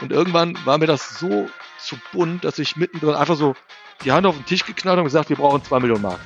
Und 0.00 0.12
irgendwann 0.12 0.58
war 0.64 0.78
mir 0.78 0.86
das 0.86 1.18
so 1.18 1.48
zu 1.78 1.96
bunt, 2.12 2.44
dass 2.44 2.58
ich 2.58 2.76
mittendrin 2.76 3.14
einfach 3.14 3.36
so 3.36 3.54
die 4.04 4.12
Hand 4.12 4.26
auf 4.26 4.36
den 4.36 4.44
Tisch 4.44 4.64
geknallt 4.64 4.98
und 4.98 5.04
gesagt, 5.04 5.28
wir 5.30 5.36
brauchen 5.36 5.64
zwei 5.64 5.80
Millionen 5.80 6.02
Mark. 6.02 6.20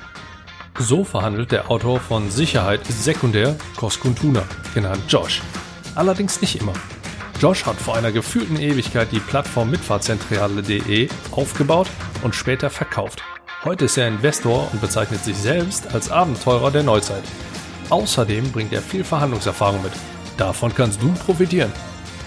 So 0.79 1.03
verhandelt 1.03 1.51
der 1.51 1.69
Autor 1.69 1.99
von 1.99 2.29
Sicherheit 2.31 2.87
ist 2.89 3.03
sekundär 3.03 3.55
Koskun 3.77 4.15
genannt 4.73 5.01
Josh. 5.07 5.41
Allerdings 5.95 6.41
nicht 6.41 6.59
immer. 6.59 6.73
Josh 7.39 7.65
hat 7.65 7.75
vor 7.75 7.95
einer 7.95 8.11
gefühlten 8.11 8.59
Ewigkeit 8.59 9.11
die 9.11 9.19
Plattform 9.19 9.71
Mitfahrzentrale.de 9.71 11.09
aufgebaut 11.31 11.87
und 12.23 12.35
später 12.35 12.69
verkauft. 12.69 13.23
Heute 13.63 13.85
ist 13.85 13.97
er 13.97 14.07
Investor 14.07 14.69
und 14.71 14.81
bezeichnet 14.81 15.23
sich 15.23 15.35
selbst 15.35 15.93
als 15.93 16.11
Abenteurer 16.11 16.71
der 16.71 16.83
Neuzeit. 16.83 17.23
Außerdem 17.89 18.51
bringt 18.51 18.73
er 18.73 18.81
viel 18.81 19.03
Verhandlungserfahrung 19.03 19.83
mit. 19.83 19.91
Davon 20.37 20.73
kannst 20.73 21.01
du 21.01 21.11
profitieren. 21.13 21.71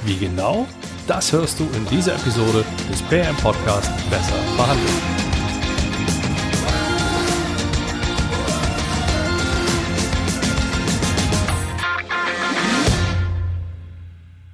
Wie 0.04 0.16
genau? 0.16 0.66
Das 1.06 1.30
hörst 1.34 1.60
du 1.60 1.64
in 1.64 1.86
dieser 1.90 2.14
Episode 2.14 2.64
des 2.90 3.02
PM 3.02 3.36
Podcast 3.36 3.92
Besser 4.08 4.36
verhandeln. 4.56 4.88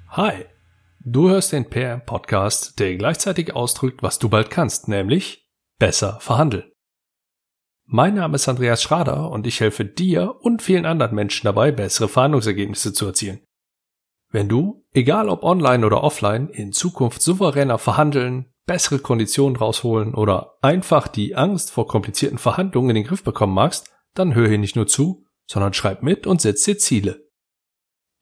Hi, 0.09 0.45
du 0.99 1.29
hörst 1.29 1.53
den 1.53 1.69
PM 1.69 2.05
Podcast, 2.05 2.77
der 2.79 2.97
gleichzeitig 2.97 3.55
ausdrückt, 3.55 4.03
was 4.03 4.19
du 4.19 4.27
bald 4.27 4.49
kannst, 4.49 4.89
nämlich 4.89 5.47
besser 5.79 6.19
verhandeln. 6.19 6.69
Mein 7.85 8.15
Name 8.15 8.35
ist 8.35 8.49
Andreas 8.49 8.83
Schrader 8.83 9.31
und 9.31 9.47
ich 9.47 9.61
helfe 9.61 9.85
dir 9.85 10.35
und 10.41 10.61
vielen 10.61 10.85
anderen 10.85 11.15
Menschen 11.15 11.45
dabei, 11.45 11.71
bessere 11.71 12.09
Verhandlungsergebnisse 12.09 12.91
zu 12.91 13.05
erzielen. 13.05 13.39
Wenn 14.31 14.47
du, 14.47 14.81
egal 14.93 15.29
ob 15.29 15.43
online 15.43 15.85
oder 15.85 16.03
offline, 16.03 16.47
in 16.49 16.71
Zukunft 16.71 17.21
souveräner 17.21 17.77
verhandeln, 17.77 18.45
bessere 18.65 18.99
Konditionen 18.99 19.57
rausholen 19.57 20.15
oder 20.15 20.57
einfach 20.61 21.09
die 21.09 21.35
Angst 21.35 21.71
vor 21.71 21.87
komplizierten 21.87 22.37
Verhandlungen 22.37 22.91
in 22.91 22.95
den 22.95 23.03
Griff 23.03 23.23
bekommen 23.23 23.53
magst, 23.53 23.91
dann 24.13 24.33
hör 24.33 24.47
hier 24.47 24.57
nicht 24.57 24.75
nur 24.75 24.87
zu, 24.87 25.25
sondern 25.47 25.73
schreib 25.73 26.01
mit 26.01 26.27
und 26.27 26.41
setz 26.41 26.63
dir 26.63 26.77
Ziele. 26.77 27.27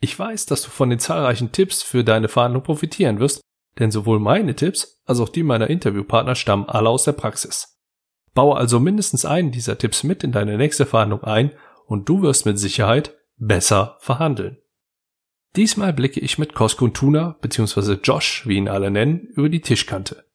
Ich 0.02 0.18
weiß, 0.18 0.46
dass 0.48 0.64
du 0.64 0.70
von 0.70 0.90
den 0.90 1.00
zahlreichen 1.00 1.52
Tipps 1.52 1.84
für 1.84 2.04
deine 2.04 2.30
Verhandlung 2.30 2.64
profitieren 2.64 3.20
wirst, 3.20 3.42
denn 3.78 3.92
sowohl 3.92 4.20
meine 4.20 4.56
Tipps 4.56 5.02
als 5.06 5.20
auch 5.20 5.30
die 5.30 5.44
meiner 5.44 5.70
Interviewpartner 5.70 6.36
stammen 6.36 6.68
alle 6.68 6.90
aus 6.90 7.04
der 7.04 7.12
Praxis. 7.12 7.78
Baue 8.34 8.58
also 8.58 8.80
mindestens 8.80 9.26
einen 9.26 9.52
dieser 9.52 9.78
Tipps 9.78 10.04
mit 10.04 10.24
in 10.24 10.32
deine 10.32 10.58
nächste 10.58 10.86
Verhandlung 10.86 11.24
ein 11.24 11.52
und 11.86 12.08
du 12.08 12.22
wirst 12.22 12.46
mit 12.46 12.58
Sicherheit 12.58 13.16
besser 13.38 13.98
verhandeln. 14.00 14.58
Diesmal 15.56 15.94
blicke 15.94 16.20
ich 16.20 16.38
mit 16.38 16.54
Koskun 16.54 16.94
Tuna 16.94 17.38
bzw. 17.42 17.98
Josh, 18.04 18.48
wie 18.48 18.58
ihn 18.58 18.68
alle 18.68 18.92
nennen, 18.92 19.28
über 19.34 19.50
die 19.50 19.62
Tischkante. 19.62 20.26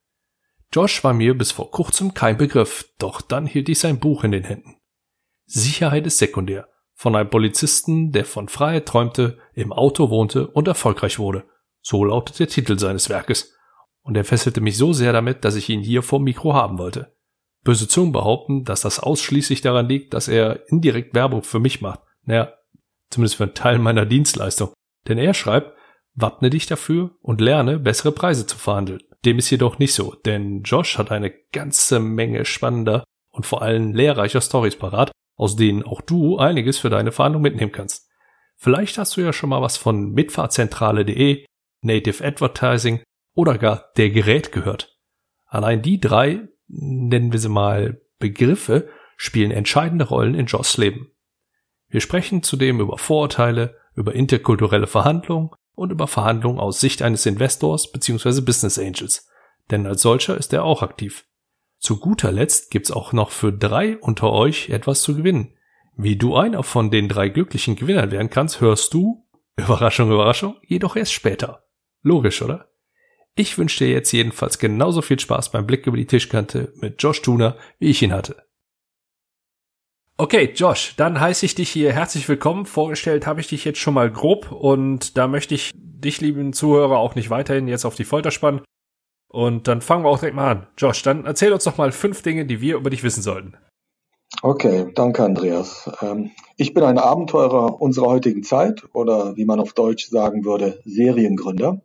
Josh 0.72 1.04
war 1.04 1.14
mir 1.14 1.38
bis 1.38 1.52
vor 1.52 1.70
kurzem 1.70 2.14
kein 2.14 2.36
Begriff, 2.36 2.92
doch 2.98 3.20
dann 3.20 3.46
hielt 3.46 3.68
ich 3.68 3.78
sein 3.78 4.00
Buch 4.00 4.24
in 4.24 4.32
den 4.32 4.42
Händen. 4.42 4.76
Sicherheit 5.46 6.06
ist 6.06 6.18
sekundär. 6.18 6.68
Von 6.94 7.14
einem 7.14 7.30
Polizisten, 7.30 8.12
der 8.12 8.24
von 8.24 8.48
Freiheit 8.48 8.86
träumte, 8.86 9.38
im 9.52 9.72
Auto 9.72 10.10
wohnte 10.10 10.48
und 10.48 10.66
erfolgreich 10.66 11.18
wurde. 11.18 11.44
So 11.80 12.04
lautet 12.04 12.38
der 12.40 12.48
Titel 12.48 12.78
seines 12.78 13.08
Werkes. 13.08 13.52
Und 14.02 14.16
er 14.16 14.24
fesselte 14.24 14.60
mich 14.60 14.76
so 14.76 14.92
sehr 14.92 15.12
damit, 15.12 15.44
dass 15.44 15.54
ich 15.54 15.68
ihn 15.68 15.80
hier 15.80 16.02
vor 16.02 16.20
Mikro 16.20 16.54
haben 16.54 16.78
wollte. 16.78 17.14
Böse 17.62 17.88
Zungen 17.88 18.12
behaupten, 18.12 18.64
dass 18.64 18.82
das 18.82 19.00
ausschließlich 19.00 19.60
daran 19.60 19.88
liegt, 19.88 20.12
dass 20.12 20.28
er 20.28 20.68
indirekt 20.68 21.14
Werbung 21.14 21.42
für 21.42 21.60
mich 21.60 21.80
macht. 21.80 22.00
Naja, 22.24 22.52
zumindest 23.10 23.36
für 23.36 23.44
einen 23.44 23.54
Teil 23.54 23.78
meiner 23.78 24.06
Dienstleistung. 24.06 24.72
Denn 25.08 25.18
er 25.18 25.34
schreibt, 25.34 25.76
wappne 26.14 26.50
dich 26.50 26.66
dafür 26.66 27.10
und 27.20 27.40
lerne, 27.40 27.78
bessere 27.78 28.12
Preise 28.12 28.46
zu 28.46 28.56
verhandeln. 28.56 29.02
Dem 29.24 29.38
ist 29.38 29.50
jedoch 29.50 29.78
nicht 29.78 29.94
so, 29.94 30.14
denn 30.14 30.62
Josh 30.62 30.98
hat 30.98 31.10
eine 31.10 31.32
ganze 31.52 31.98
Menge 31.98 32.44
spannender 32.44 33.04
und 33.30 33.46
vor 33.46 33.62
allem 33.62 33.94
lehrreicher 33.94 34.40
Stories 34.40 34.76
parat, 34.76 35.10
aus 35.36 35.56
denen 35.56 35.82
auch 35.82 36.00
du 36.00 36.38
einiges 36.38 36.78
für 36.78 36.90
deine 36.90 37.10
Verhandlung 37.10 37.42
mitnehmen 37.42 37.72
kannst. 37.72 38.08
Vielleicht 38.56 38.98
hast 38.98 39.16
du 39.16 39.20
ja 39.20 39.32
schon 39.32 39.50
mal 39.50 39.62
was 39.62 39.76
von 39.76 40.12
Mitfahrzentrale.de, 40.12 41.44
Native 41.80 42.24
Advertising 42.24 43.02
oder 43.34 43.58
gar 43.58 43.90
der 43.96 44.10
Gerät 44.10 44.52
gehört. 44.52 44.96
Allein 45.46 45.82
die 45.82 46.00
drei, 46.00 46.48
nennen 46.68 47.32
wir 47.32 47.40
sie 47.40 47.48
mal 47.48 48.00
Begriffe, 48.18 48.88
spielen 49.16 49.50
entscheidende 49.50 50.06
Rollen 50.06 50.34
in 50.34 50.46
Joshs 50.46 50.76
Leben. 50.76 51.10
Wir 51.88 52.00
sprechen 52.00 52.42
zudem 52.42 52.80
über 52.80 52.98
Vorurteile, 52.98 53.76
über 53.94 54.14
interkulturelle 54.14 54.86
Verhandlungen 54.86 55.50
und 55.74 55.90
über 55.90 56.06
Verhandlungen 56.06 56.58
aus 56.58 56.80
Sicht 56.80 57.02
eines 57.02 57.26
Investors 57.26 57.90
bzw. 57.90 58.40
Business 58.40 58.78
Angels. 58.78 59.28
Denn 59.70 59.86
als 59.86 60.02
solcher 60.02 60.36
ist 60.36 60.52
er 60.52 60.64
auch 60.64 60.82
aktiv. 60.82 61.24
Zu 61.78 61.98
guter 61.98 62.32
Letzt 62.32 62.70
gibt's 62.70 62.90
auch 62.90 63.12
noch 63.12 63.30
für 63.30 63.52
drei 63.52 63.98
unter 63.98 64.32
euch 64.32 64.70
etwas 64.70 65.02
zu 65.02 65.14
gewinnen. 65.16 65.54
Wie 65.96 66.16
du 66.16 66.34
einer 66.34 66.62
von 66.62 66.90
den 66.90 67.08
drei 67.08 67.28
glücklichen 67.28 67.76
Gewinnern 67.76 68.10
werden 68.10 68.30
kannst, 68.30 68.60
hörst 68.60 68.94
du, 68.94 69.26
Überraschung, 69.56 70.10
Überraschung, 70.10 70.56
jedoch 70.66 70.96
erst 70.96 71.12
später. 71.12 71.64
Logisch, 72.02 72.42
oder? 72.42 72.70
Ich 73.36 73.58
wünsche 73.58 73.84
dir 73.84 73.90
jetzt 73.90 74.12
jedenfalls 74.12 74.58
genauso 74.58 75.02
viel 75.02 75.18
Spaß 75.18 75.50
beim 75.50 75.66
Blick 75.66 75.86
über 75.86 75.96
die 75.96 76.06
Tischkante 76.06 76.72
mit 76.76 77.02
Josh 77.02 77.22
Tuner, 77.22 77.56
wie 77.78 77.90
ich 77.90 78.02
ihn 78.02 78.12
hatte. 78.12 78.43
Okay, 80.16 80.52
Josh, 80.54 80.94
dann 80.96 81.18
heiße 81.18 81.44
ich 81.44 81.56
dich 81.56 81.70
hier 81.70 81.92
herzlich 81.92 82.28
willkommen. 82.28 82.66
Vorgestellt 82.66 83.26
habe 83.26 83.40
ich 83.40 83.48
dich 83.48 83.64
jetzt 83.64 83.80
schon 83.80 83.94
mal 83.94 84.08
grob 84.12 84.52
und 84.52 85.18
da 85.18 85.26
möchte 85.26 85.56
ich 85.56 85.72
dich, 85.74 86.20
lieben 86.20 86.52
Zuhörer, 86.52 86.98
auch 86.98 87.16
nicht 87.16 87.30
weiterhin 87.30 87.66
jetzt 87.66 87.84
auf 87.84 87.96
die 87.96 88.04
Folter 88.04 88.30
spannen. 88.30 88.60
Und 89.28 89.66
dann 89.66 89.80
fangen 89.80 90.04
wir 90.04 90.10
auch 90.10 90.20
direkt 90.20 90.36
mal 90.36 90.52
an. 90.52 90.66
Josh, 90.78 91.02
dann 91.02 91.24
erzähl 91.24 91.52
uns 91.52 91.64
doch 91.64 91.78
mal 91.78 91.90
fünf 91.90 92.22
Dinge, 92.22 92.46
die 92.46 92.60
wir 92.60 92.76
über 92.76 92.90
dich 92.90 93.02
wissen 93.02 93.22
sollten. 93.22 93.56
Okay, 94.40 94.86
danke 94.94 95.24
Andreas. 95.24 95.90
Ähm, 96.00 96.30
ich 96.56 96.74
bin 96.74 96.84
ein 96.84 96.98
Abenteurer 96.98 97.80
unserer 97.80 98.06
heutigen 98.06 98.44
Zeit 98.44 98.84
oder 98.92 99.36
wie 99.36 99.44
man 99.44 99.58
auf 99.58 99.72
Deutsch 99.72 100.06
sagen 100.08 100.44
würde, 100.44 100.80
Seriengründer. 100.84 101.82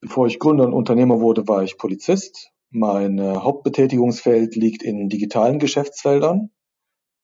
Bevor 0.00 0.28
ich 0.28 0.38
Gründer 0.38 0.66
und 0.66 0.72
Unternehmer 0.72 1.18
wurde, 1.18 1.48
war 1.48 1.64
ich 1.64 1.78
Polizist. 1.78 2.52
Mein 2.70 3.18
äh, 3.18 3.38
Hauptbetätigungsfeld 3.38 4.54
liegt 4.54 4.84
in 4.84 5.08
digitalen 5.08 5.58
Geschäftsfeldern. 5.58 6.50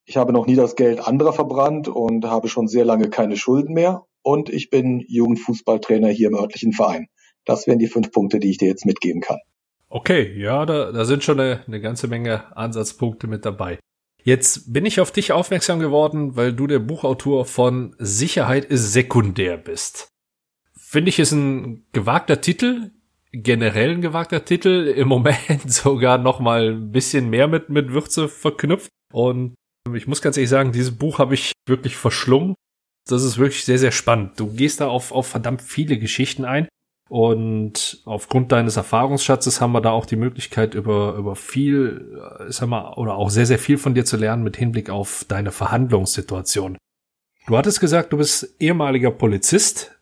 Ich 0.09 0.17
habe 0.17 0.33
noch 0.33 0.47
nie 0.47 0.55
das 0.55 0.75
Geld 0.75 1.07
anderer 1.07 1.35
verbrannt 1.35 1.87
und 1.87 2.25
habe 2.25 2.49
schon 2.49 2.67
sehr 2.67 2.87
lange 2.87 3.11
keine 3.11 3.37
Schulden 3.37 3.75
mehr. 3.75 4.07
Und 4.23 4.49
ich 4.49 4.71
bin 4.71 5.05
Jugendfußballtrainer 5.07 6.09
hier 6.09 6.29
im 6.29 6.35
örtlichen 6.35 6.73
Verein. 6.73 7.09
Das 7.45 7.67
wären 7.67 7.79
die 7.79 7.89
fünf 7.89 8.11
Punkte, 8.11 8.41
die 8.41 8.49
ich 8.49 8.57
dir 8.57 8.69
jetzt 8.69 8.87
mitgeben 8.87 9.21
kann. 9.21 9.37
Okay, 9.91 10.35
ja, 10.41 10.65
da, 10.65 10.93
da 10.93 11.05
sind 11.05 11.25
schon 11.25 11.39
eine, 11.39 11.63
eine 11.67 11.83
ganze 11.83 12.09
Menge 12.09 12.57
Ansatzpunkte 12.57 13.27
mit 13.27 13.45
dabei. 13.45 13.79
Jetzt 14.23 14.73
bin 14.73 14.87
ich 14.87 14.99
auf 14.99 15.13
dich 15.13 15.33
aufmerksam 15.33 15.79
geworden, 15.79 16.37
weil 16.37 16.55
du 16.55 16.67
der 16.67 16.79
Buchautor 16.79 17.45
von 17.45 17.95
Sicherheit 17.99 18.65
ist 18.65 18.95
sekundär 18.95 19.59
bist. 19.59 20.09
Finde 20.75 21.11
ich, 21.11 21.19
ist 21.19 21.33
ein 21.33 21.85
gewagter 21.93 22.41
Titel, 22.41 22.93
generell 23.33 23.91
ein 23.91 24.01
gewagter 24.01 24.47
Titel, 24.47 24.87
im 24.97 25.09
Moment 25.09 25.71
sogar 25.71 26.17
noch 26.17 26.41
mal 26.41 26.71
ein 26.71 26.93
bisschen 26.93 27.29
mehr 27.29 27.47
mit, 27.47 27.69
mit 27.69 27.93
Würze 27.93 28.27
verknüpft. 28.27 28.89
Und 29.13 29.55
ich 29.94 30.06
muss 30.06 30.22
ganz 30.22 30.37
ehrlich 30.37 30.50
sagen, 30.50 30.72
dieses 30.72 30.97
Buch 30.97 31.19
habe 31.19 31.34
ich 31.34 31.53
wirklich 31.66 31.97
verschlungen. 31.97 32.54
Das 33.06 33.22
ist 33.22 33.38
wirklich 33.38 33.65
sehr, 33.65 33.78
sehr 33.78 33.93
spannend. 33.93 34.38
Du 34.38 34.53
gehst 34.53 34.81
da 34.81 34.88
auf, 34.88 35.12
auf 35.12 35.26
verdammt 35.26 35.62
viele 35.62 35.99
Geschichten 35.99 36.44
ein. 36.44 36.69
Und 37.09 38.03
aufgrund 38.04 38.53
deines 38.53 38.76
Erfahrungsschatzes 38.76 39.62
haben 39.62 39.72
wir 39.72 39.81
da 39.81 39.91
auch 39.93 40.04
die 40.04 40.16
Möglichkeit, 40.16 40.75
über, 40.75 41.15
über 41.15 41.37
viel, 41.37 42.21
äh, 42.38 42.53
sag 42.53 42.69
mal, 42.69 42.93
oder 42.94 43.15
auch 43.15 43.31
sehr, 43.31 43.47
sehr 43.47 43.59
viel 43.59 43.78
von 43.78 43.94
dir 43.94 44.04
zu 44.04 44.19
lernen 44.19 44.43
mit 44.43 44.59
Hinblick 44.59 44.91
auf 44.91 45.25
deine 45.26 45.50
Verhandlungssituation. 45.50 46.76
Du 47.47 47.56
hattest 47.56 47.81
gesagt, 47.81 48.12
du 48.12 48.19
bist 48.19 48.55
ehemaliger 48.60 49.10
Polizist. 49.10 49.99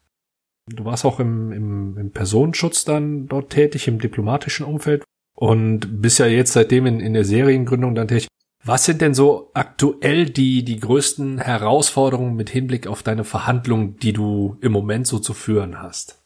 Du 0.69 0.85
warst 0.85 1.05
auch 1.05 1.21
im, 1.21 1.53
im, 1.53 1.97
im 1.97 2.11
Personenschutz 2.11 2.85
dann 2.85 3.29
dort 3.29 3.51
tätig, 3.51 3.87
im 3.87 4.01
diplomatischen 4.01 4.67
Umfeld 4.67 5.05
und 5.37 6.03
bist 6.03 6.19
ja 6.19 6.27
jetzt 6.27 6.55
seitdem 6.55 6.87
in, 6.87 6.99
in 6.99 7.15
der 7.15 7.25
Seriengründung 7.25 7.95
dann 7.95 8.09
tätig. 8.09 8.27
Was 8.69 8.85
sind 8.85 9.01
denn 9.01 9.15
so 9.15 9.53
aktuell 9.55 10.25
die, 10.25 10.65
die 10.65 10.81
größten 10.81 11.39
Herausforderungen 11.39 12.35
mit 12.35 12.51
Hinblick 12.51 12.89
auf 12.89 13.05
deine 13.05 13.23
Verhandlungen, 13.23 13.97
die 13.99 14.13
du 14.13 14.57
im 14.61 14.73
Moment 14.73 15.07
so 15.07 15.21
zu 15.21 15.35
führen 15.35 15.81
hast? 15.81 16.21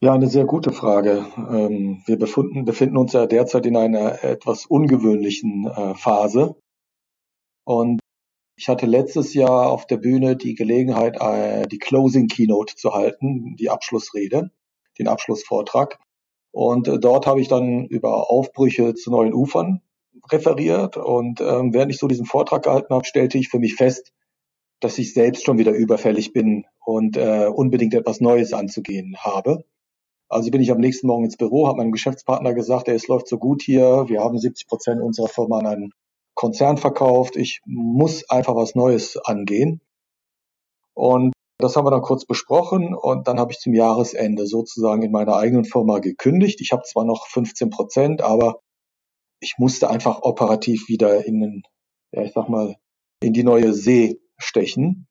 Ja, 0.00 0.14
eine 0.14 0.28
sehr 0.28 0.46
gute 0.46 0.72
Frage. 0.72 1.26
Ähm, 1.36 2.02
wir 2.06 2.18
befinden, 2.18 2.64
befinden 2.64 2.96
uns 2.96 3.12
ja 3.12 3.26
derzeit 3.26 3.66
in 3.66 3.76
einer 3.76 4.24
etwas 4.24 4.64
ungewöhnlichen 4.64 5.66
äh, 5.66 5.94
Phase. 5.94 6.56
Und 7.64 8.00
ich 8.56 8.68
hatte 8.68 8.86
letztes 8.86 9.34
Jahr 9.34 9.70
auf 9.70 9.86
der 9.86 9.98
Bühne 9.98 10.34
die 10.34 10.54
Gelegenheit, 10.54 11.20
äh, 11.20 11.68
die 11.68 11.78
Closing 11.78 12.28
Keynote 12.28 12.76
zu 12.76 12.94
halten, 12.94 13.54
die 13.56 13.68
Abschlussrede, 13.68 14.50
den 14.98 15.08
Abschlussvortrag. 15.08 15.98
Und 16.52 16.88
äh, 16.88 16.98
dort 16.98 17.26
habe 17.26 17.42
ich 17.42 17.48
dann 17.48 17.84
über 17.84 18.30
Aufbrüche 18.30 18.94
zu 18.94 19.10
neuen 19.10 19.34
Ufern 19.34 19.82
referiert 20.32 20.96
und 20.96 21.40
ähm, 21.40 21.72
während 21.72 21.92
ich 21.92 21.98
so 21.98 22.06
diesen 22.06 22.26
Vortrag 22.26 22.62
gehalten 22.64 22.94
habe, 22.94 23.04
stellte 23.04 23.38
ich 23.38 23.48
für 23.48 23.58
mich 23.58 23.74
fest, 23.74 24.12
dass 24.80 24.98
ich 24.98 25.14
selbst 25.14 25.44
schon 25.44 25.58
wieder 25.58 25.72
überfällig 25.72 26.32
bin 26.32 26.66
und 26.84 27.16
äh, 27.16 27.46
unbedingt 27.46 27.94
etwas 27.94 28.20
Neues 28.20 28.52
anzugehen 28.52 29.16
habe. 29.18 29.64
Also 30.28 30.50
bin 30.50 30.60
ich 30.60 30.70
am 30.72 30.78
nächsten 30.78 31.06
Morgen 31.06 31.24
ins 31.24 31.36
Büro, 31.36 31.68
habe 31.68 31.78
meinem 31.78 31.92
Geschäftspartner 31.92 32.52
gesagt, 32.52 32.88
es 32.88 33.06
läuft 33.06 33.28
so 33.28 33.38
gut 33.38 33.62
hier, 33.62 34.06
wir 34.08 34.20
haben 34.20 34.38
70 34.38 34.66
Prozent 34.66 35.00
unserer 35.00 35.28
Firma 35.28 35.58
an 35.58 35.66
einen 35.66 35.92
Konzern 36.34 36.76
verkauft, 36.76 37.36
ich 37.36 37.60
muss 37.64 38.28
einfach 38.28 38.56
was 38.56 38.74
Neues 38.74 39.16
angehen. 39.16 39.80
Und 40.94 41.32
das 41.58 41.76
haben 41.76 41.86
wir 41.86 41.90
dann 41.90 42.02
kurz 42.02 42.26
besprochen 42.26 42.94
und 42.94 43.28
dann 43.28 43.38
habe 43.38 43.52
ich 43.52 43.58
zum 43.58 43.72
Jahresende 43.72 44.46
sozusagen 44.46 45.02
in 45.02 45.12
meiner 45.12 45.36
eigenen 45.36 45.64
Firma 45.64 46.00
gekündigt. 46.00 46.60
Ich 46.60 46.72
habe 46.72 46.82
zwar 46.82 47.04
noch 47.04 47.26
15 47.28 47.70
Prozent, 47.70 48.20
aber 48.20 48.60
ich 49.40 49.54
musste 49.58 49.90
einfach 49.90 50.22
operativ 50.22 50.88
wieder 50.88 51.24
in 51.24 51.40
den, 51.40 51.62
ja, 52.12 52.22
ich 52.22 52.32
sag 52.32 52.48
mal, 52.48 52.76
in 53.22 53.32
die 53.32 53.44
neue 53.44 53.72
See 53.72 54.20
stechen 54.38 55.06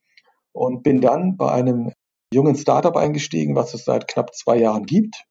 und 0.53 0.83
bin 0.83 1.01
dann 1.01 1.37
bei 1.37 1.51
einem 1.51 1.91
jungen 2.33 2.55
Startup 2.55 2.95
eingestiegen, 2.95 3.55
was 3.55 3.73
es 3.73 3.85
seit 3.85 4.07
knapp 4.07 4.33
zwei 4.35 4.57
Jahren 4.57 4.85
gibt, 4.85 5.25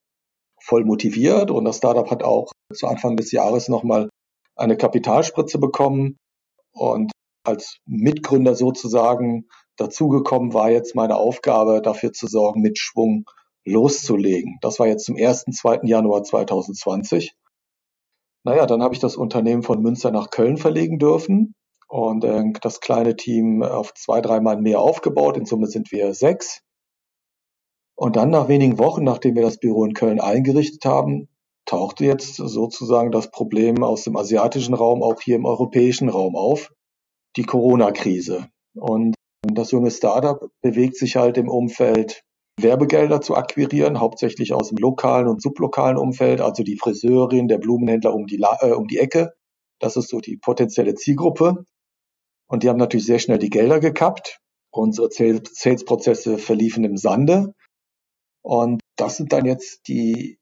voll 0.61 0.85
motiviert 0.85 1.51
und 1.51 1.65
das 1.65 1.79
Startup 1.79 2.11
hat 2.11 2.23
auch 2.23 2.53
zu 2.73 2.87
Anfang 2.87 3.17
des 3.17 3.33
Jahres 3.33 3.69
nochmal 3.69 4.09
eine 4.57 4.77
Kapitalspritze 4.77 5.59
bekommen 5.59 6.17
und 6.73 7.13
als 7.45 7.79
Mitgründer 7.87 8.55
sozusagen 8.55 9.49
dazugekommen 9.77 10.55
war 10.55 10.71
jetzt 10.71 10.95
meine 10.95 11.17
Aufgabe, 11.17 11.83
dafür 11.83 12.13
zu 12.13 12.27
sorgen, 12.27 12.63
mit 12.63 12.79
Schwung 12.79 13.25
loszulegen. 13.65 14.59
Das 14.61 14.79
war 14.79 14.87
jetzt 14.87 15.05
zum 15.05 15.17
1. 15.17 15.47
2. 15.53 15.81
Januar 15.85 16.23
2020. 16.23 17.35
Naja, 18.45 18.67
dann 18.67 18.83
habe 18.83 18.95
ich 18.95 19.01
das 19.01 19.17
Unternehmen 19.17 19.63
von 19.63 19.81
Münster 19.81 20.11
nach 20.11 20.31
Köln 20.31 20.59
verlegen 20.59 20.99
dürfen 20.99 21.55
und 21.89 22.25
äh, 22.25 22.45
das 22.61 22.81
kleine 22.81 23.17
Team 23.17 23.63
auf 23.63 23.95
zwei, 23.95 24.21
dreimal 24.21 24.61
mehr 24.61 24.81
aufgebaut. 24.81 25.37
In 25.39 25.47
Summe 25.47 25.67
sind 25.67 25.91
wir 25.91 26.13
sechs. 26.15 26.61
Und 27.97 28.17
dann 28.17 28.31
nach 28.31 28.49
wenigen 28.49 28.79
Wochen, 28.79 29.05
nachdem 29.05 29.35
wir 29.37 29.43
das 29.43 29.59
Büro 29.59 29.85
in 29.85 29.95
Köln 29.95 30.21
eingerichtet 30.21 30.85
haben, 30.85 31.29
tauchte 31.65 32.05
jetzt 32.05 32.37
sozusagen 32.37 33.11
das 33.11 33.31
Problem 33.31 33.83
aus 33.83 34.05
dem 34.05 34.17
asiatischen 34.17 34.75
Raum 34.75 35.03
auch 35.03 35.21
hier 35.21 35.37
im 35.37 35.47
europäischen 35.47 36.11
Raum 36.11 36.37
auf, 36.37 36.71
die 37.37 37.45
Corona-Krise. 37.45 38.49
Und 38.75 39.15
das 39.43 39.71
junge 39.71 39.91
Startup 39.91 40.51
bewegt 40.61 40.97
sich 40.97 41.17
halt 41.17 41.39
im 41.39 41.49
Umfeld 41.49 42.23
Werbegelder 42.61 43.21
zu 43.21 43.35
akquirieren, 43.35 44.01
hauptsächlich 44.01 44.53
aus 44.53 44.69
dem 44.69 44.79
lokalen 44.79 45.27
und 45.27 45.43
sublokalen 45.43 45.97
Umfeld, 45.97 46.41
also 46.41 46.63
die 46.63 46.77
Friseurin, 46.77 47.49
der 47.49 47.59
Blumenhändler 47.59 48.15
um 48.15 48.27
die, 48.27 48.41
äh, 48.61 48.73
um 48.73 48.87
die 48.87 48.99
Ecke. 48.99 49.35
Das 49.81 49.97
ist 49.97 50.09
so 50.09 50.21
die 50.21 50.37
potenzielle 50.37 50.95
Zielgruppe. 50.95 51.65
Und 52.49 52.63
die 52.63 52.69
haben 52.69 52.79
natürlich 52.79 53.07
sehr 53.07 53.19
schnell 53.19 53.39
die 53.39 53.51
Gelder 53.51 53.81
gekappt. 53.81 54.39
Unsere 54.71 55.09
Sales-Prozesse 55.11 56.39
verliefen 56.39 56.85
im 56.85 56.97
Sande. 56.97 57.55
Und 58.43 58.81
das 58.97 59.17
sind 59.17 59.33
dann 59.33 59.47
jetzt 59.47 59.89
die 59.89 60.39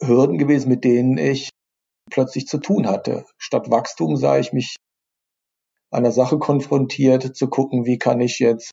Hürden 0.00 0.38
gewesen, 0.38 0.68
mit 0.68 0.84
denen 0.84 1.18
ich 1.18 1.50
plötzlich 2.10 2.46
zu 2.46 2.58
tun 2.58 2.86
hatte. 2.86 3.24
Statt 3.38 3.70
Wachstum 3.70 4.16
sah 4.16 4.38
ich 4.38 4.52
mich 4.52 4.76
einer 5.90 6.12
Sache 6.12 6.38
konfrontiert, 6.38 7.36
zu 7.36 7.48
gucken, 7.48 7.84
wie 7.84 7.98
kann 7.98 8.20
ich 8.20 8.38
jetzt 8.38 8.72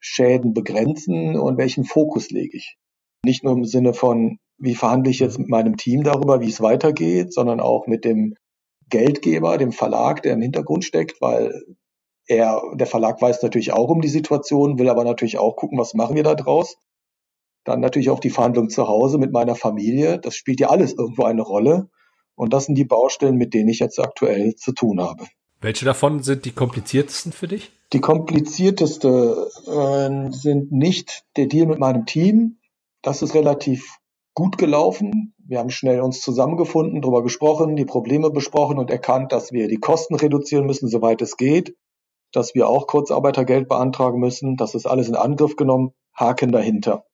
Schäden 0.00 0.54
begrenzen 0.54 1.36
und 1.36 1.58
welchen 1.58 1.84
Fokus 1.84 2.30
lege 2.30 2.56
ich. 2.56 2.76
Nicht 3.24 3.44
nur 3.44 3.54
im 3.54 3.64
Sinne 3.64 3.94
von, 3.94 4.38
wie 4.58 4.74
verhandle 4.74 5.10
ich 5.10 5.18
jetzt 5.18 5.38
mit 5.38 5.48
meinem 5.48 5.76
Team 5.76 6.02
darüber, 6.04 6.40
wie 6.40 6.48
es 6.48 6.60
weitergeht, 6.60 7.32
sondern 7.32 7.60
auch 7.60 7.86
mit 7.86 8.04
dem 8.04 8.34
Geldgeber, 8.88 9.58
dem 9.58 9.72
Verlag, 9.72 10.22
der 10.22 10.34
im 10.34 10.42
Hintergrund 10.42 10.84
steckt, 10.84 11.20
weil 11.20 11.52
er, 12.26 12.60
der 12.74 12.86
Verlag 12.86 13.20
weiß 13.20 13.42
natürlich 13.42 13.72
auch 13.72 13.88
um 13.88 14.00
die 14.00 14.08
Situation, 14.08 14.78
will 14.78 14.88
aber 14.88 15.04
natürlich 15.04 15.38
auch 15.38 15.56
gucken, 15.56 15.78
was 15.78 15.94
machen 15.94 16.16
wir 16.16 16.22
da 16.22 16.34
draus. 16.34 16.76
Dann 17.64 17.80
natürlich 17.80 18.10
auch 18.10 18.20
die 18.20 18.30
Verhandlung 18.30 18.68
zu 18.68 18.86
Hause 18.86 19.18
mit 19.18 19.32
meiner 19.32 19.56
Familie. 19.56 20.18
Das 20.20 20.36
spielt 20.36 20.60
ja 20.60 20.68
alles 20.68 20.94
irgendwo 20.94 21.24
eine 21.24 21.42
Rolle. 21.42 21.90
Und 22.36 22.52
das 22.52 22.66
sind 22.66 22.76
die 22.76 22.84
Baustellen, 22.84 23.36
mit 23.36 23.54
denen 23.54 23.68
ich 23.68 23.80
jetzt 23.80 23.98
aktuell 23.98 24.54
zu 24.54 24.72
tun 24.72 25.00
habe. 25.00 25.26
Welche 25.60 25.84
davon 25.84 26.22
sind 26.22 26.44
die 26.44 26.52
kompliziertesten 26.52 27.32
für 27.32 27.48
dich? 27.48 27.72
Die 27.92 28.00
komplizierteste 28.00 29.48
äh, 29.66 30.32
sind 30.32 30.72
nicht 30.72 31.24
der 31.36 31.46
Deal 31.46 31.66
mit 31.66 31.78
meinem 31.78 32.04
Team. 32.04 32.58
Das 33.02 33.22
ist 33.22 33.34
relativ 33.34 33.98
gut 34.34 34.58
gelaufen. 34.58 35.34
Wir 35.38 35.60
haben 35.60 35.70
schnell 35.70 36.00
uns 36.00 36.20
zusammengefunden, 36.20 37.00
darüber 37.00 37.22
gesprochen, 37.22 37.76
die 37.76 37.84
Probleme 37.84 38.30
besprochen 38.30 38.78
und 38.78 38.90
erkannt, 38.90 39.32
dass 39.32 39.52
wir 39.52 39.68
die 39.68 39.78
Kosten 39.78 40.16
reduzieren 40.16 40.66
müssen, 40.66 40.88
soweit 40.88 41.22
es 41.22 41.36
geht, 41.36 41.76
dass 42.32 42.54
wir 42.54 42.68
auch 42.68 42.86
Kurzarbeitergeld 42.86 43.68
beantragen 43.68 44.18
müssen. 44.18 44.56
Das 44.56 44.74
ist 44.74 44.86
alles 44.86 45.08
in 45.08 45.14
Angriff 45.14 45.56
genommen. 45.56 45.92
Haken 46.12 46.50
dahinter. 46.50 47.04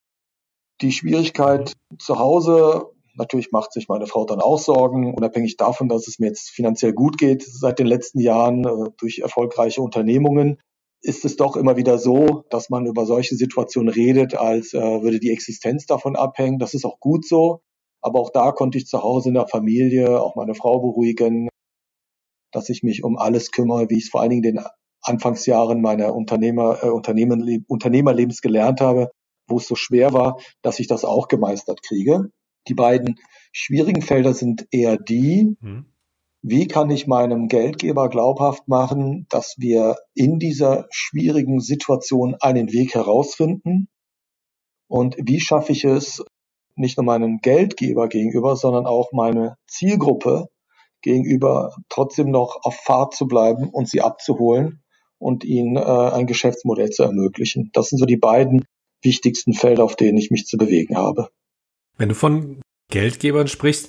Die 0.81 0.93
Schwierigkeit 0.93 1.75
zu 1.99 2.19
Hause, 2.19 2.87
natürlich 3.15 3.53
macht 3.53 3.73
sich 3.73 3.89
meine 3.89 4.07
Frau 4.07 4.25
dann 4.25 4.41
auch 4.41 4.59
Sorgen, 4.59 5.15
unabhängig 5.15 5.57
davon, 5.57 5.89
dass 5.89 6.09
es 6.09 6.19
mir 6.19 6.29
jetzt 6.29 6.51
finanziell 6.51 6.93
gut 6.93 7.19
geht 7.19 7.43
seit 7.43 7.79
den 7.79 7.87
letzten 7.87 8.21
Jahren 8.21 8.65
äh, 8.65 8.91
durch 8.99 9.21
erfolgreiche 9.21 9.83
Unternehmungen, 9.83 10.59
ist 11.03 11.25
es 11.25 11.37
doch 11.37 11.57
immer 11.57 11.77
wieder 11.77 11.99
so, 11.99 12.45
dass 12.51 12.71
man 12.71 12.87
über 12.87 13.07
solche 13.07 13.35
Situationen 13.35 13.93
redet, 13.93 14.35
als 14.37 14.73
äh, 14.73 14.81
würde 14.81 15.19
die 15.19 15.33
Existenz 15.33 15.87
davon 15.87 16.17
abhängen. 16.17 16.59
Das 16.59 16.75
ist 16.75 16.85
auch 16.85 17.01
gut 17.01 17.27
so. 17.27 17.61
Aber 18.01 18.21
auch 18.21 18.31
da 18.31 18.53
konnte 18.53 18.79
ich 18.79 18.87
zu 18.87 19.03
Hause 19.03 19.29
in 19.29 19.35
der 19.35 19.49
Familie 19.49 20.21
auch 20.21 20.37
meine 20.37 20.55
Frau 20.55 20.81
beruhigen, 20.81 21.49
dass 22.53 22.69
ich 22.69 22.83
mich 22.83 23.05
um 23.05 23.17
alles 23.17 23.51
kümmere, 23.51 23.89
wie 23.91 23.99
ich 23.99 24.05
es 24.05 24.11
vor 24.11 24.21
allen 24.21 24.31
Dingen 24.31 24.45
in 24.45 24.57
den 24.57 24.65
Anfangsjahren 25.03 25.81
meiner 25.81 26.15
Unternehmer, 26.15 26.83
äh, 26.83 26.89
Unternehmen, 26.89 27.65
Unternehmerlebens 27.67 28.41
gelernt 28.41 28.81
habe, 28.81 29.11
wo 29.49 29.57
es 29.57 29.67
so 29.67 29.75
schwer 29.75 30.13
war, 30.13 30.39
dass 30.63 30.79
ich 30.79 30.87
das 30.87 31.05
auch 31.05 31.29
gemeistert 31.29 31.83
kriege. 31.83 32.31
Die 32.69 32.75
beiden 32.75 33.19
schwierigen 33.53 34.03
Felder 34.03 34.35
sind 34.35 34.67
eher 34.71 34.97
die, 34.97 35.57
mhm. 35.61 35.87
wie 36.43 36.67
kann 36.69 36.91
ich 36.91 37.07
meinem 37.07 37.49
Geldgeber 37.49 38.09
glaubhaft 38.09 38.69
machen, 38.69 39.27
dass 39.29 39.57
wir 39.59 39.97
in 40.15 40.39
dieser 40.39 40.87
schwierigen 40.91 41.61
Situation 41.61 42.37
einen 42.41 42.73
Weg 42.73 42.95
herausfinden 42.95 43.89
und 44.89 45.17
wie 45.19 45.41
schaffe 45.41 45.73
ich 45.73 45.85
es, 45.85 46.23
nicht 46.75 46.97
nur 46.99 47.05
meinem 47.05 47.39
Geldgeber 47.39 48.09
gegenüber, 48.09 48.57
sondern 48.57 48.87
auch 48.87 49.13
meine 49.13 49.57
Zielgruppe 49.67 50.49
gegenüber 51.03 51.75
trotzdem 51.89 52.31
noch 52.31 52.61
auf 52.63 52.75
Fahrt 52.75 53.15
zu 53.15 53.27
bleiben 53.27 53.69
und 53.69 53.89
sie 53.89 54.01
abzuholen 54.01 54.83
und 55.19 55.45
ihnen 55.45 55.77
äh, 55.77 55.81
ein 55.81 56.27
Geschäftsmodell 56.27 56.91
zu 56.91 57.03
ermöglichen. 57.03 57.71
Das 57.73 57.89
sind 57.89 57.99
so 57.99 58.07
die 58.07 58.17
beiden 58.17 58.65
wichtigsten 59.03 59.53
Felder, 59.53 59.85
auf 59.85 59.97
denen 59.97 60.19
ich 60.19 60.31
mich 60.31 60.47
zu 60.47 60.57
bewegen 60.57 60.97
habe. 60.97 61.31
Wenn 61.99 62.09
du 62.09 62.15
von 62.15 62.61
Geldgebern 62.91 63.49
sprichst, 63.49 63.89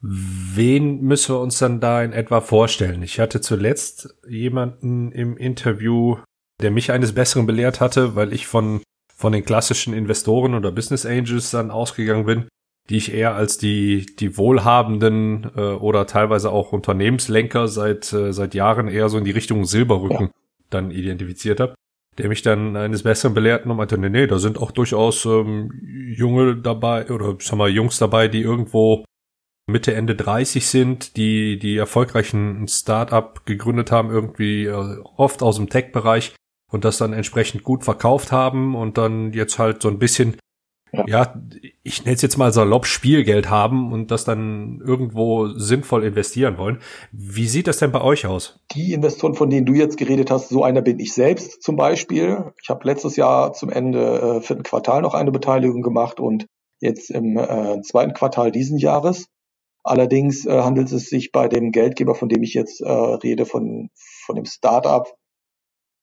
wen 0.00 1.00
müssen 1.00 1.34
wir 1.34 1.40
uns 1.40 1.58
dann 1.58 1.80
da 1.80 2.02
in 2.02 2.12
etwa 2.12 2.40
vorstellen? 2.40 3.02
Ich 3.02 3.18
hatte 3.18 3.40
zuletzt 3.40 4.14
jemanden 4.28 5.12
im 5.12 5.36
Interview, 5.36 6.18
der 6.60 6.70
mich 6.70 6.92
eines 6.92 7.14
Besseren 7.14 7.46
belehrt 7.46 7.80
hatte, 7.80 8.14
weil 8.14 8.32
ich 8.32 8.46
von, 8.46 8.82
von 9.14 9.32
den 9.32 9.44
klassischen 9.44 9.94
Investoren 9.94 10.54
oder 10.54 10.72
Business 10.72 11.06
Angels 11.06 11.50
dann 11.50 11.70
ausgegangen 11.70 12.26
bin, 12.26 12.48
die 12.88 12.96
ich 12.96 13.12
eher 13.12 13.34
als 13.34 13.58
die, 13.58 14.06
die 14.18 14.36
wohlhabenden 14.36 15.50
äh, 15.56 15.60
oder 15.60 16.06
teilweise 16.06 16.50
auch 16.50 16.72
Unternehmenslenker 16.72 17.68
seit, 17.68 18.12
äh, 18.12 18.32
seit 18.32 18.54
Jahren 18.54 18.88
eher 18.88 19.08
so 19.08 19.18
in 19.18 19.24
die 19.24 19.32
Richtung 19.32 19.64
Silberrücken 19.64 20.26
ja. 20.26 20.32
dann 20.70 20.90
identifiziert 20.90 21.60
habe 21.60 21.74
der 22.18 22.28
mich 22.28 22.42
dann 22.42 22.76
eines 22.76 23.02
Besseren 23.02 23.34
belehrten 23.34 23.70
und 23.70 23.76
meinte, 23.76 23.98
nee, 23.98 24.08
nee, 24.08 24.26
da 24.26 24.38
sind 24.38 24.58
auch 24.58 24.70
durchaus 24.70 25.24
ähm, 25.26 25.70
Junge 26.16 26.56
dabei 26.56 27.10
oder 27.10 27.36
sag 27.40 27.58
mal 27.58 27.68
Jungs 27.68 27.98
dabei, 27.98 28.28
die 28.28 28.42
irgendwo 28.42 29.04
Mitte, 29.68 29.94
Ende 29.94 30.14
30 30.14 30.66
sind, 30.66 31.16
die 31.16 31.58
die 31.58 31.76
erfolgreichen 31.76 32.68
Start-up 32.68 33.44
gegründet 33.46 33.90
haben, 33.90 34.10
irgendwie 34.10 34.66
äh, 34.66 34.98
oft 35.16 35.42
aus 35.42 35.56
dem 35.56 35.68
Tech-Bereich 35.68 36.34
und 36.72 36.84
das 36.84 36.98
dann 36.98 37.12
entsprechend 37.12 37.64
gut 37.64 37.84
verkauft 37.84 38.32
haben 38.32 38.76
und 38.76 38.96
dann 38.96 39.32
jetzt 39.32 39.58
halt 39.58 39.82
so 39.82 39.88
ein 39.88 39.98
bisschen 39.98 40.36
ja, 40.92 41.04
ja 41.06 41.34
ich 41.82 42.04
nenne 42.04 42.16
es 42.16 42.22
jetzt 42.22 42.36
mal 42.36 42.52
salopp 42.52 42.86
Spielgeld 42.86 43.50
haben 43.50 43.92
und 43.92 44.10
das 44.10 44.24
dann 44.24 44.80
irgendwo 44.84 45.48
sinnvoll 45.48 46.04
investieren 46.04 46.58
wollen. 46.58 46.78
Wie 47.12 47.46
sieht 47.46 47.66
das 47.66 47.78
denn 47.78 47.92
bei 47.92 48.00
euch 48.00 48.26
aus? 48.26 48.60
Die 48.72 48.92
Investoren, 48.92 49.34
von 49.34 49.50
denen 49.50 49.66
du 49.66 49.74
jetzt 49.74 49.98
geredet 49.98 50.30
hast, 50.30 50.48
so 50.48 50.62
einer 50.64 50.82
bin 50.82 50.98
ich 50.98 51.12
selbst 51.12 51.62
zum 51.62 51.76
Beispiel. 51.76 52.52
Ich 52.62 52.68
habe 52.68 52.86
letztes 52.86 53.16
Jahr 53.16 53.52
zum 53.52 53.70
Ende 53.70 54.38
äh, 54.38 54.40
vierten 54.40 54.62
Quartal 54.62 55.02
noch 55.02 55.14
eine 55.14 55.32
Beteiligung 55.32 55.82
gemacht 55.82 56.20
und 56.20 56.46
jetzt 56.80 57.10
im 57.10 57.36
äh, 57.36 57.80
zweiten 57.82 58.12
Quartal 58.12 58.50
diesen 58.50 58.78
Jahres. 58.78 59.26
Allerdings 59.82 60.44
äh, 60.46 60.62
handelt 60.62 60.90
es 60.90 61.08
sich 61.08 61.30
bei 61.30 61.46
dem 61.46 61.70
Geldgeber, 61.70 62.16
von 62.16 62.28
dem 62.28 62.42
ich 62.42 62.54
jetzt 62.54 62.80
äh, 62.80 62.90
rede, 62.90 63.46
von, 63.46 63.90
von 64.24 64.34
dem 64.34 64.44
Startup, 64.44 65.06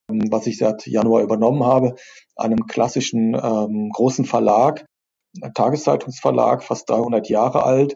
was 0.08 0.48
ich 0.48 0.58
seit 0.58 0.86
Januar 0.86 1.24
übernommen 1.24 1.64
habe, 1.64 1.96
einem 2.36 2.68
klassischen 2.68 3.36
ähm, 3.36 3.90
großen 3.94 4.26
Verlag, 4.26 4.86
Tageszeitungsverlag, 5.56 6.64
fast 6.64 6.90
300 6.90 7.30
Jahre 7.30 7.64
alt, 7.64 7.96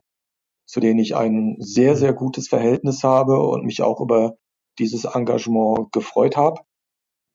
zu 0.65 0.79
denen 0.79 0.99
ich 0.99 1.15
ein 1.15 1.57
sehr, 1.59 1.95
sehr 1.95 2.13
gutes 2.13 2.47
Verhältnis 2.47 3.03
habe 3.03 3.39
und 3.39 3.65
mich 3.65 3.81
auch 3.81 4.01
über 4.01 4.37
dieses 4.79 5.05
Engagement 5.05 5.91
gefreut 5.91 6.35
habe. 6.35 6.61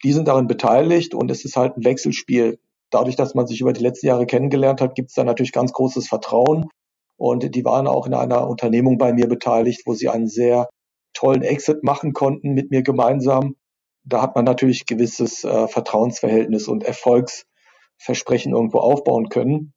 Die 0.02 0.12
sind 0.12 0.28
darin 0.28 0.48
beteiligt 0.48 1.14
und 1.14 1.30
es 1.30 1.44
ist 1.44 1.56
halt 1.56 1.76
ein 1.76 1.84
Wechselspiel 1.84 2.58
dadurch, 2.92 3.16
dass 3.16 3.34
man 3.34 3.46
sich 3.46 3.60
über 3.60 3.72
die 3.72 3.82
letzten 3.82 4.06
Jahre 4.06 4.26
kennengelernt 4.26 4.80
hat, 4.80 4.94
gibt 4.94 5.08
es 5.08 5.14
da 5.14 5.24
natürlich 5.24 5.52
ganz 5.52 5.72
großes 5.72 6.08
Vertrauen. 6.08 6.68
Und 7.16 7.54
die 7.54 7.64
waren 7.64 7.86
auch 7.86 8.06
in 8.06 8.14
einer 8.14 8.48
Unternehmung 8.48 8.98
bei 8.98 9.12
mir 9.12 9.28
beteiligt, 9.28 9.82
wo 9.86 9.94
sie 9.94 10.08
einen 10.08 10.28
sehr 10.28 10.68
tollen 11.14 11.42
Exit 11.42 11.84
machen 11.84 12.12
konnten 12.12 12.52
mit 12.52 12.70
mir 12.70 12.82
gemeinsam. 12.82 13.56
Da 14.04 14.22
hat 14.22 14.34
man 14.34 14.44
natürlich 14.44 14.86
gewisses 14.86 15.44
äh, 15.44 15.68
Vertrauensverhältnis 15.68 16.68
und 16.68 16.84
Erfolgsversprechen 16.84 18.52
irgendwo 18.52 18.78
aufbauen 18.78 19.28
können. 19.28 19.72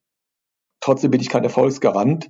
Trotzdem 0.82 1.12
bin 1.12 1.22
ich 1.22 1.30
kein 1.30 1.44
Erfolgsgarant. 1.44 2.30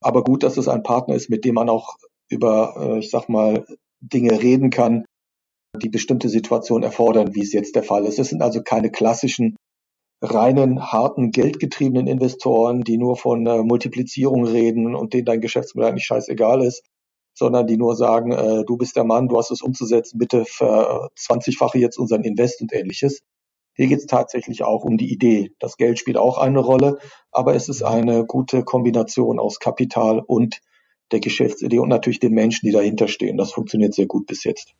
Aber 0.00 0.22
gut, 0.22 0.42
dass 0.42 0.56
es 0.56 0.68
ein 0.68 0.82
Partner 0.82 1.14
ist, 1.14 1.30
mit 1.30 1.44
dem 1.44 1.54
man 1.54 1.68
auch 1.68 1.96
über, 2.28 2.74
äh, 2.78 2.98
ich 2.98 3.10
sag 3.10 3.28
mal, 3.28 3.66
Dinge 4.00 4.40
reden 4.40 4.70
kann, 4.70 5.04
die 5.76 5.88
bestimmte 5.88 6.28
Situationen 6.28 6.84
erfordern, 6.84 7.34
wie 7.34 7.42
es 7.42 7.52
jetzt 7.52 7.74
der 7.74 7.82
Fall 7.82 8.04
ist. 8.06 8.18
Es 8.18 8.28
sind 8.28 8.42
also 8.42 8.62
keine 8.62 8.90
klassischen 8.90 9.56
reinen, 10.22 10.92
harten, 10.92 11.30
geldgetriebenen 11.30 12.06
Investoren, 12.06 12.82
die 12.82 12.98
nur 12.98 13.16
von 13.16 13.46
äh, 13.46 13.62
Multiplizierung 13.62 14.44
reden 14.44 14.94
und 14.94 15.12
denen 15.12 15.26
dein 15.26 15.40
Geschäftsmodell 15.40 15.90
eigentlich 15.90 16.06
scheißegal 16.06 16.62
ist, 16.62 16.82
sondern 17.38 17.66
die 17.66 17.76
nur 17.76 17.94
sagen, 17.94 18.32
äh, 18.32 18.64
du 18.64 18.76
bist 18.76 18.96
der 18.96 19.04
Mann, 19.04 19.28
du 19.28 19.38
hast 19.38 19.50
es 19.50 19.62
umzusetzen, 19.62 20.18
bitte 20.18 20.44
ver 20.44 21.10
20-fache 21.16 21.78
jetzt 21.78 21.98
unseren 21.98 22.24
Invest 22.24 22.60
und 22.60 22.72
ähnliches. 22.72 23.22
Hier 23.74 23.86
geht 23.86 24.00
es 24.00 24.06
tatsächlich 24.06 24.64
auch 24.64 24.82
um 24.82 24.96
die 24.96 25.12
Idee. 25.12 25.52
Das 25.60 25.76
Geld 25.76 26.00
spielt 26.00 26.16
auch 26.16 26.36
eine 26.36 26.58
Rolle, 26.58 26.98
aber 27.30 27.54
es 27.54 27.68
ist 27.68 27.82
eine 27.82 28.26
gute 28.26 28.64
Kombination 28.64 29.38
aus 29.38 29.60
Kapital 29.60 30.18
und 30.18 30.60
der 31.12 31.20
Geschäftsidee 31.20 31.78
und 31.78 31.88
natürlich 31.88 32.18
den 32.18 32.34
Menschen, 32.34 32.66
die 32.66 32.72
dahinter 32.72 33.06
stehen. 33.06 33.36
Das 33.36 33.52
funktioniert 33.52 33.94
sehr 33.94 34.06
gut 34.06 34.26
bis 34.26 34.42
jetzt. 34.42 34.74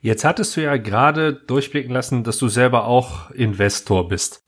Jetzt 0.00 0.24
hattest 0.24 0.56
du 0.56 0.62
ja 0.62 0.76
gerade 0.78 1.32
durchblicken 1.32 1.92
lassen, 1.92 2.24
dass 2.24 2.38
du 2.38 2.48
selber 2.48 2.86
auch 2.86 3.30
Investor 3.30 4.08
bist. 4.08 4.42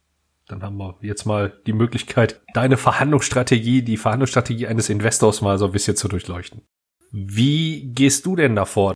Dann 0.49 0.63
haben 0.63 0.79
wir 0.79 0.97
jetzt 1.01 1.25
mal 1.25 1.53
die 1.67 1.73
Möglichkeit, 1.73 2.43
deine 2.55 2.77
Verhandlungsstrategie, 2.77 3.83
die 3.83 3.97
Verhandlungsstrategie 3.97 4.67
eines 4.67 4.89
Investors 4.89 5.43
mal 5.43 5.59
so 5.59 5.67
ein 5.67 5.73
bisschen 5.73 5.97
zu 5.97 6.09
durchleuchten. 6.09 6.63
Wie 7.13 7.93
gehst 7.93 8.25
du 8.25 8.37
denn 8.37 8.57
davor? 8.57 8.95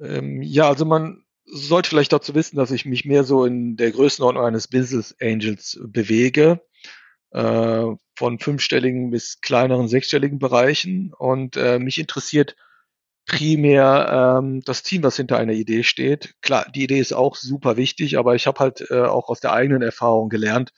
Ähm, 0.00 0.42
ja, 0.42 0.68
also 0.68 0.84
man 0.84 1.24
sollte 1.46 1.88
vielleicht 1.88 2.12
dazu 2.12 2.34
wissen, 2.34 2.56
dass 2.56 2.72
ich 2.72 2.84
mich 2.84 3.04
mehr 3.04 3.22
so 3.22 3.44
in 3.44 3.76
der 3.76 3.92
Größenordnung 3.92 4.44
eines 4.44 4.66
Business 4.66 5.14
Angels 5.20 5.78
bewege, 5.84 6.60
äh, 7.30 7.84
von 8.16 8.38
fünfstelligen 8.40 9.10
bis 9.10 9.40
kleineren 9.40 9.86
sechsstelligen 9.86 10.40
Bereichen. 10.40 11.12
Und 11.16 11.56
äh, 11.56 11.78
mich 11.78 11.98
interessiert 12.00 12.56
primär 13.26 14.38
ähm, 14.40 14.62
das 14.64 14.82
Team, 14.82 15.04
was 15.04 15.16
hinter 15.16 15.38
einer 15.38 15.52
Idee 15.52 15.84
steht. 15.84 16.34
Klar, 16.42 16.66
die 16.74 16.82
Idee 16.82 16.98
ist 16.98 17.12
auch 17.12 17.36
super 17.36 17.76
wichtig, 17.76 18.18
aber 18.18 18.34
ich 18.34 18.48
habe 18.48 18.58
halt 18.58 18.90
äh, 18.90 19.02
auch 19.02 19.28
aus 19.28 19.40
der 19.40 19.52
eigenen 19.52 19.82
Erfahrung 19.82 20.28
gelernt, 20.28 20.72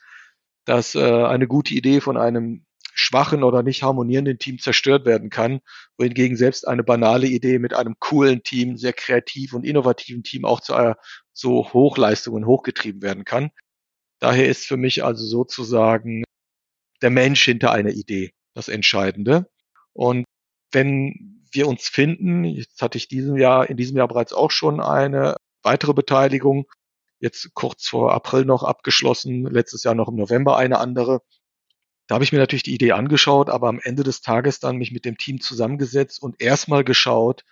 dass 0.66 0.94
äh, 0.94 1.00
eine 1.00 1.48
gute 1.48 1.74
Idee 1.74 2.00
von 2.02 2.18
einem 2.18 2.65
schwachen 2.96 3.42
oder 3.42 3.62
nicht 3.62 3.82
harmonierenden 3.82 4.38
Team 4.38 4.58
zerstört 4.58 5.04
werden 5.04 5.30
kann, 5.30 5.60
wohingegen 5.98 6.36
selbst 6.36 6.66
eine 6.66 6.82
banale 6.82 7.26
Idee 7.26 7.58
mit 7.58 7.74
einem 7.74 7.96
coolen 7.98 8.42
Team, 8.42 8.76
sehr 8.76 8.92
kreativ 8.92 9.52
und 9.52 9.64
innovativen 9.64 10.22
Team 10.22 10.44
auch 10.44 10.60
zu 10.60 10.74
äh, 10.74 10.94
so 11.32 11.72
Hochleistungen 11.72 12.46
hochgetrieben 12.46 13.02
werden 13.02 13.24
kann. 13.24 13.50
Daher 14.18 14.48
ist 14.48 14.66
für 14.66 14.76
mich 14.76 15.04
also 15.04 15.24
sozusagen 15.24 16.24
der 17.02 17.10
Mensch 17.10 17.44
hinter 17.44 17.72
einer 17.72 17.90
Idee 17.90 18.32
das 18.54 18.68
Entscheidende. 18.68 19.46
Und 19.92 20.24
wenn 20.72 21.36
wir 21.56 21.66
uns 21.66 21.88
finden. 21.88 22.44
Jetzt 22.44 22.80
hatte 22.82 22.98
ich 22.98 23.08
diesem 23.08 23.36
Jahr, 23.36 23.68
in 23.68 23.76
diesem 23.76 23.96
Jahr 23.96 24.08
bereits 24.08 24.32
auch 24.32 24.50
schon 24.50 24.80
eine 24.80 25.36
weitere 25.62 25.94
Beteiligung. 25.94 26.66
Jetzt 27.18 27.52
kurz 27.54 27.88
vor 27.88 28.12
April 28.12 28.44
noch 28.44 28.62
abgeschlossen, 28.62 29.46
letztes 29.46 29.82
Jahr 29.82 29.94
noch 29.94 30.08
im 30.08 30.16
November 30.16 30.56
eine 30.56 30.78
andere. 30.78 31.22
Da 32.06 32.14
habe 32.14 32.24
ich 32.24 32.32
mir 32.32 32.38
natürlich 32.38 32.62
die 32.62 32.74
Idee 32.74 32.92
angeschaut, 32.92 33.50
aber 33.50 33.68
am 33.68 33.80
Ende 33.82 34.02
des 34.02 34.20
Tages 34.20 34.60
dann 34.60 34.76
mich 34.76 34.92
mit 34.92 35.04
dem 35.04 35.18
Team 35.18 35.40
zusammengesetzt 35.40 36.22
und 36.22 36.40
erstmal 36.40 36.84
geschaut, 36.84 37.44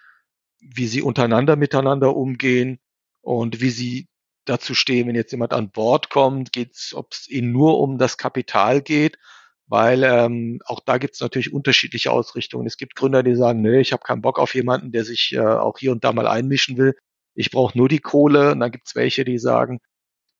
wie 0.60 0.86
sie 0.86 1.02
untereinander 1.02 1.56
miteinander 1.56 2.16
umgehen 2.16 2.78
und 3.20 3.60
wie 3.60 3.70
sie 3.70 4.08
dazu 4.44 4.74
stehen, 4.74 5.08
wenn 5.08 5.14
jetzt 5.16 5.32
jemand 5.32 5.52
an 5.52 5.70
Bord 5.70 6.10
kommt, 6.10 6.52
geht's, 6.52 6.94
ob 6.94 7.12
es 7.12 7.28
ihnen 7.28 7.52
nur 7.52 7.80
um 7.80 7.98
das 7.98 8.18
Kapital 8.18 8.82
geht 8.82 9.18
weil 9.66 10.04
ähm, 10.04 10.60
auch 10.66 10.80
da 10.80 10.98
gibt 10.98 11.14
es 11.14 11.20
natürlich 11.20 11.52
unterschiedliche 11.52 12.10
Ausrichtungen. 12.10 12.66
Es 12.66 12.76
gibt 12.76 12.94
Gründer, 12.96 13.22
die 13.22 13.34
sagen, 13.34 13.62
nö, 13.62 13.80
ich 13.80 13.92
habe 13.92 14.02
keinen 14.02 14.22
Bock 14.22 14.38
auf 14.38 14.54
jemanden, 14.54 14.92
der 14.92 15.04
sich 15.04 15.32
äh, 15.32 15.40
auch 15.40 15.78
hier 15.78 15.92
und 15.92 16.04
da 16.04 16.12
mal 16.12 16.26
einmischen 16.26 16.76
will. 16.76 16.94
Ich 17.34 17.50
brauche 17.50 17.76
nur 17.76 17.88
die 17.88 18.00
Kohle. 18.00 18.52
Und 18.52 18.60
dann 18.60 18.70
gibt 18.70 18.88
es 18.88 18.94
welche, 18.94 19.24
die 19.24 19.38
sagen, 19.38 19.80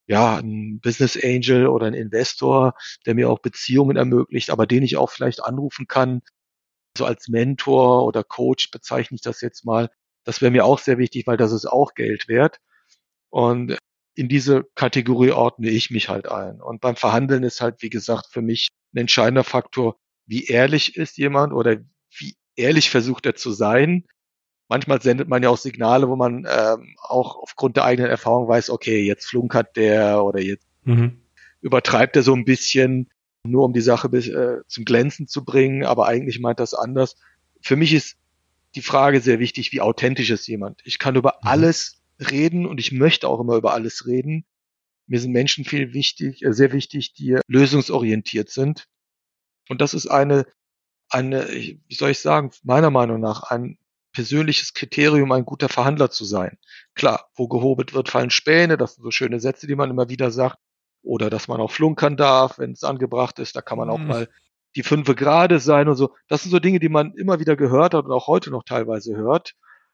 ja, 0.07 0.37
ein 0.37 0.81
Business 0.81 1.19
Angel 1.23 1.67
oder 1.67 1.87
ein 1.87 1.95
Investor, 1.95 2.75
der 3.07 3.15
mir 3.15 3.31
auch 3.31 3.39
Beziehungen 3.39 3.97
ermöglicht, 3.97 4.51
aber 4.51 4.67
den 4.67 4.83
ich 4.83 4.97
auch 4.97 5.11
vielleicht 5.11 5.43
anrufen 5.43 5.87
kann, 5.87 6.23
so 6.97 7.05
als 7.05 7.29
Mentor 7.29 8.05
oder 8.05 8.23
Coach 8.23 8.71
bezeichne 8.71 9.17
ich 9.17 9.23
das 9.23 9.41
jetzt 9.41 9.65
mal. 9.65 9.91
Das 10.25 10.41
wäre 10.41 10.53
mir 10.53 10.65
auch 10.65 10.79
sehr 10.79 10.99
wichtig, 10.99 11.27
weil 11.27 11.37
das 11.37 11.53
ist 11.53 11.67
auch 11.67 11.95
Geld 11.95 12.29
wert. 12.29 12.61
Und 13.31 13.77
in 14.15 14.29
diese 14.29 14.65
Kategorie 14.75 15.33
ordne 15.33 15.71
ich 15.71 15.91
mich 15.91 16.09
halt 16.09 16.29
ein. 16.29 16.61
Und 16.61 16.81
beim 16.81 16.97
Verhandeln 16.97 17.43
ist 17.43 17.61
halt, 17.61 17.83
wie 17.83 17.91
gesagt, 17.91 18.29
für 18.31 18.43
mich 18.43 18.69
ein 18.95 18.99
entscheidender 18.99 19.45
Faktor, 19.45 19.97
wie 20.27 20.47
ehrlich 20.47 20.97
ist 20.97 21.19
jemand 21.19 21.53
oder 21.53 21.79
wie 22.17 22.37
ehrlich 22.57 22.91
versucht 22.91 23.27
er 23.27 23.35
zu 23.35 23.51
sein. 23.51 24.07
Manchmal 24.69 25.03
sendet 25.03 25.29
man 25.29 25.43
ja 25.43 25.51
auch 25.51 25.59
Signale, 25.59 26.09
wo 26.09 26.17
man 26.17 26.47
ähm, 26.49 26.97
auch 27.03 27.37
aufgrund 27.37 27.77
der 27.77 27.85
eigenen 27.85 28.11
Erfahrung 28.11 28.49
weiß, 28.49 28.71
okay, 28.71 29.05
jetzt 29.05 29.27
flunkert 29.27 29.77
der 29.77 30.25
oder 30.25 30.41
jetzt 30.41 30.67
mhm. 30.85 31.21
übertreibt 31.61 32.17
er 32.17 32.23
so 32.23 32.35
ein 32.35 32.45
bisschen, 32.45 33.11
nur 33.45 33.65
um 33.65 33.75
die 33.75 33.83
Sache 33.83 34.09
bis, 34.09 34.29
äh, 34.29 34.59
zum 34.67 34.85
Glänzen 34.85 35.29
zu 35.29 35.45
bringen, 35.45 35.85
aber 35.85 36.07
eigentlich 36.07 36.41
meint 36.41 36.61
das 36.61 36.73
anders. 36.73 37.17
Für 37.61 37.77
mich 37.77 37.93
ist 37.93 38.17
die 38.75 38.83
Frage 38.83 39.21
sehr 39.21 39.39
wichtig, 39.39 39.73
wie 39.73 39.83
authentisch 39.83 40.31
ist 40.31 40.47
jemand. 40.47 40.81
Ich 40.85 40.99
kann 40.99 41.15
über 41.15 41.39
mhm. 41.43 41.49
alles 41.49 42.03
reden 42.31 42.67
und 42.67 42.81
ich 42.81 42.93
möchte 42.93 43.29
auch 43.29 43.41
immer 43.41 43.57
über 43.57 43.75
alles 43.75 44.07
reden. 44.07 44.45
Mir 45.07 45.21
sind 45.21 45.33
Menschen 45.33 45.67
viel 45.67 45.93
wichtig, 45.93 46.43
äh, 46.43 46.55
sehr 46.55 46.73
wichtig, 46.73 47.13
die 47.13 47.39
lösungsorientiert 47.47 48.49
sind. 48.49 48.87
Und 49.69 49.81
das 49.81 49.93
ist 49.93 50.07
eine, 50.07 50.47
eine, 51.11 51.49
wie 51.49 51.95
soll 51.95 52.11
ich 52.11 52.21
sagen, 52.21 52.51
meiner 52.63 52.91
Meinung 52.91 53.21
nach 53.21 53.43
ein 53.45 53.79
persönliches 54.15 54.73
Kriterium, 54.73 55.31
ein 55.33 55.45
guter 55.45 55.69
Verhandler 55.69 56.11
zu 56.11 56.25
sein. 56.25 56.57
Klar, 56.95 57.29
wo 57.35 57.49
gehobelt 57.49 57.93
wird, 57.93 58.09
fallen 58.09 58.31
Späne. 58.31 58.79
Das 58.79 58.95
sind 58.95 59.05
so 59.05 59.11
schöne 59.11 59.41
Sätze, 59.41 59.67
die 59.67 59.75
man 59.75 59.91
immer 59.91 60.09
wieder 60.09 60.31
sagt. 60.31 60.57
Oder 61.03 61.29
dass 61.29 61.49
man 61.49 61.61
auch 61.61 61.71
flunkern 61.71 62.17
darf, 62.17 62.59
wenn 62.59 62.73
es 62.73 62.83
angebracht 62.83 63.39
ist. 63.39 63.55
Da 63.55 63.61
kann 63.61 63.77
man 63.77 63.91
auch 63.91 63.99
mhm. 63.99 64.07
mal 64.07 64.29
die 64.77 64.83
fünfe 64.83 65.15
Grade 65.15 65.61
sein 65.61 65.89
und 65.89 65.97
so. 65.97 66.15
Das 66.29 66.43
sind 66.43 66.51
so 66.51 66.59
Dinge, 66.59 66.79
die 66.79 66.89
man 66.89 67.13
immer 67.15 67.41
wieder 67.41 67.57
gehört 67.57 67.93
hat 67.93 68.07
und 68.07 68.13
auch 68.13 68.27
heute 68.27 68.51
noch 68.51 68.65
teilweise 68.65 69.15
hört. 69.15 69.53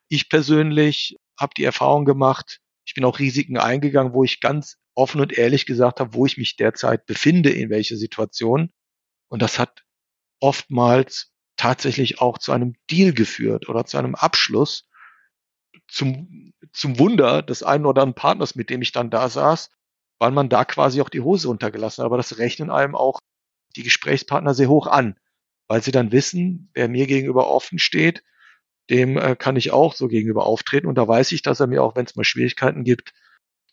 Ich 0.08 0.28
persönlich 0.28 1.18
habe 1.38 1.52
die 1.56 1.64
Erfahrung 1.64 2.04
gemacht, 2.04 2.60
ich 2.84 2.94
bin 2.94 3.04
auch 3.04 3.18
Risiken 3.18 3.58
eingegangen, 3.58 4.12
wo 4.12 4.24
ich 4.24 4.40
ganz 4.40 4.76
offen 4.94 5.20
und 5.20 5.36
ehrlich 5.36 5.66
gesagt 5.66 6.00
habe, 6.00 6.14
wo 6.14 6.26
ich 6.26 6.36
mich 6.36 6.56
derzeit 6.56 7.06
befinde, 7.06 7.50
in 7.50 7.70
welche 7.70 7.96
Situation. 7.96 8.70
Und 9.28 9.42
das 9.42 9.58
hat 9.58 9.84
oftmals 10.40 11.32
tatsächlich 11.60 12.22
auch 12.22 12.38
zu 12.38 12.52
einem 12.52 12.74
Deal 12.90 13.12
geführt 13.12 13.68
oder 13.68 13.84
zu 13.84 13.98
einem 13.98 14.14
Abschluss. 14.14 14.88
Zum, 15.88 16.54
zum 16.72 16.98
Wunder 16.98 17.42
des 17.42 17.62
einen 17.62 17.84
oder 17.84 18.02
anderen 18.02 18.14
Partners, 18.14 18.54
mit 18.54 18.70
dem 18.70 18.80
ich 18.80 18.92
dann 18.92 19.10
da 19.10 19.28
saß, 19.28 19.70
weil 20.18 20.30
man 20.30 20.48
da 20.48 20.64
quasi 20.64 21.02
auch 21.02 21.10
die 21.10 21.20
Hose 21.20 21.50
untergelassen 21.50 22.02
hat. 22.02 22.06
Aber 22.06 22.16
das 22.16 22.38
rechnen 22.38 22.70
einem 22.70 22.94
auch 22.94 23.18
die 23.76 23.82
Gesprächspartner 23.82 24.54
sehr 24.54 24.70
hoch 24.70 24.86
an, 24.86 25.16
weil 25.68 25.82
sie 25.82 25.90
dann 25.90 26.12
wissen, 26.12 26.70
wer 26.72 26.88
mir 26.88 27.06
gegenüber 27.06 27.48
offen 27.48 27.78
steht, 27.78 28.24
dem 28.88 29.18
äh, 29.18 29.36
kann 29.36 29.56
ich 29.56 29.70
auch 29.70 29.94
so 29.94 30.08
gegenüber 30.08 30.46
auftreten. 30.46 30.86
Und 30.86 30.96
da 30.96 31.06
weiß 31.06 31.30
ich, 31.32 31.42
dass 31.42 31.60
er 31.60 31.66
mir 31.66 31.82
auch, 31.82 31.94
wenn 31.94 32.06
es 32.06 32.16
mal 32.16 32.24
Schwierigkeiten 32.24 32.84
gibt, 32.84 33.12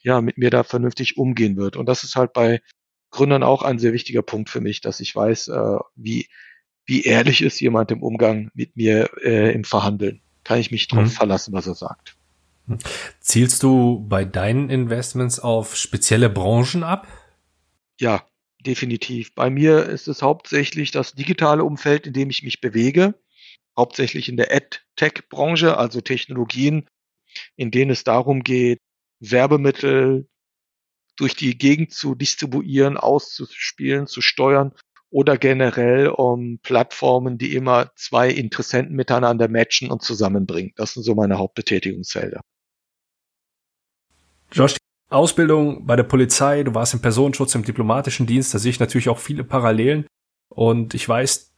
ja, 0.01 0.20
mit 0.20 0.38
mir 0.38 0.50
da 0.50 0.63
vernünftig 0.63 1.17
umgehen 1.17 1.56
wird. 1.56 1.77
Und 1.77 1.86
das 1.86 2.03
ist 2.03 2.17
halt 2.17 2.34
bei 2.34 2.62
Gründern 3.12 3.44
auch 3.44 3.62
ein 3.62 3.79
sehr 3.79 3.94
wichtiger 3.94 4.24
Punkt 4.24 4.50
für 4.50 4.60
mich, 4.60 4.82
dass 4.82 5.00
ich 5.00 5.15
weiß, 5.15 5.48
äh, 5.48 5.77
wie, 5.96 6.27
wie 6.88 7.03
ehrlich 7.03 7.41
ist 7.41 7.60
jemand 7.60 7.91
im 7.91 8.01
Umgang 8.01 8.50
mit 8.56 8.75
mir 8.75 9.10
äh, 9.24 9.53
im 9.53 9.63
Verhandeln. 9.63 10.22
Kann 10.44 10.60
ich 10.60 10.72
mich 10.72 10.88
drauf 10.88 11.03
mhm. 11.03 11.10
verlassen, 11.10 11.53
was 11.53 11.67
er 11.67 11.75
sagt. 11.75 12.17
Zielst 13.20 13.62
du 13.63 14.06
bei 14.08 14.25
deinen 14.25 14.70
Investments 14.70 15.39
auf 15.39 15.75
spezielle 15.75 16.29
Branchen 16.29 16.84
ab? 16.84 17.08
Ja, 18.00 18.25
definitiv. 18.65 19.36
Bei 19.36 19.50
mir 19.50 19.86
ist 19.86 20.08
es 20.08 20.22
hauptsächlich 20.22 20.91
das 20.91 21.13
digitale 21.13 21.63
Umfeld, 21.63 22.08
in 22.08 22.13
dem 22.13 22.29
ich 22.29 22.44
mich 22.44 22.60
bewege 22.60 23.13
hauptsächlich 23.77 24.27
in 24.27 24.38
der 24.38 24.51
Ad-Tech-Branche, 24.51 25.77
also 25.77 26.01
Technologien, 26.01 26.89
in 27.56 27.72
denen 27.72 27.91
es 27.91 28.03
darum 28.03 28.44
geht, 28.44 28.79
Werbemittel 29.20 30.27
durch 31.15 31.36
die 31.36 31.58
Gegend 31.58 31.94
zu 31.94 32.15
distribuieren, 32.15 32.98
auszuspielen, 32.98 34.08
zu 34.08 34.22
steuern 34.22 34.74
oder 35.10 35.38
generell 35.38 36.08
um 36.10 36.60
Plattformen, 36.62 37.38
die 37.38 37.56
immer 37.56 37.92
zwei 37.96 38.30
Interessenten 38.30 38.96
miteinander 38.96 39.48
matchen 39.48 39.90
und 39.90 40.02
zusammenbringen. 40.02 40.74
Das 40.76 40.94
sind 40.94 41.04
so 41.04 41.16
meine 41.16 41.38
Hauptbetätigungsfelder. 41.38 42.42
Josh, 44.52 44.78
Ausbildung 45.10 45.86
bei 45.86 45.96
der 45.96 46.04
Polizei, 46.04 46.64
du 46.64 46.74
warst 46.74 46.94
im 46.94 47.02
Personenschutz, 47.02 47.56
im 47.56 47.64
diplomatischen 47.64 48.28
Dienst, 48.28 48.54
da 48.54 48.60
sehe 48.60 48.72
ich 48.72 48.80
natürlich 48.80 49.10
auch 49.10 49.20
viele 49.20 49.44
Parallelen. 49.44 50.06
Und 50.50 50.94
ich 50.94 51.08
weiß 51.08 51.54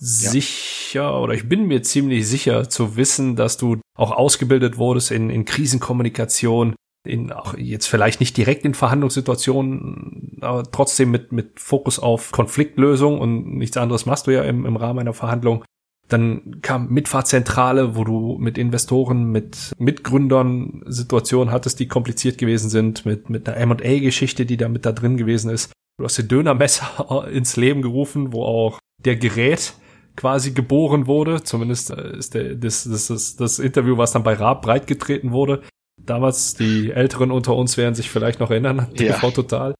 ja. 0.00 0.30
sicher 0.30 1.20
oder 1.20 1.34
ich 1.34 1.48
bin 1.48 1.66
mir 1.66 1.82
ziemlich 1.82 2.26
sicher 2.28 2.68
zu 2.68 2.96
wissen, 2.96 3.36
dass 3.36 3.56
du 3.56 3.80
auch 3.94 4.10
ausgebildet 4.10 4.76
wurdest 4.76 5.10
in, 5.10 5.30
in 5.30 5.44
Krisenkommunikation, 5.44 6.74
in 7.06 7.32
auch 7.32 7.56
jetzt 7.56 7.86
vielleicht 7.86 8.20
nicht 8.20 8.36
direkt 8.36 8.64
in 8.64 8.74
Verhandlungssituationen, 8.74 10.38
aber 10.40 10.64
trotzdem 10.70 11.10
mit, 11.10 11.32
mit 11.32 11.60
Fokus 11.60 11.98
auf 11.98 12.32
Konfliktlösung 12.32 13.20
und 13.20 13.56
nichts 13.56 13.76
anderes 13.76 14.06
machst 14.06 14.26
du 14.26 14.32
ja 14.32 14.42
im, 14.42 14.66
im 14.66 14.76
Rahmen 14.76 15.00
einer 15.00 15.14
Verhandlung. 15.14 15.64
Dann 16.08 16.60
kam 16.62 16.88
Mitfahrzentrale, 16.88 17.96
wo 17.96 18.04
du 18.04 18.36
mit 18.38 18.58
Investoren, 18.58 19.32
mit 19.32 19.72
Mitgründern 19.78 20.82
Situationen 20.86 21.52
hattest, 21.52 21.80
die 21.80 21.88
kompliziert 21.88 22.38
gewesen 22.38 22.70
sind, 22.70 23.04
mit, 23.04 23.28
mit 23.28 23.48
einer 23.48 23.56
M&A-Geschichte, 23.56 24.46
die 24.46 24.56
da 24.56 24.68
mit 24.68 24.86
da 24.86 24.92
drin 24.92 25.16
gewesen 25.16 25.50
ist. 25.50 25.72
Du 25.98 26.04
hast 26.04 26.18
den 26.18 26.28
Dönermesser 26.28 27.26
ins 27.32 27.56
Leben 27.56 27.82
gerufen, 27.82 28.32
wo 28.32 28.44
auch 28.44 28.78
der 29.04 29.16
Gerät 29.16 29.74
quasi 30.16 30.52
geboren 30.52 31.06
wurde. 31.06 31.42
Zumindest 31.42 31.90
äh, 31.90 32.16
ist 32.16 32.34
der, 32.34 32.54
das, 32.54 32.84
das, 32.84 33.08
das, 33.08 33.36
das 33.36 33.58
Interview, 33.58 33.96
was 33.96 34.12
dann 34.12 34.22
bei 34.22 34.34
Raab 34.34 34.62
breitgetreten 34.62 35.32
wurde. 35.32 35.62
Damals, 36.06 36.54
die 36.54 36.92
Älteren 36.92 37.30
unter 37.30 37.54
uns 37.56 37.76
werden 37.76 37.94
sich 37.94 38.10
vielleicht 38.10 38.40
noch 38.40 38.50
erinnern, 38.50 38.94
TV 38.94 39.30
Total. 39.30 39.74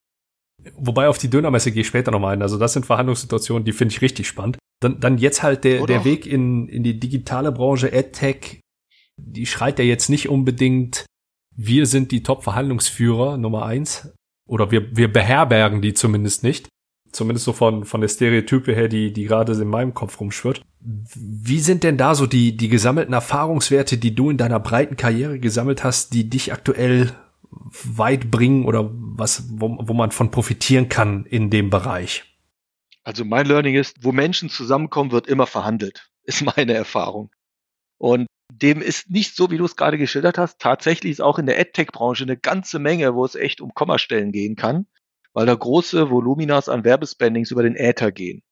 Wobei 0.75 1.07
auf 1.07 1.17
die 1.17 1.29
Dönermesse 1.29 1.71
gehe 1.71 1.81
ich 1.81 1.87
später 1.87 2.11
nochmal 2.11 2.33
ein. 2.33 2.41
Also 2.41 2.57
das 2.57 2.73
sind 2.73 2.85
Verhandlungssituationen, 2.85 3.63
die 3.63 3.71
finde 3.71 3.93
ich 3.93 4.01
richtig 4.01 4.27
spannend. 4.27 4.57
Dann, 4.81 4.99
dann 4.99 5.17
jetzt 5.17 5.41
halt 5.41 5.63
der, 5.63 5.85
der 5.85 6.03
Weg 6.03 6.25
in, 6.25 6.67
in 6.67 6.83
die 6.83 6.99
digitale 6.99 7.51
Branche, 7.51 7.91
AdTech, 7.91 8.59
die 9.17 9.45
schreit 9.45 9.79
ja 9.79 9.85
jetzt 9.85 10.09
nicht 10.09 10.29
unbedingt, 10.29 11.05
wir 11.55 11.85
sind 11.85 12.11
die 12.11 12.21
Top-Verhandlungsführer 12.21 13.37
Nummer 13.37 13.65
eins. 13.65 14.13
Oder 14.47 14.71
wir, 14.71 14.95
wir 14.95 15.11
beherbergen 15.11 15.81
die 15.81 15.93
zumindest 15.93 16.43
nicht. 16.43 16.69
Zumindest 17.11 17.45
so 17.45 17.53
von, 17.53 17.85
von 17.85 18.01
der 18.01 18.09
Stereotype 18.09 18.73
her, 18.73 18.87
die, 18.87 19.11
die 19.11 19.23
gerade 19.23 19.53
in 19.53 19.67
meinem 19.67 19.93
Kopf 19.93 20.19
rumschwirrt. 20.19 20.61
Wie 20.79 21.59
sind 21.59 21.83
denn 21.83 21.97
da 21.97 22.15
so 22.15 22.27
die, 22.27 22.55
die 22.55 22.69
gesammelten 22.69 23.13
Erfahrungswerte, 23.13 23.97
die 23.97 24.13
du 24.13 24.29
in 24.29 24.37
deiner 24.37 24.59
breiten 24.59 24.95
Karriere 24.95 25.39
gesammelt 25.39 25.83
hast, 25.83 26.13
die 26.13 26.29
dich 26.29 26.53
aktuell 26.53 27.13
weit 27.83 28.29
bringen 28.29 28.65
oder 28.65 28.89
was, 28.91 29.45
wo, 29.49 29.77
wo 29.81 29.93
man 29.93 30.11
von 30.11 30.31
profitieren 30.31 30.89
kann 30.89 31.25
in 31.25 31.49
dem 31.49 31.69
Bereich? 31.69 32.23
Also 33.03 33.25
mein 33.25 33.45
Learning 33.45 33.75
ist, 33.75 34.03
wo 34.03 34.11
Menschen 34.11 34.49
zusammenkommen, 34.49 35.11
wird 35.11 35.27
immer 35.27 35.47
verhandelt, 35.47 36.09
ist 36.23 36.43
meine 36.43 36.73
Erfahrung. 36.73 37.31
Und 37.97 38.27
dem 38.51 38.81
ist 38.81 39.09
nicht 39.09 39.35
so, 39.35 39.49
wie 39.51 39.57
du 39.57 39.65
es 39.65 39.75
gerade 39.75 39.97
geschildert 39.97 40.37
hast. 40.37 40.59
Tatsächlich 40.59 41.11
ist 41.11 41.21
auch 41.21 41.39
in 41.39 41.47
der 41.47 41.59
AdTech-Branche 41.59 42.23
eine 42.23 42.37
ganze 42.37 42.79
Menge, 42.79 43.15
wo 43.15 43.25
es 43.25 43.35
echt 43.35 43.61
um 43.61 43.73
Kommastellen 43.73 44.31
gehen 44.31 44.55
kann, 44.55 44.87
weil 45.33 45.45
da 45.45 45.55
große 45.55 46.09
Voluminas 46.09 46.69
an 46.69 46.83
Werbespendings 46.83 47.51
über 47.51 47.63
den 47.63 47.75
Äther 47.75 48.11
gehen. 48.11 48.43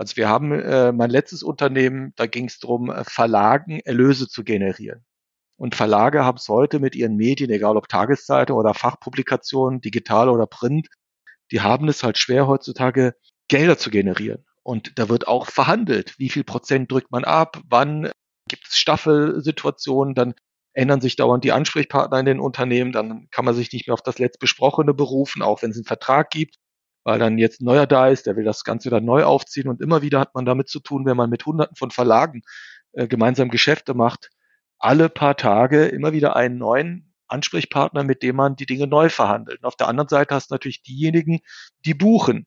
Also 0.00 0.16
wir 0.16 0.30
haben 0.30 0.50
äh, 0.52 0.92
mein 0.92 1.10
letztes 1.10 1.42
Unternehmen, 1.42 2.14
da 2.16 2.24
ging 2.24 2.46
es 2.46 2.58
darum, 2.58 2.90
äh, 2.90 3.04
Verlagen 3.04 3.80
Erlöse 3.80 4.28
zu 4.28 4.44
generieren. 4.44 5.04
Und 5.58 5.74
Verlage 5.74 6.24
haben 6.24 6.38
es 6.38 6.48
heute 6.48 6.78
mit 6.78 6.96
ihren 6.96 7.16
Medien, 7.16 7.50
egal 7.50 7.76
ob 7.76 7.86
Tageszeitung 7.86 8.56
oder 8.56 8.72
Fachpublikationen, 8.72 9.82
digital 9.82 10.30
oder 10.30 10.46
print, 10.46 10.88
die 11.52 11.60
haben 11.60 11.86
es 11.86 12.02
halt 12.02 12.16
schwer 12.16 12.46
heutzutage 12.46 13.14
Gelder 13.48 13.76
zu 13.76 13.90
generieren. 13.90 14.46
Und 14.62 14.98
da 14.98 15.10
wird 15.10 15.28
auch 15.28 15.48
verhandelt. 15.48 16.14
Wie 16.18 16.30
viel 16.30 16.44
Prozent 16.44 16.90
drückt 16.90 17.10
man 17.10 17.24
ab? 17.24 17.60
Wann 17.68 18.10
gibt 18.48 18.68
es 18.68 18.78
Staffelsituationen? 18.78 20.14
Dann 20.14 20.32
ändern 20.72 21.02
sich 21.02 21.16
dauernd 21.16 21.44
die 21.44 21.52
Ansprechpartner 21.52 22.20
in 22.20 22.24
den 22.24 22.40
Unternehmen. 22.40 22.92
Dann 22.92 23.28
kann 23.30 23.44
man 23.44 23.54
sich 23.54 23.70
nicht 23.70 23.86
mehr 23.86 23.92
auf 23.92 24.02
das 24.02 24.18
letztbesprochene 24.18 24.94
berufen, 24.94 25.42
auch 25.42 25.60
wenn 25.60 25.72
es 25.72 25.76
einen 25.76 25.84
Vertrag 25.84 26.30
gibt, 26.30 26.56
weil 27.04 27.18
dann 27.18 27.38
jetzt 27.38 27.60
neuer 27.62 27.86
da 27.86 28.08
ist, 28.08 28.26
der 28.26 28.36
will 28.36 28.44
das 28.44 28.64
Ganze 28.64 28.86
wieder 28.86 29.00
neu 29.00 29.24
aufziehen. 29.24 29.68
Und 29.68 29.80
immer 29.80 30.02
wieder 30.02 30.20
hat 30.20 30.34
man 30.34 30.44
damit 30.44 30.68
zu 30.68 30.80
tun, 30.80 31.06
wenn 31.06 31.16
man 31.16 31.30
mit 31.30 31.46
Hunderten 31.46 31.76
von 31.76 31.90
Verlagen 31.90 32.42
äh, 32.92 33.08
gemeinsam 33.08 33.48
Geschäfte 33.48 33.94
macht, 33.94 34.30
alle 34.78 35.08
paar 35.08 35.36
Tage 35.36 35.86
immer 35.86 36.12
wieder 36.12 36.36
einen 36.36 36.58
neuen 36.58 37.14
Ansprechpartner, 37.28 38.02
mit 38.02 38.22
dem 38.22 38.36
man 38.36 38.56
die 38.56 38.66
Dinge 38.66 38.86
neu 38.86 39.08
verhandelt. 39.08 39.58
Und 39.60 39.66
auf 39.66 39.76
der 39.76 39.88
anderen 39.88 40.08
Seite 40.08 40.34
hast 40.34 40.50
du 40.50 40.54
natürlich 40.54 40.82
diejenigen, 40.82 41.40
die 41.84 41.94
buchen. 41.94 42.46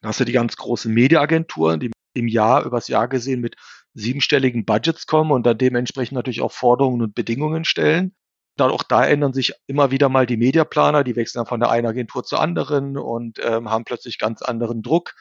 Da 0.00 0.08
hast 0.08 0.20
du 0.20 0.24
die 0.24 0.32
ganz 0.32 0.56
großen 0.56 0.92
Mediaagenturen, 0.92 1.80
die 1.80 1.90
im 2.14 2.28
Jahr, 2.28 2.64
übers 2.64 2.88
Jahr 2.88 3.08
gesehen 3.08 3.40
mit 3.40 3.56
siebenstelligen 3.94 4.64
Budgets 4.64 5.06
kommen 5.06 5.30
und 5.30 5.44
dann 5.46 5.58
dementsprechend 5.58 6.14
natürlich 6.14 6.42
auch 6.42 6.52
Forderungen 6.52 7.02
und 7.02 7.14
Bedingungen 7.14 7.64
stellen. 7.64 8.14
Dann 8.56 8.70
auch 8.70 8.82
da 8.82 9.04
ändern 9.04 9.32
sich 9.32 9.52
immer 9.66 9.90
wieder 9.90 10.08
mal 10.08 10.26
die 10.26 10.36
Mediaplaner, 10.36 11.04
die 11.04 11.16
wechseln 11.16 11.40
dann 11.40 11.46
von 11.46 11.60
der 11.60 11.70
einen 11.70 11.86
Agentur 11.86 12.24
zur 12.24 12.40
anderen 12.40 12.96
und 12.96 13.40
ähm, 13.42 13.70
haben 13.70 13.84
plötzlich 13.84 14.18
ganz 14.18 14.42
anderen 14.42 14.82
Druck 14.82 15.14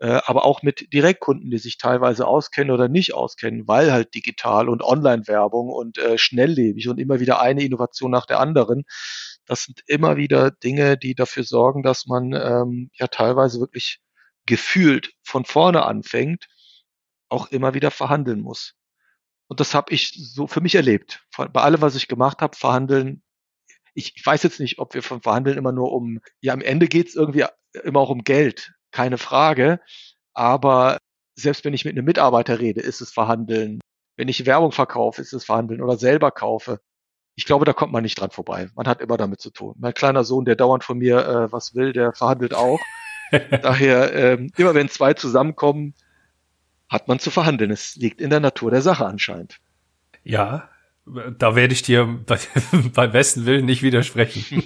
äh, 0.00 0.20
aber 0.26 0.44
auch 0.44 0.62
mit 0.62 0.92
Direktkunden, 0.92 1.50
die 1.50 1.58
sich 1.58 1.78
teilweise 1.78 2.26
auskennen 2.26 2.72
oder 2.72 2.88
nicht 2.88 3.14
auskennen, 3.14 3.66
weil 3.66 3.92
halt 3.92 4.14
digital 4.14 4.68
und 4.68 4.82
Online-Werbung 4.82 5.70
und 5.70 5.98
äh, 5.98 6.18
schnelllebig 6.18 6.88
und 6.88 6.98
immer 6.98 7.20
wieder 7.20 7.40
eine 7.40 7.64
Innovation 7.64 8.10
nach 8.10 8.26
der 8.26 8.40
anderen. 8.40 8.84
Das 9.46 9.64
sind 9.64 9.82
immer 9.86 10.16
wieder 10.16 10.50
Dinge, 10.50 10.96
die 10.96 11.14
dafür 11.14 11.42
sorgen, 11.44 11.82
dass 11.82 12.06
man 12.06 12.32
ähm, 12.32 12.90
ja 12.94 13.08
teilweise 13.08 13.60
wirklich 13.60 14.00
gefühlt 14.46 15.12
von 15.22 15.44
vorne 15.44 15.84
anfängt, 15.84 16.46
auch 17.28 17.48
immer 17.48 17.74
wieder 17.74 17.90
verhandeln 17.90 18.40
muss. 18.40 18.74
Und 19.48 19.60
das 19.60 19.74
habe 19.74 19.92
ich 19.92 20.12
so 20.12 20.46
für 20.46 20.60
mich 20.60 20.74
erlebt. 20.74 21.24
Bei 21.36 21.62
allem, 21.62 21.80
was 21.80 21.96
ich 21.96 22.08
gemacht 22.08 22.40
habe, 22.40 22.56
verhandeln. 22.56 23.22
Ich, 23.94 24.14
ich 24.14 24.24
weiß 24.24 24.42
jetzt 24.42 24.60
nicht, 24.60 24.78
ob 24.78 24.94
wir 24.94 25.02
von 25.02 25.22
Verhandeln 25.22 25.58
immer 25.58 25.72
nur 25.72 25.92
um, 25.92 26.20
ja, 26.40 26.52
am 26.52 26.60
Ende 26.60 26.86
geht's 26.86 27.14
irgendwie 27.14 27.44
immer 27.82 28.00
auch 28.00 28.10
um 28.10 28.22
Geld 28.22 28.72
keine 28.92 29.18
Frage. 29.18 29.80
Aber 30.34 30.98
selbst 31.34 31.64
wenn 31.64 31.74
ich 31.74 31.84
mit 31.84 31.96
einem 31.96 32.04
Mitarbeiter 32.04 32.60
rede, 32.60 32.80
ist 32.80 33.00
es 33.00 33.10
Verhandeln. 33.10 33.80
Wenn 34.16 34.28
ich 34.28 34.46
Werbung 34.46 34.72
verkaufe, 34.72 35.22
ist 35.22 35.32
es 35.32 35.44
Verhandeln 35.44 35.82
oder 35.82 35.96
selber 35.96 36.30
kaufe. 36.30 36.80
Ich 37.36 37.44
glaube, 37.44 37.64
da 37.64 37.72
kommt 37.72 37.92
man 37.92 38.02
nicht 38.02 38.20
dran 38.20 38.30
vorbei. 38.30 38.68
Man 38.74 38.88
hat 38.88 39.00
immer 39.00 39.16
damit 39.16 39.40
zu 39.40 39.50
tun. 39.50 39.74
Mein 39.78 39.94
kleiner 39.94 40.24
Sohn, 40.24 40.44
der 40.44 40.56
dauernd 40.56 40.84
von 40.84 40.98
mir 40.98 41.18
äh, 41.18 41.52
was 41.52 41.74
will, 41.74 41.92
der 41.92 42.12
verhandelt 42.12 42.52
auch. 42.54 42.80
Daher, 43.62 44.12
ähm, 44.14 44.50
immer 44.56 44.74
wenn 44.74 44.88
zwei 44.88 45.14
zusammenkommen, 45.14 45.94
hat 46.88 47.08
man 47.08 47.18
zu 47.18 47.30
verhandeln. 47.30 47.70
Es 47.70 47.96
liegt 47.96 48.20
in 48.20 48.30
der 48.30 48.40
Natur 48.40 48.70
der 48.70 48.82
Sache 48.82 49.06
anscheinend. 49.06 49.60
Ja, 50.24 50.68
da 51.38 51.54
werde 51.54 51.72
ich 51.72 51.82
dir 51.82 52.06
bei, 52.26 52.38
beim 52.94 53.12
besten 53.12 53.46
Willen 53.46 53.66
nicht 53.66 53.82
widersprechen. 53.82 54.64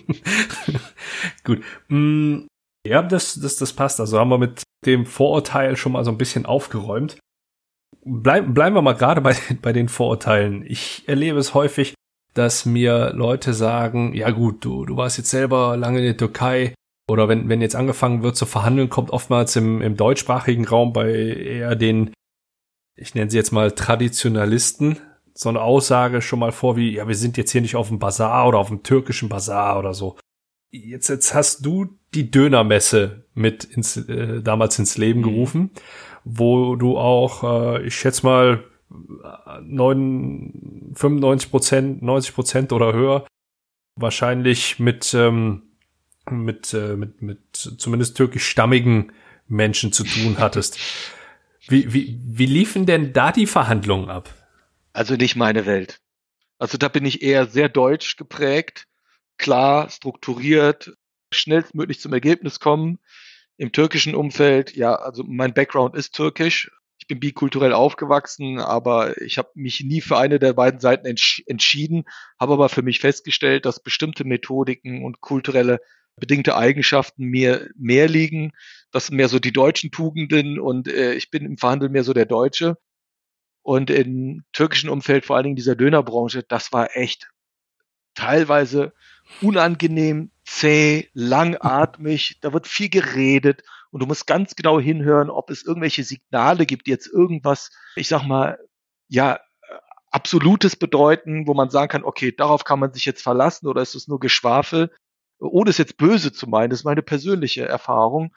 Gut. 1.44 1.62
Mm, 1.88 2.46
ja, 2.87 3.02
das, 3.02 3.35
das, 3.35 3.56
das 3.56 3.72
passt. 3.72 4.00
Also 4.00 4.18
haben 4.18 4.30
wir 4.30 4.38
mit 4.38 4.62
dem 4.85 5.06
Vorurteil 5.06 5.76
schon 5.76 5.92
mal 5.92 6.04
so 6.04 6.11
ein 6.11 6.18
bisschen 6.18 6.46
aufgeräumt. 6.46 7.18
Bleib, 8.04 8.52
bleiben 8.52 8.74
wir 8.74 8.82
mal 8.82 8.94
gerade 8.94 9.20
bei, 9.20 9.37
bei 9.62 9.72
den 9.72 9.88
Vorurteilen. 9.88 10.64
Ich 10.66 11.04
erlebe 11.08 11.38
es 11.38 11.54
häufig, 11.54 11.94
dass 12.35 12.64
mir 12.64 13.12
Leute 13.12 13.52
sagen, 13.52 14.14
ja 14.14 14.30
gut, 14.30 14.64
du, 14.64 14.87
du 14.87 14.96
warst 14.96 15.18
jetzt 15.18 15.30
selber 15.30 15.76
lange 15.76 15.98
in 15.98 16.04
der 16.04 16.16
Türkei 16.16 16.74
oder 17.12 17.29
wenn, 17.29 17.48
wenn 17.48 17.61
jetzt 17.61 17.77
angefangen 17.77 18.22
wird 18.22 18.37
zu 18.37 18.46
verhandeln, 18.46 18.88
kommt 18.88 19.11
oftmals 19.11 19.55
im, 19.57 19.81
im 19.83 19.96
deutschsprachigen 19.96 20.66
Raum 20.66 20.92
bei 20.92 21.11
eher 21.12 21.77
den, 21.77 22.12
ich 22.96 23.14
nenne 23.14 23.31
sie 23.31 23.37
jetzt 23.37 23.53
mal 23.53 23.70
Traditionalisten, 23.72 24.98
so 25.35 25.48
eine 25.48 25.62
Aussage 25.62 26.20
schon 26.20 26.40
mal 26.40 26.53
vor 26.53 26.77
wie, 26.77 26.94
ja, 26.94 27.09
wir 27.09 27.14
sind 27.14 27.37
jetzt 27.37 27.53
hier 27.53 27.62
nicht 27.62 27.77
auf 27.77 27.88
dem 27.88 27.98
Bazar 27.98 28.48
oder 28.48 28.59
auf 28.59 28.68
dem 28.68 28.83
türkischen 28.83 29.29
Bazar 29.29 29.79
oder 29.79 29.94
so 29.94 30.16
jetzt, 30.72 31.09
jetzt 31.09 31.35
hast 31.35 31.64
du 31.64 31.98
die 32.14 32.31
Dönermesse 32.31 33.27
mit 33.35 33.64
ins, 33.64 33.96
äh, 33.96 34.42
damals 34.42 34.79
ins 34.79 34.98
Leben 34.98 35.20
mhm. 35.20 35.25
gerufen, 35.25 35.70
wo 36.25 36.77
du 36.77 36.98
auch, 36.98 37.44
äh, 37.44 37.87
ich 37.87 37.94
schätze 37.94 38.27
mal, 38.27 38.64
9, 39.62 40.92
95 40.94 41.51
Prozent, 41.51 42.03
90 42.03 42.35
Prozent 42.35 42.72
oder 42.72 42.92
höher 42.92 43.27
wahrscheinlich 43.96 44.79
mit, 44.79 45.14
ähm, 45.14 45.62
mit, 46.30 46.72
äh, 46.74 46.96
mit, 46.96 47.22
mit 47.22 47.54
zumindest 47.54 48.16
türkisch-stammigen 48.16 49.12
Menschen 49.48 49.92
zu 49.92 50.04
tun 50.04 50.37
hattest. 50.38 50.78
Wie, 51.68 51.92
wie, 51.92 52.18
wie 52.22 52.46
liefen 52.46 52.87
denn 52.87 53.12
da 53.12 53.32
die 53.32 53.46
Verhandlungen 53.46 54.11
ab? 54.11 54.30
Also 54.92 55.14
nicht 55.14 55.37
meine 55.37 55.66
Welt. 55.66 56.00
Also 56.58 56.78
da 56.78 56.88
bin 56.88 57.04
ich 57.04 57.22
eher 57.22 57.46
sehr 57.46 57.68
deutsch 57.68 58.16
geprägt 58.16 58.87
klar, 59.42 59.90
strukturiert, 59.90 60.96
schnellstmöglich 61.32 62.00
zum 62.00 62.12
Ergebnis 62.12 62.61
kommen. 62.61 62.98
Im 63.56 63.72
türkischen 63.72 64.14
Umfeld, 64.14 64.74
ja, 64.76 64.94
also 64.94 65.24
mein 65.26 65.52
Background 65.52 65.94
ist 65.94 66.14
türkisch. 66.14 66.70
Ich 66.98 67.08
bin 67.08 67.20
bikulturell 67.20 67.72
aufgewachsen, 67.72 68.61
aber 68.61 69.20
ich 69.20 69.37
habe 69.38 69.50
mich 69.54 69.80
nie 69.80 70.00
für 70.00 70.16
eine 70.16 70.38
der 70.38 70.52
beiden 70.52 70.80
Seiten 70.80 71.04
entsch 71.04 71.42
entschieden, 71.46 72.04
habe 72.38 72.52
aber 72.54 72.68
für 72.68 72.82
mich 72.82 73.00
festgestellt, 73.00 73.66
dass 73.66 73.82
bestimmte 73.82 74.24
Methodiken 74.24 75.04
und 75.04 75.20
kulturelle 75.20 75.80
bedingte 76.16 76.57
Eigenschaften 76.57 77.25
mir 77.25 77.70
mehr 77.77 78.09
liegen. 78.09 78.53
Das 78.90 79.07
sind 79.07 79.16
mehr 79.16 79.29
so 79.29 79.38
die 79.38 79.53
deutschen 79.53 79.90
Tugenden 79.90 80.59
und 80.61 80.88
äh, 80.88 81.14
ich 81.14 81.31
bin 81.31 81.44
im 81.44 81.59
Verhandeln 81.59 81.92
mehr 81.92 82.05
so 82.05 82.12
der 82.12 82.27
Deutsche. 82.27 82.77
Und 83.62 83.90
im 83.90 84.44
türkischen 84.53 84.90
Umfeld, 84.90 85.25
vor 85.25 85.37
allen 85.37 85.44
Dingen 85.44 85.57
dieser 85.57 85.77
Dönerbranche, 85.77 86.42
das 86.42 86.72
war 86.72 86.96
echt 86.96 87.31
teilweise 88.14 88.92
unangenehm, 89.40 90.33
zäh, 90.44 91.09
langatmig, 91.14 92.38
da 92.40 92.53
wird 92.53 92.66
viel 92.66 92.88
geredet 92.88 93.62
und 93.90 94.01
du 94.01 94.07
musst 94.07 94.27
ganz 94.27 94.57
genau 94.57 94.81
hinhören, 94.81 95.31
ob 95.31 95.48
es 95.51 95.64
irgendwelche 95.64 96.03
Signale 96.03 96.66
gibt, 96.66 96.87
die 96.87 96.90
jetzt 96.90 97.07
irgendwas, 97.07 97.70
ich 97.94 98.09
sag 98.09 98.25
mal, 98.25 98.59
ja, 99.09 99.38
Absolutes 100.12 100.77
bedeuten, 100.77 101.46
wo 101.46 101.55
man 101.55 101.70
sagen 101.70 101.88
kann, 101.88 102.05
okay, 102.05 102.33
darauf 102.37 102.64
kann 102.64 102.79
man 102.79 102.92
sich 102.92 103.07
jetzt 103.07 103.22
verlassen 103.22 103.66
oder 103.66 103.81
ist 103.81 103.94
es 103.94 104.09
nur 104.09 104.20
Geschwafel, 104.20 104.90
ohne 105.50 105.70
es 105.70 105.78
jetzt 105.78 105.96
böse 105.96 106.33
zu 106.33 106.48
meinen, 106.48 106.70
das 106.70 106.81
ist 106.81 106.85
meine 106.85 107.02
persönliche 107.02 107.66
Erfahrung. 107.66 108.35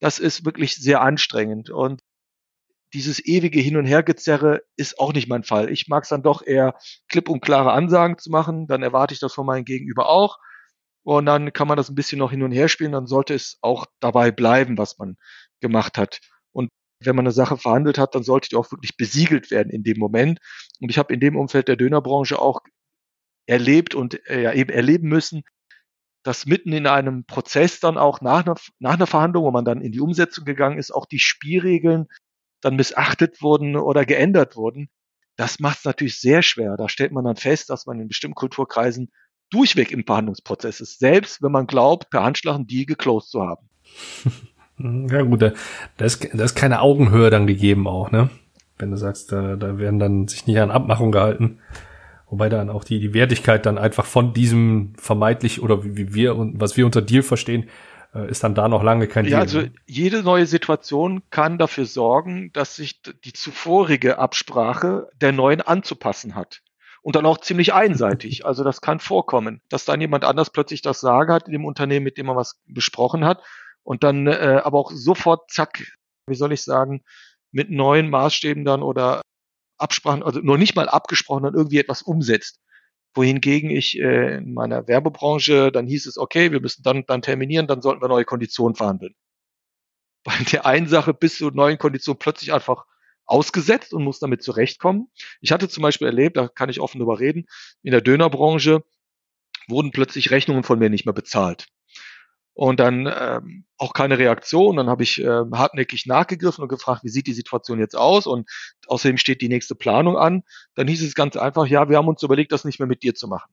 Das 0.00 0.18
ist 0.18 0.44
wirklich 0.44 0.76
sehr 0.76 1.02
anstrengend 1.02 1.70
und 1.70 2.00
dieses 2.92 3.24
ewige 3.24 3.60
Hin- 3.60 3.76
und 3.76 3.84
Hergezerre 3.86 4.62
ist 4.76 4.98
auch 4.98 5.12
nicht 5.12 5.28
mein 5.28 5.44
Fall. 5.44 5.70
Ich 5.70 5.86
mag 5.88 6.02
es 6.04 6.08
dann 6.08 6.22
doch 6.22 6.42
eher 6.44 6.74
klipp 7.08 7.28
und 7.28 7.40
klare 7.40 7.72
Ansagen 7.72 8.18
zu 8.18 8.30
machen, 8.30 8.66
dann 8.66 8.82
erwarte 8.82 9.14
ich 9.14 9.20
das 9.20 9.34
von 9.34 9.46
meinem 9.46 9.64
Gegenüber 9.64 10.08
auch 10.08 10.38
und 11.02 11.26
dann 11.26 11.52
kann 11.52 11.68
man 11.68 11.76
das 11.76 11.88
ein 11.88 11.94
bisschen 11.94 12.18
noch 12.18 12.30
hin 12.30 12.42
und 12.42 12.52
her 12.52 12.68
spielen, 12.68 12.92
dann 12.92 13.06
sollte 13.06 13.34
es 13.34 13.58
auch 13.62 13.86
dabei 14.00 14.30
bleiben, 14.30 14.78
was 14.78 14.98
man 14.98 15.16
gemacht 15.60 15.98
hat. 15.98 16.20
Und 16.52 16.70
wenn 17.02 17.16
man 17.16 17.26
eine 17.26 17.32
Sache 17.32 17.56
verhandelt 17.56 17.98
hat, 17.98 18.14
dann 18.14 18.22
sollte 18.22 18.50
die 18.50 18.56
auch 18.56 18.70
wirklich 18.72 18.96
besiegelt 18.96 19.50
werden 19.50 19.70
in 19.70 19.82
dem 19.82 19.98
Moment. 19.98 20.40
Und 20.80 20.90
ich 20.90 20.98
habe 20.98 21.12
in 21.14 21.20
dem 21.20 21.36
Umfeld 21.36 21.68
der 21.68 21.76
Dönerbranche 21.76 22.38
auch 22.38 22.60
erlebt 23.46 23.94
und 23.94 24.26
äh, 24.28 24.42
ja, 24.42 24.52
eben 24.52 24.70
erleben 24.70 25.08
müssen, 25.08 25.42
dass 26.22 26.46
mitten 26.46 26.72
in 26.72 26.86
einem 26.86 27.24
Prozess 27.24 27.80
dann 27.80 27.96
auch 27.96 28.20
nach 28.20 28.44
einer, 28.44 28.56
nach 28.78 28.94
einer 28.94 29.06
Verhandlung, 29.06 29.44
wo 29.44 29.50
man 29.50 29.64
dann 29.64 29.80
in 29.80 29.92
die 29.92 30.00
Umsetzung 30.00 30.44
gegangen 30.44 30.78
ist, 30.78 30.90
auch 30.90 31.06
die 31.06 31.18
Spielregeln 31.18 32.06
dann 32.60 32.76
missachtet 32.76 33.40
wurden 33.42 33.76
oder 33.76 34.04
geändert 34.04 34.56
wurden. 34.56 34.90
Das 35.36 35.60
macht 35.60 35.78
es 35.78 35.84
natürlich 35.84 36.20
sehr 36.20 36.42
schwer. 36.42 36.76
Da 36.76 36.88
stellt 36.88 37.12
man 37.12 37.24
dann 37.24 37.36
fest, 37.36 37.70
dass 37.70 37.86
man 37.86 37.98
in 38.00 38.08
bestimmten 38.08 38.34
Kulturkreisen 38.34 39.10
durchweg 39.50 39.90
im 39.92 40.04
Verhandlungsprozess 40.04 40.80
ist, 40.80 40.98
selbst 40.98 41.42
wenn 41.42 41.52
man 41.52 41.66
glaubt, 41.66 42.10
per 42.10 42.22
Handschlag 42.22 42.54
einen 42.54 42.66
Deal 42.66 42.86
geclosed 42.86 43.30
zu 43.30 43.42
haben. 43.42 43.68
Ja 44.82 45.20
gut, 45.20 45.42
da, 45.42 45.52
ist, 45.98 46.26
da 46.32 46.42
ist 46.42 46.54
keine 46.54 46.80
Augenhöhe 46.80 47.28
dann 47.28 47.46
gegeben 47.46 47.86
auch, 47.86 48.10
ne? 48.10 48.30
Wenn 48.78 48.90
du 48.90 48.96
sagst, 48.96 49.30
da, 49.30 49.56
da 49.56 49.76
werden 49.76 49.98
dann 49.98 50.26
sich 50.26 50.46
nicht 50.46 50.58
an 50.58 50.70
Abmachung 50.70 51.12
gehalten. 51.12 51.58
Wobei 52.30 52.48
dann 52.48 52.70
auch 52.70 52.84
die, 52.84 53.00
die 53.00 53.12
Wertigkeit 53.12 53.66
dann 53.66 53.76
einfach 53.76 54.06
von 54.06 54.32
diesem 54.32 54.94
vermeintlich 54.96 55.60
oder 55.60 55.84
wie, 55.84 56.14
wir 56.14 56.36
und 56.36 56.60
was 56.60 56.76
wir 56.76 56.86
unter 56.86 57.02
Deal 57.02 57.24
verstehen, 57.24 57.68
äh, 58.14 58.30
ist 58.30 58.44
dann 58.44 58.54
da 58.54 58.68
noch 58.68 58.84
lange 58.84 59.08
kein 59.08 59.24
ja, 59.24 59.44
Deal. 59.44 59.62
Ja, 59.62 59.62
also 59.62 59.74
jede 59.86 60.22
neue 60.22 60.46
Situation 60.46 61.22
kann 61.30 61.58
dafür 61.58 61.86
sorgen, 61.86 62.52
dass 62.52 62.76
sich 62.76 63.02
die 63.02 63.32
zuvorige 63.32 64.18
Absprache 64.18 65.08
der 65.20 65.32
neuen 65.32 65.60
anzupassen 65.60 66.36
hat 66.36 66.62
und 67.02 67.16
dann 67.16 67.26
auch 67.26 67.38
ziemlich 67.38 67.74
einseitig. 67.74 68.44
Also 68.44 68.62
das 68.62 68.80
kann 68.80 69.00
vorkommen, 69.00 69.60
dass 69.68 69.84
dann 69.84 70.00
jemand 70.00 70.24
anders 70.24 70.50
plötzlich 70.50 70.82
das 70.82 71.00
Sagen 71.00 71.32
hat 71.32 71.48
in 71.48 71.52
dem 71.52 71.64
Unternehmen, 71.64 72.04
mit 72.04 72.16
dem 72.16 72.26
man 72.26 72.36
was 72.36 72.60
besprochen 72.64 73.24
hat 73.24 73.42
und 73.82 74.04
dann 74.04 74.28
äh, 74.28 74.60
aber 74.62 74.78
auch 74.78 74.92
sofort, 74.94 75.50
zack, 75.50 75.82
wie 76.28 76.36
soll 76.36 76.52
ich 76.52 76.62
sagen, 76.62 77.02
mit 77.50 77.70
neuen 77.70 78.08
Maßstäben 78.08 78.64
dann 78.64 78.84
oder 78.84 79.20
Absprachen, 79.80 80.22
also 80.22 80.40
nur 80.40 80.58
nicht 80.58 80.76
mal 80.76 80.88
abgesprochen, 80.88 81.44
dann 81.44 81.54
irgendwie 81.54 81.78
etwas 81.78 82.02
umsetzt. 82.02 82.60
Wohingegen 83.14 83.70
ich 83.70 83.98
äh, 83.98 84.36
in 84.38 84.54
meiner 84.54 84.86
Werbebranche, 84.86 85.72
dann 85.72 85.86
hieß 85.86 86.06
es, 86.06 86.16
okay, 86.16 86.52
wir 86.52 86.60
müssen 86.60 86.82
dann, 86.82 87.04
dann 87.06 87.22
terminieren, 87.22 87.66
dann 87.66 87.82
sollten 87.82 88.02
wir 88.02 88.08
neue 88.08 88.24
Konditionen 88.24 88.76
verhandeln. 88.76 89.14
Bei 90.22 90.34
der 90.52 90.66
einen 90.66 90.86
Sache 90.86 91.14
bis 91.14 91.38
zu 91.38 91.50
neuen 91.50 91.78
Konditionen 91.78 92.18
plötzlich 92.18 92.52
einfach 92.52 92.84
ausgesetzt 93.24 93.94
und 93.94 94.04
muss 94.04 94.18
damit 94.18 94.42
zurechtkommen. 94.42 95.10
Ich 95.40 95.52
hatte 95.52 95.68
zum 95.68 95.82
Beispiel 95.82 96.08
erlebt, 96.08 96.36
da 96.36 96.48
kann 96.48 96.68
ich 96.68 96.80
offen 96.80 96.98
drüber 96.98 97.20
reden, 97.20 97.46
in 97.82 97.92
der 97.92 98.00
Dönerbranche 98.00 98.84
wurden 99.68 99.92
plötzlich 99.92 100.30
Rechnungen 100.30 100.64
von 100.64 100.78
mir 100.78 100.90
nicht 100.90 101.06
mehr 101.06 101.14
bezahlt. 101.14 101.66
Und 102.60 102.78
dann 102.78 103.10
ähm, 103.10 103.64
auch 103.78 103.94
keine 103.94 104.18
Reaktion. 104.18 104.76
Dann 104.76 104.90
habe 104.90 105.02
ich 105.02 105.18
äh, 105.18 105.44
hartnäckig 105.50 106.04
nachgegriffen 106.04 106.60
und 106.60 106.68
gefragt, 106.68 107.02
wie 107.04 107.08
sieht 107.08 107.26
die 107.26 107.32
Situation 107.32 107.78
jetzt 107.78 107.96
aus? 107.96 108.26
Und 108.26 108.50
außerdem 108.86 109.16
steht 109.16 109.40
die 109.40 109.48
nächste 109.48 109.74
Planung 109.74 110.18
an. 110.18 110.42
Dann 110.74 110.86
hieß 110.86 111.02
es 111.02 111.14
ganz 111.14 111.38
einfach, 111.38 111.64
ja, 111.64 111.88
wir 111.88 111.96
haben 111.96 112.08
uns 112.08 112.22
überlegt, 112.22 112.52
das 112.52 112.66
nicht 112.66 112.78
mehr 112.78 112.86
mit 112.86 113.02
dir 113.02 113.14
zu 113.14 113.28
machen. 113.28 113.50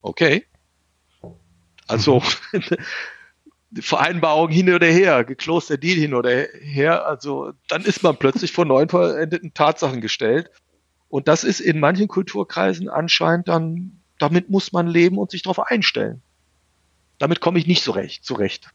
Okay. 0.00 0.46
Also 1.86 2.22
mhm. 2.52 2.62
Vereinbarung 3.82 4.48
hin 4.48 4.72
oder 4.72 4.86
her, 4.86 5.24
gekloster 5.24 5.76
Deal 5.76 5.98
hin 5.98 6.14
oder 6.14 6.30
her. 6.62 7.06
Also 7.06 7.52
dann 7.68 7.82
ist 7.82 8.02
man 8.02 8.16
plötzlich 8.16 8.52
vor 8.52 8.64
neuen 8.64 8.88
vollendeten 8.88 9.52
Tatsachen 9.52 10.00
gestellt. 10.00 10.50
Und 11.08 11.28
das 11.28 11.44
ist 11.44 11.60
in 11.60 11.78
manchen 11.78 12.08
Kulturkreisen 12.08 12.88
anscheinend 12.88 13.48
dann, 13.48 14.00
damit 14.18 14.48
muss 14.48 14.72
man 14.72 14.86
leben 14.86 15.18
und 15.18 15.30
sich 15.30 15.42
darauf 15.42 15.58
einstellen. 15.58 16.22
Damit 17.18 17.40
komme 17.40 17.58
ich 17.58 17.66
nicht 17.66 17.82
so 17.82 17.92
recht, 17.92 18.24
zurecht. 18.24 18.70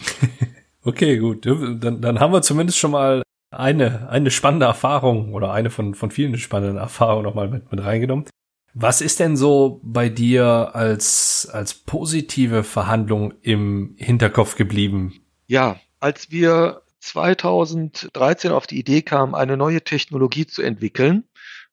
okay, 0.82 1.18
gut. 1.18 1.46
Dann, 1.46 2.00
dann 2.00 2.20
haben 2.20 2.32
wir 2.32 2.42
zumindest 2.42 2.78
schon 2.78 2.92
mal 2.92 3.22
eine, 3.50 4.08
eine 4.08 4.30
spannende 4.30 4.66
Erfahrung 4.66 5.34
oder 5.34 5.52
eine 5.52 5.70
von, 5.70 5.94
von 5.94 6.10
vielen 6.10 6.36
spannenden 6.38 6.76
Erfahrungen 6.78 7.24
nochmal 7.24 7.48
mit, 7.48 7.70
mit 7.70 7.82
reingenommen. 7.82 8.26
Was 8.74 9.00
ist 9.00 9.18
denn 9.18 9.36
so 9.36 9.80
bei 9.82 10.08
dir 10.08 10.70
als, 10.74 11.48
als 11.50 11.74
positive 11.74 12.62
Verhandlung 12.62 13.34
im 13.42 13.94
Hinterkopf 13.98 14.56
geblieben? 14.56 15.20
Ja, 15.46 15.80
als 15.98 16.30
wir 16.30 16.82
2013 17.00 18.52
auf 18.52 18.66
die 18.66 18.78
Idee 18.78 19.02
kamen, 19.02 19.34
eine 19.34 19.56
neue 19.56 19.82
Technologie 19.82 20.46
zu 20.46 20.62
entwickeln, 20.62 21.24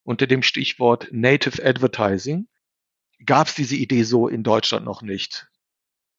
unter 0.03 0.27
dem 0.27 0.41
Stichwort 0.41 1.09
Native 1.11 1.63
Advertising, 1.63 2.47
gab 3.25 3.47
es 3.47 3.55
diese 3.55 3.75
Idee 3.75 4.03
so 4.03 4.27
in 4.27 4.43
Deutschland 4.43 4.85
noch 4.85 5.01
nicht. 5.01 5.47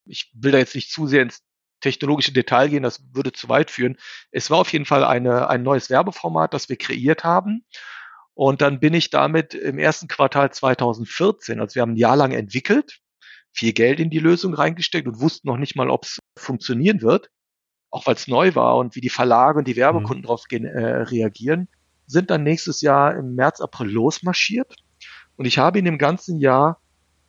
Ich 0.07 0.31
will 0.35 0.53
da 0.53 0.59
jetzt 0.59 0.75
nicht 0.75 0.91
zu 0.91 1.07
sehr 1.07 1.23
ins 1.23 1.43
technologische 1.81 2.33
Detail 2.33 2.69
gehen, 2.69 2.83
das 2.83 3.03
würde 3.13 3.33
zu 3.33 3.49
weit 3.49 3.71
führen. 3.71 3.99
Es 4.31 4.51
war 4.51 4.59
auf 4.59 4.73
jeden 4.73 4.87
Fall 4.87 5.05
eine, 5.05 5.49
ein 5.49 5.63
neues 5.63 5.91
Werbeformat, 5.91 6.55
das 6.55 6.69
wir 6.69 6.77
kreiert 6.77 7.23
haben 7.23 7.65
und 8.37 8.61
dann 8.61 8.81
bin 8.81 8.93
ich 8.93 9.09
damit 9.09 9.55
im 9.55 9.79
ersten 9.79 10.09
Quartal 10.09 10.53
2014, 10.53 11.59
also 11.59 11.75
wir 11.75 11.81
haben 11.81 11.93
ein 11.93 11.97
Jahr 11.97 12.17
lang 12.17 12.33
entwickelt, 12.33 13.01
viel 13.51 13.73
Geld 13.73 13.99
in 13.99 14.11
die 14.11 14.19
Lösung 14.19 14.53
reingesteckt 14.53 15.09
und 15.09 15.21
wussten 15.21 15.49
noch 15.49 15.57
nicht 15.57 15.75
mal, 15.75 15.89
ob 15.89 16.05
es 16.05 16.19
funktionieren 16.37 17.01
wird, 17.01 17.31
auch 17.91 18.07
weil 18.07 18.15
es 18.15 18.29
neu 18.29 18.55
war 18.55 18.77
und 18.77 18.95
wie 18.95 19.01
die 19.01 19.09
Verlage 19.09 19.59
und 19.59 19.67
die 19.67 19.77
Werbekunden 19.77 20.19
mhm. 20.19 20.25
darauf 20.25 20.45
äh, 20.51 20.57
reagieren, 20.59 21.69
sind 22.07 22.29
dann 22.29 22.43
nächstes 22.43 22.83
Jahr 22.83 23.17
im 23.17 23.37
März, 23.37 23.63
April 23.63 23.89
losmarschiert. 23.89 24.77
Und 25.37 25.47
ich 25.47 25.57
habe 25.57 25.79
in 25.79 25.87
dem 25.87 25.97
ganzen 25.97 26.39
Jahr 26.39 26.83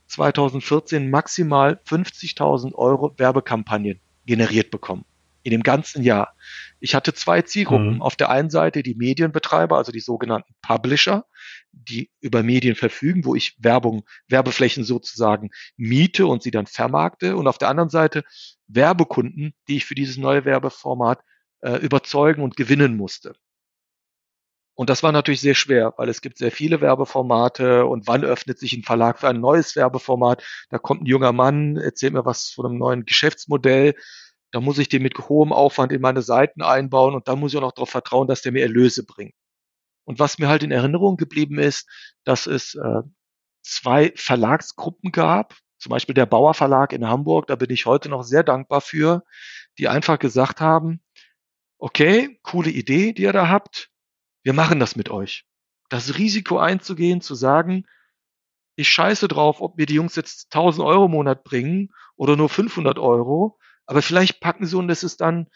2014 0.07 1.09
maximal 1.09 1.79
50.000 1.85 2.73
Euro 2.73 3.13
Werbekampagnen 3.17 3.99
generiert 4.25 4.71
bekommen. 4.71 5.05
In 5.43 5.51
dem 5.51 5.63
ganzen 5.63 6.03
Jahr. 6.03 6.35
Ich 6.81 6.93
hatte 6.93 7.13
zwei 7.13 7.41
Zielgruppen. 7.41 7.95
Mhm. 7.95 8.01
Auf 8.01 8.17
der 8.17 8.29
einen 8.29 8.49
Seite 8.49 8.83
die 8.83 8.95
Medienbetreiber, 8.95 9.77
also 9.77 9.93
die 9.93 10.01
sogenannten 10.01 10.53
Publisher, 10.61 11.25
die 11.71 12.09
über 12.19 12.43
Medien 12.43 12.75
verfügen, 12.75 13.23
wo 13.23 13.33
ich 13.33 13.55
Werbung, 13.57 14.03
Werbeflächen 14.27 14.83
sozusagen 14.83 15.51
miete 15.77 16.27
und 16.27 16.43
sie 16.43 16.51
dann 16.51 16.67
vermarkte. 16.67 17.37
Und 17.37 17.47
auf 17.47 17.57
der 17.57 17.69
anderen 17.69 17.89
Seite 17.89 18.23
Werbekunden, 18.67 19.53
die 19.69 19.77
ich 19.77 19.85
für 19.85 19.95
dieses 19.95 20.17
neue 20.17 20.43
Werbeformat 20.43 21.21
äh, 21.61 21.77
überzeugen 21.77 22.41
und 22.41 22.57
gewinnen 22.57 22.97
musste. 22.97 23.33
Und 24.77 24.89
das 24.91 25.01
war 25.01 25.11
natürlich 25.11 25.41
sehr 25.41 25.55
schwer, 25.55 25.93
weil 25.97 26.07
es 26.07 26.21
gibt 26.21 26.37
sehr 26.37 26.51
viele 26.51 26.81
Werbeformate 26.81 27.85
und 27.85 28.05
wann 28.07 28.23
öffnet 28.23 28.59
sich 28.59 28.73
ein 28.73 28.83
Verlag 28.83 29.19
für 29.19 29.27
ein 29.27 29.41
neues 29.41 29.75
Werbeformat? 29.75 30.43
Da 30.69 30.77
kommt 30.77 31.01
ein 31.01 31.07
junger 31.07 31.33
Mann, 31.33 31.77
erzählt 31.77 32.13
mir 32.13 32.25
was 32.25 32.51
von 32.51 32.67
einem 32.67 32.77
neuen 32.77 33.05
Geschäftsmodell 33.05 33.95
da 34.51 34.61
muss 34.61 34.77
ich 34.77 34.89
den 34.89 35.03
mit 35.03 35.17
hohem 35.17 35.51
Aufwand 35.51 35.91
in 35.91 36.01
meine 36.01 36.21
Seiten 36.21 36.61
einbauen 36.61 37.15
und 37.15 37.27
dann 37.27 37.39
muss 37.39 37.53
ich 37.53 37.57
auch 37.57 37.61
noch 37.61 37.73
darauf 37.73 37.89
vertrauen, 37.89 38.27
dass 38.27 38.41
der 38.41 38.51
mir 38.51 38.61
Erlöse 38.61 39.05
bringt. 39.05 39.35
Und 40.05 40.19
was 40.19 40.39
mir 40.39 40.47
halt 40.47 40.63
in 40.63 40.71
Erinnerung 40.71 41.17
geblieben 41.17 41.59
ist, 41.59 41.89
dass 42.23 42.47
es 42.47 42.75
äh, 42.75 43.01
zwei 43.61 44.13
Verlagsgruppen 44.15 45.11
gab, 45.11 45.55
zum 45.79 45.89
Beispiel 45.89 46.15
der 46.15 46.25
Bauer 46.25 46.53
Verlag 46.53 46.93
in 46.93 47.07
Hamburg, 47.07 47.47
da 47.47 47.55
bin 47.55 47.69
ich 47.69 47.85
heute 47.85 48.09
noch 48.09 48.23
sehr 48.23 48.43
dankbar 48.43 48.81
für, 48.81 49.23
die 49.77 49.89
einfach 49.89 50.17
gesagt 50.17 50.61
haben, 50.61 51.03
okay, 51.77 52.39
coole 52.41 52.69
Idee, 52.69 53.13
die 53.13 53.23
ihr 53.23 53.33
da 53.33 53.49
habt, 53.49 53.91
wir 54.47 54.53
machen 54.53 54.79
das 54.79 54.95
mit 54.95 55.09
euch. 55.09 55.43
Das 55.89 56.17
Risiko 56.17 56.57
einzugehen, 56.57 57.19
zu 57.19 57.35
sagen, 57.35 57.85
ich 58.77 58.87
scheiße 58.87 59.27
drauf, 59.27 59.59
ob 59.59 59.75
mir 59.75 59.85
die 59.85 59.95
Jungs 59.95 60.15
jetzt 60.15 60.55
1000 60.55 60.87
Euro 60.87 61.07
im 61.07 61.11
Monat 61.11 61.43
bringen 61.43 61.93
oder 62.15 62.37
nur 62.37 62.47
500 62.47 62.97
Euro. 62.97 63.59
Aber 63.85 64.01
vielleicht 64.01 64.39
packen 64.39 64.65
sie 64.65 64.77
und 64.77 64.89
es 64.89 65.03
ist 65.03 65.19
dann 65.19 65.47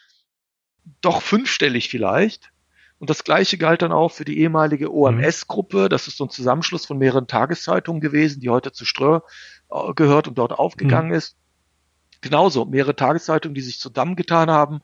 doch 1.00 1.22
fünfstellig 1.22 1.88
vielleicht. 1.88 2.52
Und 3.00 3.10
das 3.10 3.24
gleiche 3.24 3.58
galt 3.58 3.82
dann 3.82 3.94
auch 3.94 4.12
für 4.12 4.26
die 4.26 4.40
ehemalige 4.40 4.94
OMS-Gruppe. 4.94 5.88
Das 5.88 6.10
ist 6.10 6.18
so 6.18 6.26
ein 6.26 6.30
Zusammenschluss 6.30 6.86
von 6.86 6.98
mehreren 6.98 7.28
Tageszeitungen 7.28 8.02
gewesen, 8.02 8.42
die 8.42 8.50
heute 8.50 8.74
zu 8.74 8.84
Ströhr 8.84 9.24
äh, 9.70 9.94
gehört 9.94 10.28
und 10.28 10.38
dort 10.38 10.52
aufgegangen 10.52 11.12
mhm. 11.12 11.16
ist. 11.16 11.38
Genauso, 12.20 12.66
mehrere 12.66 12.98
Tageszeitungen, 12.98 13.56
die 13.56 13.62
sich 13.62 13.80
zusammengetan 13.80 14.52
haben. 14.52 14.82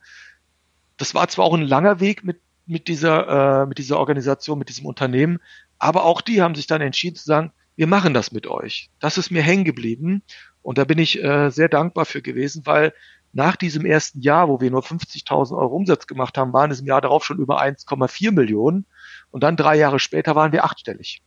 Das 0.96 1.13
war 1.13 1.28
zwar 1.28 1.43
auch 1.43 1.56
ein 1.56 1.67
langer 1.67 2.00
Weg 2.00 2.24
mit, 2.24 2.39
mit, 2.67 2.88
dieser, 2.88 3.63
äh, 3.63 3.65
mit 3.65 3.77
dieser 3.77 3.99
Organisation, 3.99 4.60
mit 4.60 4.69
diesem 4.69 4.86
Unternehmen, 4.86 5.39
aber 5.80 6.06
auch 6.06 6.21
die 6.21 6.41
haben 6.41 6.56
sich 6.56 6.67
dann 6.67 6.82
entschieden 6.82 7.15
zu 7.15 7.25
sagen, 7.25 7.51
wir 7.75 7.88
machen 7.88 8.13
das 8.13 8.32
mit 8.32 8.47
euch. 8.47 8.89
Das 8.99 9.17
ist 9.17 9.30
mir 9.30 9.43
hängen 9.43 9.63
geblieben. 9.63 10.23
Und 10.63 10.77
da 10.80 10.84
bin 10.84 10.97
ich 10.97 11.23
äh, 11.23 11.49
sehr 11.51 11.69
dankbar 11.69 12.06
für 12.06 12.21
gewesen, 12.21 12.65
weil 12.65 12.93
nach 13.34 13.56
diesem 13.56 13.86
ersten 13.86 14.19
Jahr, 14.19 14.49
wo 14.49 14.60
wir 14.60 14.71
nur 14.71 14.82
50.000 14.82 15.56
Euro 15.56 15.75
Umsatz 15.75 16.08
gemacht 16.08 16.38
haben, 16.38 16.53
waren 16.53 16.71
es 16.71 16.80
im 16.80 16.88
Jahr 16.88 17.01
darauf 17.01 17.23
schon 17.23 17.38
über 17.38 17.62
1,4 17.62 18.32
Millionen. 18.32 18.86
Und 19.30 19.43
dann 19.43 19.56
drei 19.56 19.77
Jahre 19.77 19.99
später 19.99 20.36
waren 20.36 20.51
wir 20.51 20.63
achtstellig 20.63 21.21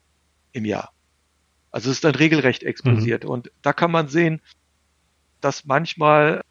im 0.52 0.64
Jahr. 0.64 0.92
Also 1.70 1.88
es 1.88 1.98
ist 1.98 2.04
dann 2.04 2.16
regelrecht 2.16 2.64
explodiert. 2.64 3.24
Mhm. 3.24 3.30
Und 3.30 3.52
da 3.62 3.72
kann 3.72 3.92
man 3.92 4.08
sehen, 4.08 4.40
dass 5.40 5.64
manchmal 5.64 6.42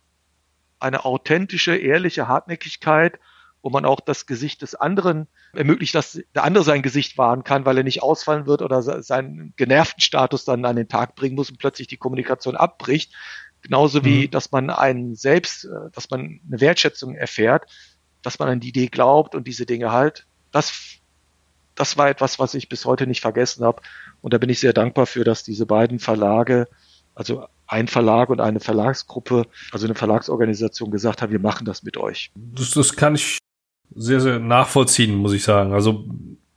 eine 0.80 1.04
authentische, 1.04 1.76
ehrliche 1.76 2.30
Hartnäckigkeit, 2.30 3.20
wo 3.62 3.70
man 3.70 3.86
auch 3.86 4.00
das 4.00 4.26
Gesicht 4.26 4.62
des 4.62 4.76
anderen 4.76 5.28
ermöglicht, 5.54 5.94
dass 5.96 6.22
der 6.34 6.44
andere 6.44 6.64
sein 6.64 6.82
Gesicht 6.82 7.18
wahren 7.18 7.44
kann, 7.44 7.66
weil 7.66 7.78
er 7.78 7.84
nicht 7.84 8.02
ausfallen 8.02 8.46
wird 8.46 8.62
oder 8.62 8.82
seinen 8.82 9.54
genervten 9.58 10.02
Status 10.02 10.46
dann 10.46 10.66
an 10.66 10.76
den 10.76 10.88
Tag 10.88 11.16
bringen 11.16 11.36
muss 11.36 11.50
und 11.50 11.60
plötzlich 11.60 11.88
die 11.88 11.98
Kommunikation 11.98 12.56
abbricht. 12.56 13.14
Genauso 13.62 14.06
wie, 14.06 14.28
mhm. 14.28 14.32
dass 14.32 14.52
man 14.52 14.70
einen 14.70 15.16
selbst, 15.16 15.66
äh, 15.66 15.92
dass 15.92 16.10
man 16.10 16.40
eine 16.48 16.62
Wertschätzung 16.62 17.16
erfährt, 17.16 17.66
dass 18.22 18.40
man 18.40 18.50
an 18.50 18.60
die 18.60 18.70
Idee 18.70 18.88
glaubt 18.88 19.36
und 19.36 19.48
diese 19.48 19.66
Dinge 19.66 19.92
halt. 19.92 20.26
Das, 20.52 21.00
das 21.76 21.98
war 21.98 22.10
etwas, 22.10 22.40
was 22.40 22.54
ich 22.54 22.70
bis 22.70 22.86
heute 22.86 23.08
nicht 23.08 23.22
vergessen 23.22 23.66
habe. 23.66 23.82
Und 24.22 24.34
da 24.34 24.38
bin 24.38 24.50
ich 24.50 24.60
sehr 24.60 24.74
dankbar 24.74 25.06
für, 25.06 25.24
dass 25.24 25.44
diese 25.44 25.66
beiden 25.66 26.00
Verlage, 26.00 26.68
also 27.16 27.46
ein 27.68 27.88
Verlag 27.88 28.30
und 28.30 28.42
eine 28.42 28.60
Verlagsgruppe, 28.60 29.46
also 29.72 29.86
eine 29.86 29.96
Verlagsorganisation 29.96 30.90
gesagt 30.90 31.22
haben, 31.22 31.32
wir 31.32 31.40
machen 31.40 31.66
das 31.66 31.84
mit 31.84 31.98
euch. 31.98 32.32
Das, 32.36 32.72
das 32.72 32.96
kann 32.96 33.16
ich 33.16 33.38
sehr, 33.96 34.22
sehr 34.22 34.40
nachvollziehen, 34.40 35.16
muss 35.16 35.34
ich 35.34 35.44
sagen. 35.44 35.74
Also 35.74 36.06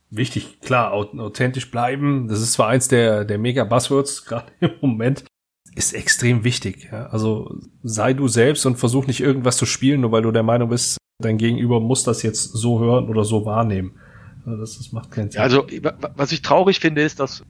wichtig, 0.09 0.59
klar, 0.61 0.93
authentisch 0.93 1.71
bleiben. 1.71 2.27
Das 2.27 2.41
ist 2.41 2.53
zwar 2.53 2.67
eins 2.67 2.87
der, 2.87 3.25
der 3.25 3.37
Mega-Buzzwords 3.37 4.25
gerade 4.25 4.51
im 4.59 4.71
Moment, 4.81 5.25
ist 5.75 5.93
extrem 5.93 6.43
wichtig. 6.43 6.89
Ja? 6.91 7.07
Also 7.07 7.57
sei 7.81 8.13
du 8.13 8.27
selbst 8.27 8.65
und 8.65 8.77
versuch 8.77 9.07
nicht 9.07 9.21
irgendwas 9.21 9.57
zu 9.57 9.65
spielen, 9.65 10.01
nur 10.01 10.11
weil 10.11 10.21
du 10.21 10.31
der 10.31 10.43
Meinung 10.43 10.69
bist, 10.69 10.97
dein 11.19 11.37
Gegenüber 11.37 11.79
muss 11.79 12.03
das 12.03 12.21
jetzt 12.23 12.43
so 12.43 12.79
hören 12.79 13.09
oder 13.09 13.23
so 13.23 13.45
wahrnehmen. 13.45 13.93
Das, 14.45 14.77
das 14.77 14.91
macht 14.91 15.09
keinen 15.11 15.31
Sinn. 15.31 15.41
Also 15.41 15.65
was 16.15 16.31
ich 16.31 16.41
traurig 16.41 16.79
finde, 16.79 17.01
ist, 17.01 17.19
dass 17.19 17.43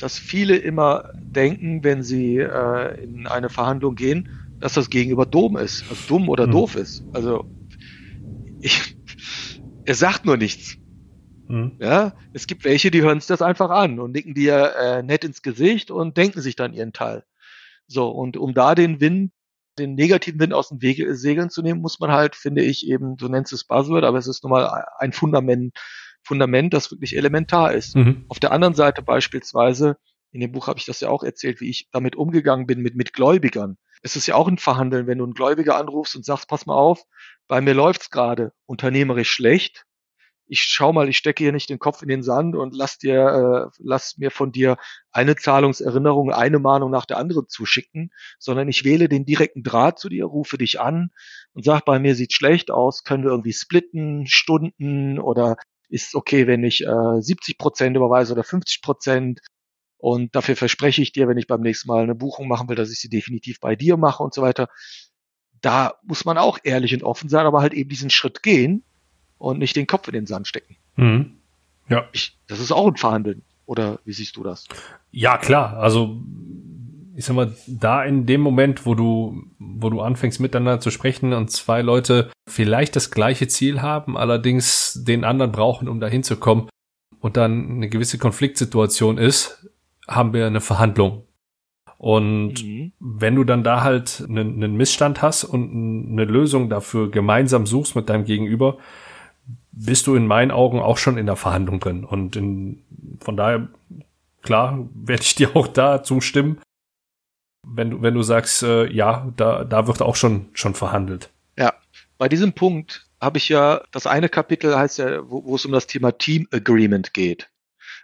dass 0.00 0.18
viele 0.18 0.56
immer 0.56 1.12
denken, 1.14 1.84
wenn 1.84 2.02
sie 2.02 2.38
äh, 2.38 3.04
in 3.04 3.26
eine 3.26 3.50
Verhandlung 3.50 3.94
gehen, 3.94 4.30
dass 4.58 4.74
das 4.74 4.90
Gegenüber 4.90 5.26
dumm 5.26 5.56
ist, 5.56 5.84
also 5.88 6.02
dumm 6.08 6.28
oder 6.28 6.46
mhm. 6.46 6.52
doof 6.52 6.76
ist. 6.76 7.04
Also 7.12 7.44
ich, 8.60 8.96
er 9.90 9.96
sagt 9.96 10.24
nur 10.24 10.36
nichts. 10.36 10.76
Mhm. 11.48 11.72
Ja, 11.80 12.12
es 12.32 12.46
gibt 12.46 12.62
welche, 12.62 12.92
die 12.92 13.02
hören 13.02 13.18
sich 13.18 13.26
das 13.26 13.42
einfach 13.42 13.70
an 13.70 13.98
und 13.98 14.12
nicken 14.12 14.34
dir 14.34 14.72
äh, 14.76 15.02
nett 15.02 15.24
ins 15.24 15.42
Gesicht 15.42 15.90
und 15.90 16.16
denken 16.16 16.40
sich 16.40 16.54
dann 16.54 16.74
ihren 16.74 16.92
Teil. 16.92 17.24
So 17.88 18.08
und 18.08 18.36
um 18.36 18.54
da 18.54 18.76
den 18.76 19.00
Wind, 19.00 19.32
den 19.80 19.96
negativen 19.96 20.38
Wind 20.38 20.54
aus 20.54 20.68
dem 20.68 20.80
Wege 20.80 21.16
segeln 21.16 21.50
zu 21.50 21.60
nehmen, 21.60 21.80
muss 21.80 21.98
man 21.98 22.12
halt, 22.12 22.36
finde 22.36 22.62
ich, 22.62 22.86
eben, 22.86 23.16
du 23.16 23.28
nennst 23.28 23.52
es 23.52 23.64
Buzzword, 23.64 24.04
aber 24.04 24.16
es 24.18 24.28
ist 24.28 24.44
nun 24.44 24.52
mal 24.52 24.86
ein 25.00 25.12
Fundament 25.12 25.76
Fundament, 26.22 26.72
das 26.72 26.92
wirklich 26.92 27.16
elementar 27.16 27.72
ist. 27.72 27.96
Mhm. 27.96 28.26
Auf 28.28 28.38
der 28.38 28.52
anderen 28.52 28.74
Seite 28.74 29.02
beispielsweise, 29.02 29.96
in 30.30 30.40
dem 30.40 30.52
Buch 30.52 30.68
habe 30.68 30.78
ich 30.78 30.86
das 30.86 31.00
ja 31.00 31.08
auch 31.08 31.24
erzählt, 31.24 31.60
wie 31.60 31.70
ich 31.70 31.88
damit 31.90 32.14
umgegangen 32.14 32.68
bin 32.68 32.80
mit, 32.80 32.94
mit 32.94 33.12
Gläubigern. 33.12 33.76
Es 34.02 34.16
ist 34.16 34.26
ja 34.26 34.34
auch 34.34 34.48
ein 34.48 34.58
Verhandeln, 34.58 35.06
wenn 35.06 35.18
du 35.18 35.24
einen 35.24 35.34
Gläubiger 35.34 35.76
anrufst 35.76 36.16
und 36.16 36.24
sagst, 36.24 36.48
pass 36.48 36.66
mal 36.66 36.74
auf, 36.74 37.04
bei 37.48 37.60
mir 37.60 37.74
läuft's 37.74 38.10
gerade 38.10 38.52
unternehmerisch 38.66 39.30
schlecht. 39.30 39.84
Ich 40.46 40.62
schau 40.62 40.92
mal, 40.92 41.08
ich 41.08 41.16
stecke 41.16 41.44
hier 41.44 41.52
nicht 41.52 41.70
den 41.70 41.78
Kopf 41.78 42.02
in 42.02 42.08
den 42.08 42.24
Sand 42.24 42.56
und 42.56 42.74
lass 42.74 42.98
dir, 42.98 43.70
äh, 43.70 43.76
lass 43.78 44.18
mir 44.18 44.32
von 44.32 44.50
dir 44.50 44.78
eine 45.12 45.36
Zahlungserinnerung, 45.36 46.32
eine 46.32 46.58
Mahnung 46.58 46.90
nach 46.90 47.06
der 47.06 47.18
anderen 47.18 47.46
zuschicken, 47.48 48.10
sondern 48.38 48.68
ich 48.68 48.84
wähle 48.84 49.08
den 49.08 49.24
direkten 49.24 49.62
Draht 49.62 50.00
zu 50.00 50.08
dir, 50.08 50.24
rufe 50.24 50.58
dich 50.58 50.80
an 50.80 51.10
und 51.52 51.64
sag, 51.64 51.84
bei 51.84 52.00
mir 52.00 52.16
sieht 52.16 52.32
schlecht 52.32 52.70
aus, 52.72 53.04
können 53.04 53.22
wir 53.22 53.30
irgendwie 53.30 53.52
splitten, 53.52 54.26
Stunden 54.26 55.20
oder 55.20 55.56
ist 55.90 56.14
okay, 56.14 56.46
wenn 56.46 56.64
ich 56.64 56.84
äh, 56.86 57.20
70 57.20 57.58
Prozent 57.58 57.96
überweise 57.96 58.32
oder 58.32 58.44
50 58.44 58.82
Prozent. 58.82 59.40
Und 60.00 60.34
dafür 60.34 60.56
verspreche 60.56 61.02
ich 61.02 61.12
dir, 61.12 61.28
wenn 61.28 61.36
ich 61.36 61.46
beim 61.46 61.60
nächsten 61.60 61.88
Mal 61.88 62.02
eine 62.02 62.14
Buchung 62.14 62.48
machen 62.48 62.68
will, 62.68 62.76
dass 62.76 62.90
ich 62.90 62.98
sie 62.98 63.10
definitiv 63.10 63.60
bei 63.60 63.76
dir 63.76 63.96
mache 63.96 64.22
und 64.22 64.32
so 64.32 64.42
weiter. 64.42 64.68
Da 65.60 65.94
muss 66.02 66.24
man 66.24 66.38
auch 66.38 66.58
ehrlich 66.64 66.94
und 66.94 67.02
offen 67.02 67.28
sein, 67.28 67.44
aber 67.44 67.60
halt 67.60 67.74
eben 67.74 67.90
diesen 67.90 68.08
Schritt 68.08 68.42
gehen 68.42 68.82
und 69.36 69.58
nicht 69.58 69.76
den 69.76 69.86
Kopf 69.86 70.08
in 70.08 70.14
den 70.14 70.26
Sand 70.26 70.48
stecken. 70.48 70.76
Mhm. 70.96 71.36
Ja. 71.88 72.08
Ich, 72.12 72.38
das 72.46 72.60
ist 72.60 72.72
auch 72.72 72.86
ein 72.86 72.96
Verhandeln. 72.96 73.42
Oder 73.66 74.00
wie 74.04 74.12
siehst 74.12 74.36
du 74.36 74.42
das? 74.42 74.66
Ja, 75.10 75.36
klar. 75.36 75.76
Also 75.76 76.20
ich 77.14 77.26
sag 77.26 77.36
mal, 77.36 77.54
da 77.66 78.02
in 78.02 78.24
dem 78.24 78.40
Moment, 78.40 78.86
wo 78.86 78.94
du, 78.94 79.44
wo 79.58 79.90
du 79.90 80.00
anfängst 80.00 80.40
miteinander 80.40 80.80
zu 80.80 80.90
sprechen 80.90 81.34
und 81.34 81.50
zwei 81.50 81.82
Leute 81.82 82.30
vielleicht 82.48 82.96
das 82.96 83.10
gleiche 83.10 83.46
Ziel 83.48 83.82
haben, 83.82 84.16
allerdings 84.16 85.04
den 85.04 85.24
anderen 85.24 85.52
brauchen, 85.52 85.88
um 85.88 86.00
dahin 86.00 86.22
zu 86.22 86.36
kommen 86.36 86.70
und 87.20 87.36
dann 87.36 87.70
eine 87.70 87.88
gewisse 87.88 88.18
Konfliktsituation 88.18 89.18
ist, 89.18 89.69
haben 90.08 90.32
wir 90.32 90.46
eine 90.46 90.60
Verhandlung. 90.60 91.24
Und 91.98 92.64
mhm. 92.64 92.92
wenn 92.98 93.36
du 93.36 93.44
dann 93.44 93.62
da 93.62 93.82
halt 93.82 94.24
einen, 94.26 94.54
einen 94.54 94.76
Missstand 94.76 95.20
hast 95.22 95.44
und 95.44 96.12
eine 96.12 96.24
Lösung 96.24 96.70
dafür 96.70 97.10
gemeinsam 97.10 97.66
suchst 97.66 97.94
mit 97.94 98.08
deinem 98.08 98.24
Gegenüber, 98.24 98.78
bist 99.72 100.06
du 100.06 100.14
in 100.14 100.26
meinen 100.26 100.50
Augen 100.50 100.80
auch 100.80 100.98
schon 100.98 101.18
in 101.18 101.26
der 101.26 101.36
Verhandlung 101.36 101.78
drin. 101.78 102.04
Und 102.04 102.36
in, 102.36 102.82
von 103.20 103.36
daher, 103.36 103.68
klar, 104.42 104.88
werde 104.94 105.22
ich 105.22 105.34
dir 105.34 105.54
auch 105.54 105.68
da 105.68 106.02
zustimmen 106.02 106.60
wenn 107.66 107.90
du, 107.90 108.02
wenn 108.02 108.14
du 108.14 108.22
sagst, 108.22 108.62
äh, 108.62 108.86
ja, 108.86 109.30
da, 109.36 109.64
da 109.64 109.86
wird 109.86 110.02
auch 110.02 110.16
schon, 110.16 110.48
schon 110.52 110.74
verhandelt. 110.74 111.30
Ja, 111.58 111.74
bei 112.18 112.28
diesem 112.28 112.52
Punkt 112.52 113.06
habe 113.20 113.38
ich 113.38 113.48
ja, 113.48 113.82
das 113.92 114.06
eine 114.06 114.28
Kapitel 114.28 114.76
heißt 114.76 114.98
ja, 114.98 115.28
wo, 115.28 115.44
wo 115.44 115.56
es 115.56 115.64
um 115.64 115.72
das 115.72 115.86
Thema 115.86 116.12
Team 116.12 116.48
Agreement 116.50 117.12
geht. 117.14 117.50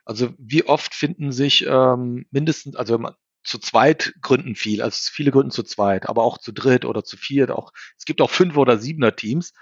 Also 0.06 0.32
wie 0.38 0.64
oft 0.64 0.94
finden 0.94 1.32
sich 1.32 1.66
ähm, 1.66 2.26
mindestens, 2.30 2.76
also 2.76 2.94
wenn 2.94 3.02
man 3.02 3.14
zu 3.44 3.58
zweit 3.58 4.14
gründen 4.22 4.54
viel, 4.54 4.80
also 4.80 4.96
viele 5.12 5.30
gründen 5.30 5.50
zu 5.50 5.62
zweit, 5.62 6.08
aber 6.08 6.22
auch 6.22 6.38
zu 6.38 6.52
dritt 6.52 6.84
oder 6.84 7.04
zu 7.04 7.16
viert, 7.18 7.50
auch 7.50 7.72
es 7.98 8.06
gibt 8.06 8.22
auch 8.22 8.30
fünf 8.30 8.56
oder 8.56 8.78
siebener 8.78 9.14
Teams, 9.14 9.52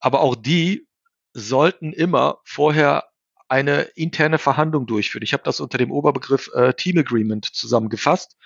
aber 0.00 0.20
auch 0.20 0.34
die 0.34 0.88
sollten 1.34 1.92
immer 1.92 2.38
vorher 2.44 3.04
eine 3.48 3.82
interne 3.94 4.38
Verhandlung 4.38 4.86
durchführen. 4.86 5.22
Ich 5.22 5.34
habe 5.34 5.44
das 5.44 5.60
unter 5.60 5.78
dem 5.78 5.92
Oberbegriff 5.92 6.50
äh, 6.54 6.72
Team 6.72 6.98
Agreement 6.98 7.44
zusammengefasst 7.44 8.36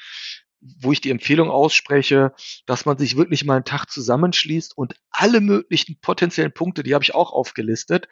wo 0.61 0.93
ich 0.93 1.01
die 1.01 1.11
Empfehlung 1.11 1.51
ausspreche, 1.51 2.35
dass 2.67 2.85
man 2.85 2.99
sich 2.99 3.17
wirklich 3.17 3.45
mal 3.45 3.57
einen 3.57 3.65
Tag 3.65 3.87
zusammenschließt 3.87 4.77
und 4.77 4.95
alle 5.11 5.41
möglichen 5.41 5.99
potenziellen 6.01 6.53
Punkte, 6.53 6.83
die 6.83 6.95
habe 6.95 7.05
ich 7.05 7.15
auch 7.15 7.33
aufgelistet, 7.33 8.09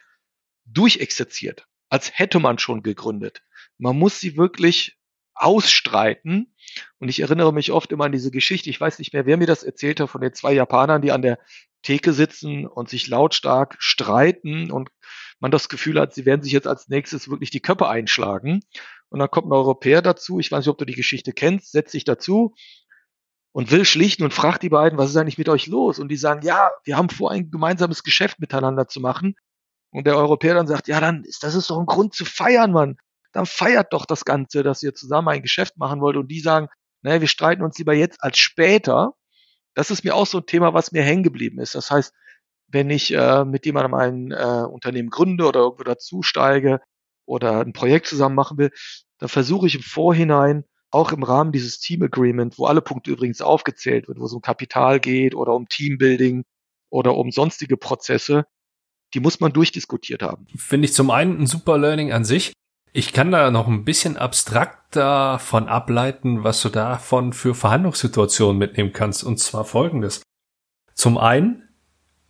durchexerziert, 0.65 1.67
als 1.89 2.19
hätte 2.19 2.41
man 2.41 2.59
schon 2.59 2.83
gegründet. 2.83 3.43
Man 3.79 3.99
muss 3.99 4.21
sie 4.21 4.37
wirklich 4.37 4.99
ausstreiten. 5.35 6.55
Und 6.99 7.09
ich 7.09 7.21
erinnere 7.21 7.53
mich 7.53 7.73
oft 7.73 7.93
immer 7.93 8.05
an 8.05 8.13
diese 8.13 8.31
Geschichte. 8.31 8.71
Ich 8.71 8.81
weiß 8.81 8.99
nicht 8.99 9.13
mehr, 9.13 9.25
wer 9.25 9.37
mir 9.37 9.47
das 9.47 9.63
erzählt 9.63 10.01
hat 10.01 10.11
von 10.11 10.21
den 10.21 10.35
zwei 10.35 10.53
Japanern, 10.53 11.01
die 11.01 11.13
an 11.13 11.23
der 11.23 11.39
Theke 11.83 12.13
sitzen 12.13 12.67
und 12.67 12.89
sich 12.89 13.07
lautstark 13.07 13.77
streiten 13.79 14.71
und 14.71 14.91
man 15.39 15.53
das 15.53 15.69
Gefühl 15.69 16.01
hat, 16.01 16.13
sie 16.13 16.27
werden 16.27 16.43
sich 16.43 16.53
jetzt 16.53 16.67
als 16.67 16.89
nächstes 16.89 17.31
wirklich 17.31 17.51
die 17.51 17.61
Köpfe 17.61 17.89
einschlagen. 17.89 18.61
Und 19.09 19.21
dann 19.21 19.31
kommt 19.31 19.47
ein 19.47 19.53
Europäer 19.53 20.03
dazu, 20.03 20.41
ich 20.41 20.51
weiß 20.51 20.65
nicht, 20.65 20.69
ob 20.69 20.79
du 20.79 20.85
die 20.85 20.95
Geschichte 20.95 21.33
kennst, 21.33 21.71
setzt 21.71 21.93
sich 21.93 22.05
dazu 22.05 22.55
und 23.53 23.71
will 23.71 23.85
schlichten 23.85 24.25
und 24.25 24.35
fragt 24.35 24.63
die 24.63 24.69
beiden, 24.69 24.99
was 24.99 25.11
ist 25.11 25.17
eigentlich 25.17 25.39
mit 25.39 25.49
euch 25.49 25.69
los? 25.69 25.99
Und 25.99 26.09
die 26.09 26.17
sagen, 26.17 26.45
ja, 26.45 26.71
wir 26.85 26.97
haben 26.97 27.09
vor, 27.09 27.31
ein 27.31 27.51
gemeinsames 27.51 28.03
Geschäft 28.03 28.41
miteinander 28.41 28.89
zu 28.89 29.01
machen. 29.01 29.37
Und 29.91 30.07
der 30.07 30.17
Europäer 30.17 30.55
dann 30.55 30.67
sagt, 30.67 30.89
ja, 30.89 31.01
dann 31.01 31.25
ist 31.25 31.43
das 31.43 31.55
ist 31.55 31.71
doch 31.71 31.79
ein 31.79 31.87
Grund 31.87 32.15
zu 32.15 32.25
feiern, 32.25 32.73
Mann. 32.73 32.97
Dann 33.33 33.47
feiert 33.47 33.93
doch 33.93 34.07
das 34.07 34.25
Ganze, 34.25 34.63
dass 34.63 34.83
ihr 34.83 34.95
zusammen 34.95 35.29
ein 35.29 35.43
Geschäft 35.43 35.77
machen 35.77 36.01
wollt. 36.01 36.17
Und 36.17 36.29
die 36.29 36.41
sagen, 36.41 36.69
naja, 37.03 37.21
wir 37.21 37.29
streiten 37.29 37.63
uns 37.63 37.79
lieber 37.79 37.95
jetzt 37.95 38.23
als 38.23 38.39
später. 38.39 39.15
Das 39.75 39.91
ist 39.91 40.05
mir 40.05 40.15
auch 40.15 40.27
so 40.27 40.39
ein 40.39 40.47
Thema, 40.47 40.75
was 40.75 40.93
mir 40.93 41.03
hängen 41.03 41.23
geblieben 41.23 41.61
ist. 41.61 41.75
Das 41.75 41.91
heißt, 41.91 42.13
wenn 42.69 42.91
ich 42.91 43.13
äh, 43.15 43.45
mit 43.45 43.65
jemandem 43.67 43.95
ein 43.95 44.31
äh, 44.33 44.67
Unternehmen 44.69 45.11
gründe 45.11 45.47
oder 45.47 45.61
irgendwo 45.61 45.85
dazusteige, 45.85 46.81
oder 47.29 47.61
ein 47.61 47.73
Projekt 47.73 48.07
zusammen 48.07 48.35
machen 48.35 48.59
will, 48.59 48.71
dann 49.19 49.29
versuche 49.29 49.67
ich 49.67 49.75
im 49.77 49.83
Vorhinein 49.83 50.65
auch 50.91 51.13
im 51.13 51.23
Rahmen 51.23 51.53
dieses 51.53 51.79
Team 51.79 52.03
Agreement, 52.03 52.59
wo 52.59 52.65
alle 52.65 52.81
Punkte 52.81 53.11
übrigens 53.11 53.43
aufgezählt 53.43 54.09
wird, 54.09 54.19
wo 54.19 54.25
es 54.25 54.33
um 54.33 54.41
Kapital 54.41 54.99
geht 54.99 55.35
oder 55.35 55.55
um 55.55 55.69
Teambuilding 55.69 56.45
oder 56.89 57.15
um 57.15 57.31
sonstige 57.31 57.77
Prozesse, 57.77 58.47
die 59.15 59.21
muss 59.21 59.41
man 59.41 59.53
durchdiskutiert 59.53 60.23
haben. 60.23 60.47
Finde 60.57 60.87
ich 60.87 60.95
zum 60.95 61.11
einen 61.11 61.41
ein 61.41 61.47
super 61.47 61.79
Learning 61.79 62.13
an 62.13 62.25
sich. 62.25 62.53
Ich 62.93 63.13
kann 63.13 63.31
da 63.31 63.51
noch 63.51 63.69
ein 63.69 63.85
bisschen 63.85 64.17
abstrakter 64.17 65.39
von 65.39 65.69
ableiten, 65.69 66.45
was 66.45 66.63
du 66.63 66.69
davon 66.69 67.33
für 67.33 67.55
Verhandlungssituationen 67.55 68.59
mitnehmen 68.59 68.93
kannst. 68.93 69.25
Und 69.25 69.39
zwar 69.39 69.65
folgendes. 69.65 70.23
Zum 70.95 71.19
einen, 71.19 71.69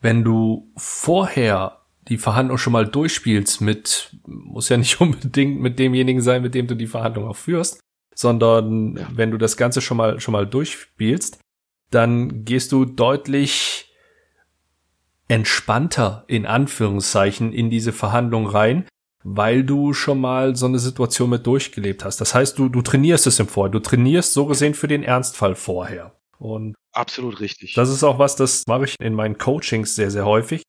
wenn 0.00 0.24
du 0.24 0.72
vorher 0.76 1.82
die 2.08 2.18
Verhandlung 2.18 2.58
schon 2.58 2.72
mal 2.72 2.86
durchspielst 2.86 3.60
mit, 3.60 4.16
muss 4.26 4.68
ja 4.68 4.76
nicht 4.76 5.00
unbedingt 5.00 5.60
mit 5.60 5.78
demjenigen 5.78 6.22
sein, 6.22 6.42
mit 6.42 6.54
dem 6.54 6.66
du 6.66 6.74
die 6.74 6.86
Verhandlung 6.86 7.28
auch 7.28 7.36
führst, 7.36 7.80
sondern 8.14 8.96
ja. 8.96 9.08
wenn 9.12 9.30
du 9.30 9.38
das 9.38 9.56
Ganze 9.56 9.80
schon 9.80 9.96
mal, 9.96 10.20
schon 10.20 10.32
mal 10.32 10.46
durchspielst, 10.46 11.38
dann 11.90 12.44
gehst 12.44 12.72
du 12.72 12.84
deutlich 12.84 13.87
entspannter 15.28 16.24
in 16.26 16.46
Anführungszeichen 16.46 17.52
in 17.52 17.70
diese 17.70 17.92
Verhandlung 17.92 18.46
rein, 18.46 18.86
weil 19.22 19.62
du 19.62 19.92
schon 19.92 20.20
mal 20.20 20.56
so 20.56 20.66
eine 20.66 20.78
Situation 20.78 21.30
mit 21.30 21.46
durchgelebt 21.46 22.04
hast. 22.04 22.20
Das 22.20 22.34
heißt, 22.34 22.58
du, 22.58 22.68
du 22.68 22.82
trainierst 22.82 23.26
es 23.26 23.38
im 23.38 23.46
Vorher. 23.48 23.70
Du 23.70 23.80
trainierst 23.80 24.32
so 24.32 24.46
gesehen 24.46 24.74
für 24.74 24.88
den 24.88 25.02
Ernstfall 25.02 25.54
vorher. 25.54 26.12
Und 26.38 26.74
absolut 26.92 27.40
richtig. 27.40 27.74
Das 27.74 27.90
ist 27.90 28.02
auch 28.04 28.18
was, 28.18 28.36
das 28.36 28.64
mache 28.66 28.84
ich 28.84 28.96
in 29.00 29.14
meinen 29.14 29.38
Coachings 29.38 29.94
sehr, 29.94 30.10
sehr 30.10 30.24
häufig, 30.24 30.62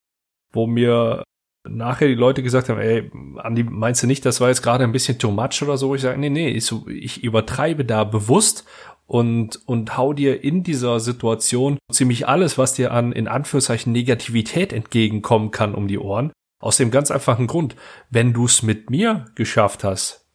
wo 0.51 0.67
mir 0.67 1.23
nachher 1.67 2.07
die 2.07 2.15
Leute 2.15 2.41
gesagt 2.41 2.69
haben, 2.69 2.79
ey, 2.79 3.11
Andi, 3.37 3.63
meinst 3.63 4.01
du 4.03 4.07
nicht, 4.07 4.25
das 4.25 4.41
war 4.41 4.49
jetzt 4.49 4.63
gerade 4.63 4.83
ein 4.83 4.91
bisschen 4.91 5.19
too 5.19 5.31
much 5.31 5.61
oder 5.61 5.77
so? 5.77 5.93
Ich 5.93 6.01
sage, 6.01 6.17
nee, 6.17 6.29
nee, 6.29 6.49
ich, 6.49 6.71
ich 6.87 7.23
übertreibe 7.23 7.85
da 7.85 8.03
bewusst 8.03 8.65
und, 9.09 9.67
und 9.67 9.97
hau 9.97 10.13
dir 10.13 10.43
in 10.43 10.61
dieser 10.61 10.99
Situation 10.99 11.79
ziemlich 11.91 12.27
alles, 12.27 12.59
was 12.59 12.75
dir 12.75 12.91
an, 12.91 13.11
in 13.11 13.27
Anführungszeichen, 13.27 13.91
Negativität 13.91 14.71
entgegenkommen 14.71 15.49
kann, 15.49 15.73
um 15.73 15.87
die 15.87 15.97
Ohren. 15.97 16.31
Aus 16.59 16.77
dem 16.77 16.91
ganz 16.91 17.09
einfachen 17.09 17.47
Grund, 17.47 17.75
wenn 18.11 18.33
du 18.33 18.45
es 18.45 18.61
mit 18.61 18.91
mir 18.91 19.25
geschafft 19.33 19.83
hast, 19.83 20.27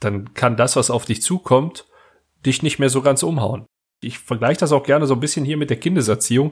dann 0.00 0.34
kann 0.34 0.56
das, 0.56 0.74
was 0.74 0.90
auf 0.90 1.04
dich 1.04 1.22
zukommt, 1.22 1.86
dich 2.44 2.64
nicht 2.64 2.80
mehr 2.80 2.88
so 2.88 3.00
ganz 3.00 3.22
umhauen. 3.22 3.64
Ich 4.00 4.18
vergleiche 4.18 4.58
das 4.58 4.72
auch 4.72 4.82
gerne 4.82 5.06
so 5.06 5.14
ein 5.14 5.20
bisschen 5.20 5.44
hier 5.44 5.56
mit 5.56 5.70
der 5.70 5.78
Kindeserziehung. 5.78 6.50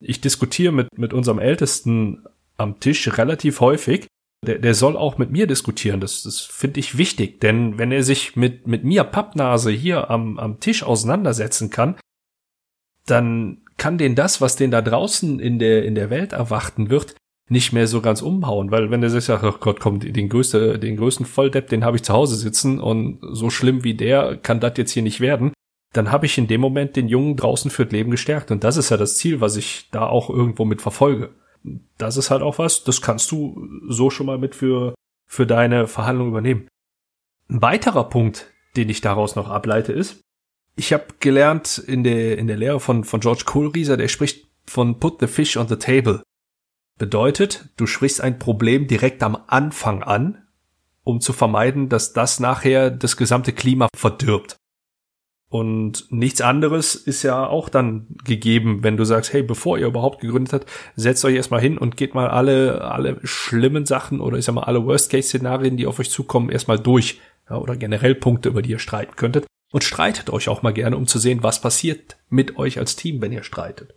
Ich 0.00 0.22
diskutiere 0.22 0.72
mit, 0.72 0.96
mit 0.96 1.12
unserem 1.12 1.40
Ältesten 1.40 2.24
am 2.56 2.80
Tisch 2.80 3.18
relativ 3.18 3.60
häufig. 3.60 4.06
Der, 4.46 4.58
der 4.58 4.74
soll 4.74 4.96
auch 4.96 5.18
mit 5.18 5.30
mir 5.30 5.46
diskutieren. 5.46 6.00
Das, 6.00 6.22
das 6.22 6.40
finde 6.40 6.80
ich 6.80 6.96
wichtig, 6.96 7.40
denn 7.40 7.78
wenn 7.78 7.90
er 7.90 8.02
sich 8.02 8.36
mit, 8.36 8.66
mit 8.66 8.84
mir 8.84 9.04
Pappnase 9.04 9.70
hier 9.70 10.10
am, 10.10 10.38
am 10.38 10.60
Tisch 10.60 10.82
auseinandersetzen 10.82 11.70
kann, 11.70 11.96
dann 13.06 13.62
kann 13.76 13.98
den 13.98 14.14
das, 14.14 14.40
was 14.40 14.56
den 14.56 14.70
da 14.70 14.82
draußen 14.82 15.40
in 15.40 15.58
der, 15.58 15.84
in 15.84 15.94
der 15.94 16.10
Welt 16.10 16.32
erwarten 16.32 16.90
wird, 16.90 17.14
nicht 17.50 17.72
mehr 17.72 17.86
so 17.86 18.00
ganz 18.00 18.20
umhauen, 18.20 18.70
weil 18.70 18.90
wenn 18.90 19.00
der 19.00 19.10
sich 19.10 19.24
sagt, 19.24 19.42
ach 19.42 19.60
Gott, 19.60 19.80
komm, 19.80 20.00
den 20.00 20.28
größte, 20.28 20.78
den 20.78 20.96
größten 20.96 21.24
Volldepp, 21.24 21.68
den 21.68 21.84
habe 21.84 21.96
ich 21.96 22.02
zu 22.02 22.12
Hause 22.12 22.36
sitzen 22.36 22.78
und 22.78 23.20
so 23.22 23.48
schlimm 23.48 23.84
wie 23.84 23.94
der 23.94 24.36
kann 24.36 24.60
das 24.60 24.74
jetzt 24.76 24.92
hier 24.92 25.02
nicht 25.02 25.20
werden, 25.20 25.52
dann 25.94 26.12
habe 26.12 26.26
ich 26.26 26.36
in 26.36 26.46
dem 26.46 26.60
Moment 26.60 26.96
den 26.96 27.08
Jungen 27.08 27.36
draußen 27.36 27.70
fürs 27.70 27.90
Leben 27.90 28.10
gestärkt 28.10 28.50
und 28.50 28.64
das 28.64 28.76
ist 28.76 28.90
ja 28.90 28.98
das 28.98 29.16
Ziel, 29.16 29.40
was 29.40 29.56
ich 29.56 29.88
da 29.90 30.06
auch 30.06 30.28
irgendwo 30.28 30.66
mit 30.66 30.82
verfolge. 30.82 31.30
Das 31.96 32.16
ist 32.16 32.30
halt 32.30 32.42
auch 32.42 32.58
was, 32.58 32.84
das 32.84 33.02
kannst 33.02 33.30
du 33.30 33.68
so 33.88 34.10
schon 34.10 34.26
mal 34.26 34.38
mit 34.38 34.54
für 34.54 34.94
für 35.26 35.46
deine 35.46 35.86
Verhandlung 35.86 36.28
übernehmen. 36.28 36.68
Ein 37.48 37.62
weiterer 37.62 38.08
Punkt, 38.08 38.50
den 38.76 38.88
ich 38.88 39.00
daraus 39.00 39.36
noch 39.36 39.48
ableite, 39.48 39.92
ist, 39.92 40.20
ich 40.76 40.92
habe 40.92 41.06
gelernt 41.20 41.78
in 41.78 42.04
der 42.04 42.38
in 42.38 42.46
der 42.46 42.56
Lehre 42.56 42.80
von 42.80 43.04
von 43.04 43.20
George 43.20 43.42
Kohlrieser, 43.44 43.96
der 43.96 44.08
spricht 44.08 44.46
von 44.66 44.98
Put 45.00 45.20
the 45.20 45.26
Fish 45.26 45.56
on 45.56 45.68
the 45.68 45.76
Table. 45.76 46.22
Bedeutet, 46.98 47.68
du 47.76 47.86
sprichst 47.86 48.20
ein 48.20 48.38
Problem 48.38 48.86
direkt 48.86 49.22
am 49.22 49.38
Anfang 49.46 50.02
an, 50.02 50.46
um 51.04 51.20
zu 51.20 51.32
vermeiden, 51.32 51.88
dass 51.88 52.12
das 52.12 52.40
nachher 52.40 52.90
das 52.90 53.16
gesamte 53.16 53.52
Klima 53.52 53.88
verdirbt. 53.94 54.56
Und 55.50 56.04
nichts 56.10 56.42
anderes 56.42 56.94
ist 56.94 57.22
ja 57.22 57.46
auch 57.46 57.70
dann 57.70 58.06
gegeben, 58.24 58.82
wenn 58.82 58.98
du 58.98 59.04
sagst, 59.04 59.32
hey, 59.32 59.42
bevor 59.42 59.78
ihr 59.78 59.86
überhaupt 59.86 60.20
gegründet 60.20 60.52
habt, 60.52 60.66
setzt 60.94 61.24
euch 61.24 61.36
erstmal 61.36 61.62
hin 61.62 61.78
und 61.78 61.96
geht 61.96 62.14
mal 62.14 62.28
alle, 62.28 62.82
alle 62.82 63.18
schlimmen 63.24 63.86
Sachen 63.86 64.20
oder 64.20 64.36
ich 64.36 64.44
sag 64.44 64.54
mal 64.54 64.64
alle 64.64 64.84
Worst-Case-Szenarien, 64.84 65.78
die 65.78 65.86
auf 65.86 65.98
euch 66.00 66.10
zukommen, 66.10 66.50
erstmal 66.50 66.78
durch. 66.78 67.20
Ja, 67.48 67.56
oder 67.56 67.76
generell 67.76 68.14
Punkte, 68.14 68.50
über 68.50 68.60
die 68.60 68.70
ihr 68.70 68.78
streiten 68.78 69.16
könntet. 69.16 69.46
Und 69.70 69.84
streitet 69.84 70.30
euch 70.30 70.48
auch 70.48 70.62
mal 70.62 70.72
gerne, 70.72 70.96
um 70.96 71.06
zu 71.06 71.18
sehen, 71.18 71.42
was 71.42 71.60
passiert 71.60 72.18
mit 72.28 72.58
euch 72.58 72.78
als 72.78 72.96
Team, 72.96 73.22
wenn 73.22 73.32
ihr 73.32 73.42
streitet. 73.42 73.94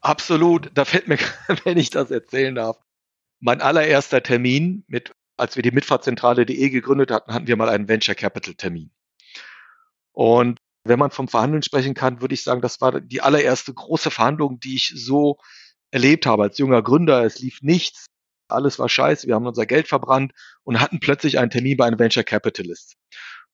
Absolut. 0.00 0.70
Da 0.74 0.84
fällt 0.84 1.06
mir, 1.06 1.18
wenn 1.64 1.78
ich 1.78 1.90
das 1.90 2.10
erzählen 2.10 2.56
darf, 2.56 2.78
mein 3.38 3.60
allererster 3.60 4.22
Termin 4.22 4.84
mit, 4.88 5.12
als 5.36 5.54
wir 5.54 5.62
die 5.62 5.70
Mitfahrzentrale.de 5.70 6.70
gegründet 6.70 7.12
hatten, 7.12 7.32
hatten 7.32 7.46
wir 7.46 7.56
mal 7.56 7.68
einen 7.68 7.88
Venture 7.88 8.14
Capital 8.16 8.54
Termin. 8.54 8.90
Und 10.14 10.60
wenn 10.84 10.98
man 10.98 11.10
vom 11.10 11.28
Verhandeln 11.28 11.62
sprechen 11.62 11.94
kann, 11.94 12.20
würde 12.20 12.34
ich 12.34 12.44
sagen, 12.44 12.60
das 12.60 12.80
war 12.80 13.00
die 13.00 13.20
allererste 13.20 13.74
große 13.74 14.10
Verhandlung, 14.10 14.60
die 14.60 14.76
ich 14.76 14.92
so 14.94 15.38
erlebt 15.90 16.26
habe 16.26 16.44
als 16.44 16.58
junger 16.58 16.82
Gründer. 16.82 17.24
Es 17.24 17.40
lief 17.40 17.60
nichts. 17.62 18.06
Alles 18.48 18.78
war 18.78 18.88
scheiße. 18.88 19.26
Wir 19.26 19.34
haben 19.34 19.46
unser 19.46 19.66
Geld 19.66 19.88
verbrannt 19.88 20.32
und 20.62 20.80
hatten 20.80 21.00
plötzlich 21.00 21.38
einen 21.38 21.50
Termin 21.50 21.76
bei 21.76 21.86
einem 21.86 21.98
Venture 21.98 22.24
Capitalist. 22.24 22.96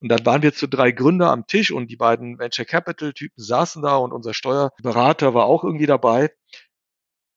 Und 0.01 0.09
dann 0.09 0.25
waren 0.27 0.43
wir 0.43 0.53
zu 0.53 0.67
drei 0.67 0.93
Gründer 0.93 1.31
am 1.31 1.47
Tisch 1.47 1.71
und 1.71 1.89
die 1.89 1.97
beiden 1.97 2.39
Venture 2.39 2.65
Capital 2.65 3.13
Typen 3.13 3.43
saßen 3.43 3.83
da 3.83 3.97
und 3.97 4.13
unser 4.13 4.35
Steuerberater 4.35 5.35
war 5.35 5.45
auch 5.45 5.63
irgendwie 5.63 5.87
dabei. 5.87 6.31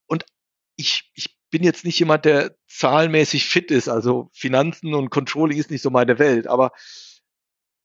Und 0.08 0.26
ich, 0.76 1.12
ich 1.14 1.38
bin 1.52 1.64
jetzt 1.64 1.86
nicht 1.86 2.00
jemand, 2.00 2.26
der 2.26 2.56
zahlenmäßig 2.68 3.46
fit 3.46 3.70
ist. 3.70 3.90
Also 3.90 4.30
Finanzen 4.34 4.94
und 4.96 5.12
Controlling 5.12 5.58
ist 5.58 5.70
nicht 5.70 5.82
so 5.82 5.92
meine 5.92 6.18
Welt. 6.20 6.48
Aber 6.48 6.72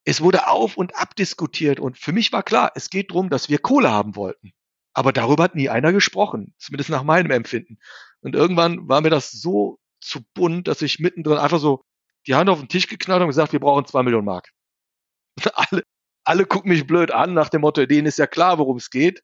es 0.09 0.23
wurde 0.23 0.49
auf 0.49 0.79
und 0.79 0.97
ab 0.97 1.15
diskutiert 1.17 1.79
und 1.79 1.99
für 1.99 2.13
mich 2.13 2.33
war 2.33 2.43
klar, 2.43 2.73
es 2.75 2.89
geht 2.89 3.11
darum, 3.11 3.29
dass 3.29 3.51
wir 3.51 3.59
Kohle 3.59 3.91
haben 3.91 4.17
wollten. 4.17 4.53
Aber 4.95 5.13
darüber 5.13 5.45
hat 5.45 5.55
nie 5.55 5.69
einer 5.69 5.93
gesprochen, 5.93 6.55
zumindest 6.57 6.89
nach 6.89 7.03
meinem 7.03 7.31
Empfinden. 7.31 7.79
Und 8.23 8.35
irgendwann 8.35 8.89
war 8.89 9.03
mir 9.03 9.11
das 9.11 9.31
so 9.33 9.79
zu 10.01 10.21
bunt, 10.33 10.67
dass 10.67 10.81
ich 10.81 10.99
mittendrin 10.99 11.37
einfach 11.37 11.59
so 11.59 11.85
die 12.27 12.35
Hand 12.35 12.49
auf 12.49 12.59
den 12.59 12.71
Tisch 12.71 12.87
geknallt 12.87 13.21
und 13.21 13.29
gesagt, 13.29 13.53
wir 13.53 13.61
brauchen 13.61 13.85
zwei 13.85 14.03
Millionen 14.03 14.25
Mark. 14.25 14.49
alle, 15.53 15.83
alle 16.25 16.47
gucken 16.47 16.71
mich 16.71 16.87
blöd 16.87 17.11
an 17.11 17.35
nach 17.35 17.51
dem 17.51 17.61
Motto, 17.61 17.85
denen 17.85 18.07
ist 18.07 18.19
ja 18.19 18.27
klar, 18.27 18.57
worum 18.57 18.79
es 18.79 18.89
geht. 18.89 19.23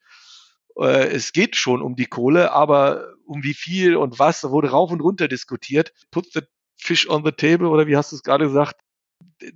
Äh, 0.78 1.08
es 1.14 1.32
geht 1.32 1.56
schon 1.56 1.80
um 1.80 1.96
die 1.96 2.06
Kohle, 2.06 2.52
aber 2.52 3.14
um 3.24 3.42
wie 3.42 3.54
viel 3.54 3.96
und 3.96 4.18
was 4.18 4.44
wurde 4.44 4.68
rauf 4.68 4.90
und 4.90 5.00
runter 5.00 5.28
diskutiert. 5.28 5.94
Put 6.10 6.30
the 6.34 6.42
fish 6.76 7.08
on 7.08 7.24
the 7.24 7.32
table 7.32 7.68
oder 7.68 7.86
wie 7.86 7.96
hast 7.96 8.12
du 8.12 8.16
es 8.16 8.22
gerade 8.22 8.44
gesagt? 8.44 8.83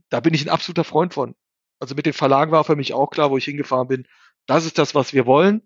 Da 0.09 0.21
bin 0.21 0.35
ich 0.35 0.45
ein 0.45 0.51
absoluter 0.51 0.85
Freund 0.85 1.15
von. 1.15 1.35
Also 1.79 1.95
mit 1.95 2.07
den 2.07 2.13
Verlagen 2.13 2.53
war 2.53 2.65
für 2.65 2.77
mich 2.77 2.93
auch 2.93 3.11
klar, 3.11 3.31
wo 3.31 3.39
ich 3.39 3.45
hingefahren 3.45 3.89
bin. 3.89 4.07
Das 4.47 4.65
ist 4.65 4.79
das, 4.79 4.95
was 4.95 5.13
wir 5.13 5.27
wollen. 5.27 5.63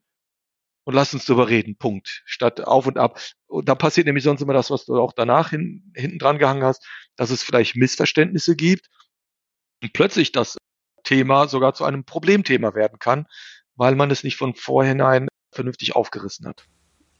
Und 0.85 0.95
lass 0.95 1.15
uns 1.15 1.25
darüber 1.27 1.49
reden. 1.49 1.77
Punkt. 1.77 2.23
Statt 2.25 2.61
auf 2.61 2.87
und 2.87 2.99
ab. 2.99 3.21
Und 3.47 3.69
da 3.69 3.75
passiert 3.75 4.07
nämlich 4.07 4.25
sonst 4.25 4.43
immer 4.43 4.53
das, 4.53 4.71
was 4.71 4.85
du 4.85 5.01
auch 5.01 5.13
danach 5.13 5.51
hin, 5.51 5.93
hinten 5.95 6.19
dran 6.19 6.39
gehangen 6.39 6.65
hast, 6.65 6.85
dass 7.17 7.31
es 7.31 7.43
vielleicht 7.43 7.77
Missverständnisse 7.77 8.57
gibt 8.57 8.89
und 9.83 9.93
plötzlich 9.93 10.33
das 10.33 10.57
Thema 11.05 11.47
sogar 11.49 11.75
zu 11.75 11.85
einem 11.85 12.05
Problemthema 12.05 12.75
werden 12.75 12.99
kann, 12.99 13.27
weil 13.77 13.95
man 13.95 14.11
es 14.11 14.25
nicht 14.25 14.37
von 14.37 14.55
vorhinein 14.55 15.29
vernünftig 15.53 15.95
aufgerissen 15.95 16.47
hat. 16.47 16.65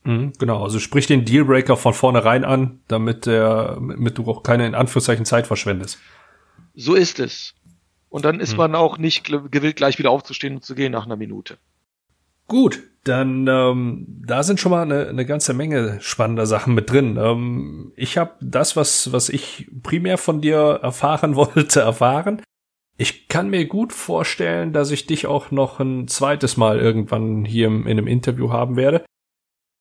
Mhm, 0.05 0.33
genau, 0.39 0.63
also 0.63 0.79
sprich 0.79 1.07
den 1.07 1.25
Dealbreaker 1.25 1.77
von 1.77 1.95
vornherein 1.95 2.45
an, 2.45 2.81
damit, 2.89 3.27
der, 3.27 3.77
damit 3.77 4.19
du 4.19 4.25
auch 4.27 4.43
keine 4.43 4.67
in 4.67 4.75
Anführungszeichen 4.75 5.25
Zeit 5.25 5.47
verschwendest. 5.47 5.99
So 6.75 6.95
ist 6.95 7.21
es. 7.21 7.55
Und 8.09 8.25
dann 8.25 8.41
ist 8.41 8.53
mhm. 8.53 8.59
man 8.59 8.75
auch 8.75 8.99
nicht 8.99 9.25
gewillt, 9.25 9.77
gleich 9.77 9.99
wieder 9.99 10.11
aufzustehen 10.11 10.57
und 10.57 10.65
zu 10.65 10.75
gehen 10.75 10.93
nach 10.93 11.07
einer 11.07 11.17
Minute. 11.17 11.59
Gut, 12.47 12.83
dann 13.05 13.47
ähm, 13.49 14.07
da 14.27 14.43
sind 14.43 14.61
schon 14.61 14.71
mal 14.71 14.83
eine, 14.83 15.09
eine 15.09 15.25
ganze 15.25 15.55
Menge 15.55 15.99
spannender 16.01 16.47
Sachen 16.47 16.75
mit 16.75 16.91
drin. 16.91 17.17
Ähm, 17.17 17.93
ich 17.97 18.19
habe 18.19 18.33
das, 18.41 18.77
was, 18.77 19.13
was 19.13 19.29
ich 19.29 19.71
primär 19.83 20.19
von 20.19 20.41
dir 20.41 20.81
erfahren 20.83 21.37
wollte, 21.37 21.81
erfahren. 21.81 22.43
Ich 22.99 23.29
kann 23.29 23.49
mir 23.49 23.67
gut 23.67 23.93
vorstellen, 23.93 24.73
dass 24.73 24.91
ich 24.91 25.07
dich 25.07 25.27
auch 25.27 25.51
noch 25.51 25.81
ein 25.81 26.07
zweites 26.09 26.57
Mal 26.57 26.79
irgendwann 26.79 27.45
hier 27.45 27.69
in 27.69 27.87
einem 27.87 28.07
Interview 28.07 28.53
haben 28.53 28.77
werde. 28.77 29.05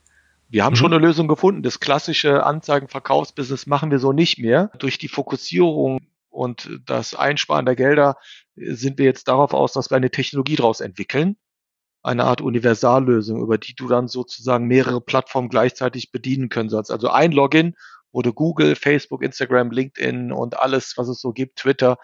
wir 0.51 0.65
haben 0.65 0.73
mhm. 0.73 0.77
schon 0.77 0.93
eine 0.93 1.03
Lösung 1.03 1.29
gefunden. 1.29 1.63
Das 1.63 1.79
klassische 1.79 2.45
Anzeigenverkaufsbusiness 2.45 3.67
machen 3.67 3.89
wir 3.89 3.99
so 3.99 4.11
nicht 4.11 4.37
mehr. 4.37 4.69
Durch 4.77 4.97
die 4.97 5.07
Fokussierung 5.07 6.01
und 6.29 6.69
das 6.85 7.15
Einsparen 7.15 7.65
der 7.65 7.77
Gelder 7.77 8.17
sind 8.55 8.97
wir 8.97 9.05
jetzt 9.05 9.29
darauf 9.29 9.53
aus, 9.53 9.71
dass 9.71 9.89
wir 9.89 9.95
eine 9.95 10.11
Technologie 10.11 10.57
daraus 10.57 10.81
entwickeln. 10.81 11.37
Eine 12.03 12.23
Art 12.25 12.41
Universallösung, 12.41 13.41
über 13.41 13.57
die 13.57 13.75
du 13.75 13.87
dann 13.87 14.07
sozusagen 14.07 14.65
mehrere 14.65 15.01
Plattformen 15.01 15.49
gleichzeitig 15.49 16.11
bedienen 16.11 16.49
können 16.49 16.69
sollst. 16.69 16.91
Also 16.91 17.09
ein 17.09 17.31
Login, 17.31 17.75
wo 18.11 18.21
du 18.21 18.33
Google, 18.33 18.75
Facebook, 18.75 19.23
Instagram, 19.23 19.71
LinkedIn 19.71 20.31
und 20.31 20.59
alles, 20.59 20.97
was 20.97 21.07
es 21.07 21.21
so 21.21 21.31
gibt, 21.31 21.57
Twitter, 21.57 21.97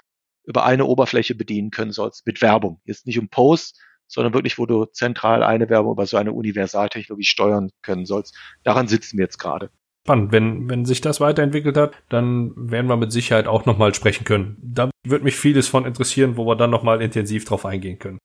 über 0.46 0.66
eine 0.66 0.86
Oberfläche 0.86 1.36
bedienen 1.36 1.72
können 1.72 1.92
sollst 1.92 2.26
mit 2.26 2.42
Werbung. 2.42 2.80
Jetzt 2.86 3.06
nicht 3.06 3.20
um 3.20 3.28
Posts, 3.28 3.80
sondern 4.08 4.34
wirklich, 4.34 4.58
wo 4.58 4.66
du 4.66 4.86
zentral 4.86 5.44
eine 5.44 5.70
Werbung 5.70 5.92
über 5.92 6.06
so 6.06 6.18
eine 6.18 6.32
Universaltechnologie 6.32 7.26
steuern 7.26 7.72
können 7.82 8.06
sollst. 8.06 8.36
Daran 8.64 8.88
sitzen 8.88 9.18
wir 9.18 9.26
jetzt 9.26 9.38
gerade. 9.38 9.70
spannend. 10.06 10.32
Wenn, 10.32 10.70
wenn 10.70 10.86
sich 10.86 11.02
das 11.02 11.20
weiterentwickelt 11.20 11.76
hat, 11.76 11.96
dann 12.08 12.54
werden 12.56 12.88
wir 12.88 12.96
mit 12.96 13.12
Sicherheit 13.12 13.48
auch 13.48 13.66
nochmal 13.66 13.94
sprechen 13.94 14.24
können. 14.24 14.58
Da 14.62 14.90
würde 15.06 15.26
mich 15.26 15.36
vieles 15.36 15.68
von 15.68 15.86
interessieren, 15.86 16.38
wo 16.38 16.46
wir 16.46 16.56
dann 16.56 16.70
nochmal 16.70 17.02
intensiv 17.02 17.44
drauf 17.44 17.66
eingehen 17.66 18.00
können. 18.00 18.20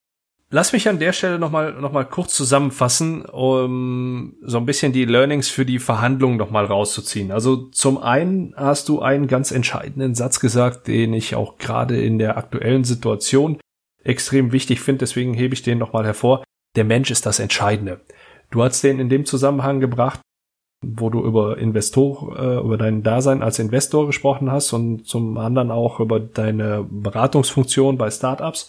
Lass 0.54 0.74
mich 0.74 0.86
an 0.86 0.98
der 0.98 1.14
Stelle 1.14 1.38
nochmal 1.38 1.72
noch 1.72 1.92
mal 1.92 2.04
kurz 2.04 2.34
zusammenfassen, 2.34 3.24
um 3.24 4.34
so 4.42 4.58
ein 4.58 4.66
bisschen 4.66 4.92
die 4.92 5.06
Learnings 5.06 5.48
für 5.48 5.64
die 5.64 5.78
Verhandlungen 5.78 6.36
nochmal 6.36 6.66
rauszuziehen. 6.66 7.32
Also 7.32 7.68
zum 7.70 7.96
einen 7.96 8.54
hast 8.54 8.90
du 8.90 9.00
einen 9.00 9.28
ganz 9.28 9.50
entscheidenden 9.50 10.14
Satz 10.14 10.40
gesagt, 10.40 10.88
den 10.88 11.14
ich 11.14 11.36
auch 11.36 11.56
gerade 11.56 11.98
in 12.02 12.18
der 12.18 12.36
aktuellen 12.36 12.84
Situation 12.84 13.58
extrem 14.04 14.52
wichtig 14.52 14.82
finde, 14.82 14.98
deswegen 14.98 15.32
hebe 15.32 15.54
ich 15.54 15.62
den 15.62 15.78
nochmal 15.78 16.04
hervor. 16.04 16.44
Der 16.76 16.84
Mensch 16.84 17.10
ist 17.10 17.24
das 17.24 17.38
Entscheidende. 17.38 18.02
Du 18.50 18.62
hast 18.62 18.84
den 18.84 19.00
in 19.00 19.08
dem 19.08 19.24
Zusammenhang 19.24 19.80
gebracht, 19.80 20.20
wo 20.84 21.08
du 21.08 21.24
über 21.24 21.56
Investor, 21.56 22.36
äh, 22.38 22.58
über 22.58 22.76
dein 22.76 23.02
Dasein 23.02 23.42
als 23.42 23.58
Investor 23.58 24.06
gesprochen 24.06 24.52
hast 24.52 24.74
und 24.74 25.06
zum 25.06 25.38
anderen 25.38 25.70
auch 25.70 25.98
über 25.98 26.20
deine 26.20 26.86
Beratungsfunktion 26.90 27.96
bei 27.96 28.10
Startups. 28.10 28.68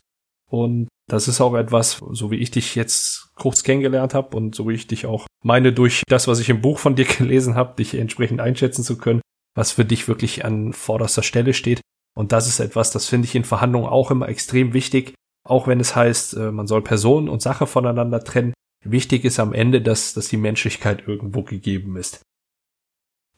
Und 0.49 0.87
das 1.07 1.27
ist 1.27 1.41
auch 1.41 1.55
etwas, 1.55 2.01
so 2.11 2.31
wie 2.31 2.37
ich 2.37 2.51
dich 2.51 2.75
jetzt 2.75 3.31
kurz 3.35 3.63
kennengelernt 3.63 4.13
habe 4.13 4.35
und 4.37 4.55
so 4.55 4.67
wie 4.67 4.73
ich 4.73 4.87
dich 4.87 5.05
auch 5.05 5.27
meine, 5.43 5.73
durch 5.73 6.03
das, 6.07 6.27
was 6.27 6.39
ich 6.39 6.49
im 6.49 6.61
Buch 6.61 6.79
von 6.79 6.95
dir 6.95 7.05
gelesen 7.17 7.55
habe, 7.55 7.75
dich 7.75 7.95
entsprechend 7.95 8.39
einschätzen 8.39 8.83
zu 8.83 8.97
können, 8.97 9.21
was 9.55 9.73
für 9.73 9.85
dich 9.85 10.07
wirklich 10.07 10.45
an 10.45 10.73
vorderster 10.73 11.23
Stelle 11.23 11.53
steht. 11.53 11.81
Und 12.15 12.31
das 12.31 12.47
ist 12.47 12.59
etwas, 12.59 12.91
das 12.91 13.07
finde 13.07 13.27
ich 13.27 13.35
in 13.35 13.43
Verhandlungen 13.43 13.87
auch 13.87 14.11
immer 14.11 14.29
extrem 14.29 14.73
wichtig, 14.73 15.15
auch 15.45 15.67
wenn 15.67 15.79
es 15.79 15.95
heißt, 15.95 16.35
äh, 16.35 16.51
man 16.51 16.67
soll 16.67 16.81
Person 16.81 17.27
und 17.27 17.41
Sache 17.41 17.67
voneinander 17.67 18.23
trennen. 18.23 18.53
Wichtig 18.85 19.25
ist 19.25 19.39
am 19.39 19.53
Ende, 19.53 19.81
dass, 19.81 20.13
dass 20.13 20.27
die 20.27 20.37
Menschlichkeit 20.37 21.07
irgendwo 21.07 21.43
gegeben 21.43 21.97
ist. 21.97 22.21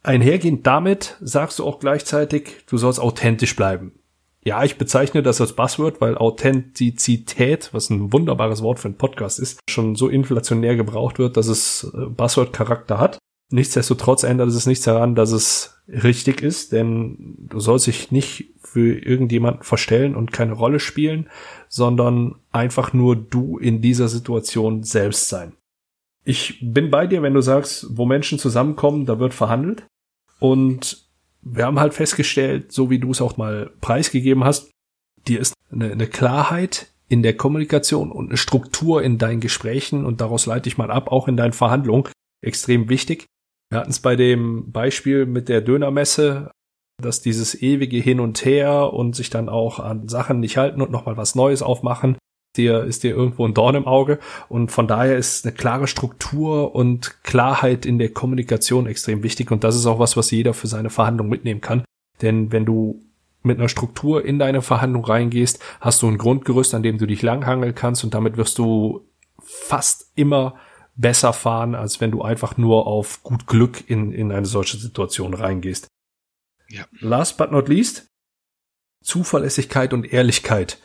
Einhergehend 0.03 0.68
damit 0.68 1.18
sagst 1.22 1.59
du 1.59 1.66
auch 1.66 1.80
gleichzeitig, 1.80 2.63
du 2.68 2.78
sollst 2.78 2.99
authentisch 2.99 3.55
bleiben. 3.55 3.93
Ja, 4.48 4.64
ich 4.64 4.78
bezeichne 4.78 5.24
das 5.24 5.41
als 5.41 5.54
Buzzword, 5.54 6.02
weil 6.02 6.18
Authentizität, 6.18 7.70
was 7.74 7.89
ein 7.89 8.14
wunderbares 8.14 8.62
Wort 8.62 8.80
für 8.80 8.88
einen 8.88 8.98
Podcast 8.98 9.39
ist, 9.39 9.60
schon 9.68 9.96
so 9.96 10.08
inflationär 10.08 10.76
gebraucht 10.76 11.18
wird, 11.18 11.36
dass 11.36 11.48
es 11.48 11.91
äh, 11.96 12.06
Buzzword-Charakter 12.06 13.00
hat. 13.00 13.18
Nichtsdestotrotz 13.52 14.24
ändert 14.24 14.50
es 14.50 14.66
nichts 14.68 14.86
daran, 14.86 15.16
dass 15.16 15.32
es 15.32 15.82
richtig 15.88 16.41
ist, 16.41 16.72
denn 16.72 17.36
du 17.50 17.60
sollst 17.60 17.88
dich 17.88 18.12
nicht 18.12 18.54
für 18.60 18.98
irgendjemanden 18.98 19.64
verstellen 19.64 20.16
und 20.16 20.32
keine 20.32 20.54
Rolle 20.54 20.80
spielen, 20.80 21.30
sondern 21.68 22.36
einfach 22.52 22.93
nur 22.93 23.16
du 23.16 23.58
in 23.58 23.82
dieser 23.82 24.08
Situation 24.08 24.84
selbst 24.84 25.30
sein. 25.30 25.54
Ich 26.24 26.60
bin 26.62 26.89
bei 26.89 27.06
dir, 27.06 27.22
wenn 27.22 27.36
du 27.36 27.41
sagst, 27.41 27.88
wo 27.98 28.06
Menschen 28.06 28.39
zusammenkommen, 28.39 29.06
da 29.06 29.20
wird 29.20 29.34
verhandelt. 29.34 29.86
Und 30.39 31.05
wir 31.46 31.66
haben 31.66 31.80
halt 31.80 31.93
festgestellt, 31.93 32.72
so 32.72 32.89
wie 32.89 33.00
du 33.00 33.12
es 33.12 33.22
auch 33.22 33.38
mal 33.38 33.72
preisgegeben 33.80 34.43
hast, 34.43 34.72
dir 35.28 35.39
ist 35.39 35.54
eine, 35.72 35.91
eine 35.91 36.08
Klarheit 36.08 36.91
in 37.08 37.22
der 37.22 37.38
Kommunikation 37.38 38.12
und 38.12 38.30
eine 38.30 38.38
Struktur 38.38 39.04
in 39.04 39.20
deinen 39.20 39.39
Gesprächen 39.39 40.06
und 40.06 40.22
daraus 40.22 40.48
leite 40.48 40.68
ich 40.68 40.78
mal 40.78 40.89
ab, 40.89 41.12
auch 41.12 41.28
in 41.28 41.38
deinen 41.38 41.54
Verhandlungen, 41.54 42.10
extrem 42.43 42.89
wichtig. 42.89 43.26
Wir 43.70 43.80
hatten 43.80 43.91
es 43.91 44.00
bei 44.00 44.16
dem 44.16 44.72
Beispiel 44.72 45.26
mit 45.28 45.48
der 45.48 45.62
Dönermesse, 45.62 46.52
dass 47.02 47.22
dieses 47.22 47.62
ewige 47.62 47.98
Hin 47.98 48.20
und 48.20 48.43
Her 48.43 48.93
und 48.93 49.16
sich 49.16 49.30
dann 49.30 49.50
auch 49.50 49.80
an 49.80 50.08
Sachen 50.08 50.39
nicht 50.39 50.58
halten 50.58 50.82
und 50.82 50.91
nochmal 50.91 51.18
was 51.18 51.36
Neues 51.36 51.62
aufmachen, 51.62 52.18
dir, 52.58 52.84
ist 52.84 53.03
dir 53.03 53.16
irgendwo 53.16 53.45
ein 53.45 53.53
Dorn 53.53 53.76
im 53.76 53.88
Auge. 53.88 54.20
Und 54.49 54.72
von 54.72 54.88
daher 54.88 55.18
ist 55.18 55.45
eine 55.45 55.56
klare 55.56 55.88
Struktur 55.88 56.76
und 56.76 57.24
Klarheit 57.24 57.86
in 57.86 57.99
der 57.99 58.10
Kommunikation 58.10 58.88
extrem 58.88 59.24
wichtig. 59.24 59.51
Und 59.51 59.64
das 59.64 59.76
ist 59.76 59.86
auch 59.86 59.99
was, 59.99 60.18
was 60.18 60.32
jeder 60.32 60.53
für 60.53 60.68
seine 60.68 60.89
Verhandlung 60.89 61.30
mitnehmen 61.30 61.62
kann. 61.62 61.84
Denn 62.22 62.51
wenn 62.51 62.66
du 62.66 63.01
mit 63.43 63.60
einer 63.60 63.70
Struktur 63.70 64.26
in 64.26 64.39
deine 64.39 64.62
Verhandlung 64.62 65.06
reingehst, 65.06 65.60
hast 65.80 66.01
du 66.01 66.08
ein 66.08 66.18
Grundgerüst, 66.18 66.74
an 66.74 66.84
dem 66.84 66.97
du 66.97 67.06
dich 67.06 67.22
langhangeln 67.22 67.76
kannst 67.76 68.03
und 68.03 68.14
damit 68.14 68.38
wirst 68.38 68.58
du 68.58 69.08
fast 69.39 70.12
immer 70.16 70.56
besser 70.95 71.34
fahren, 71.34 71.76
als 71.76 72.01
wenn 72.01 72.12
du 72.12 72.22
einfach 72.22 72.58
nur 72.58 72.88
auf 72.88 73.22
gut 73.22 73.47
Glück 73.47 73.89
in, 73.89 74.12
in 74.12 74.32
eine 74.32 74.45
solche 74.45 74.78
Situation 74.78 75.34
reingehst. 75.34 75.88
Ja. 76.70 76.86
Last 76.99 77.38
but 77.38 77.51
not 77.51 77.68
least, 77.68 78.08
Zuverlässigkeit 79.03 79.93
und 79.93 80.12
Ehrlichkeit 80.12 80.80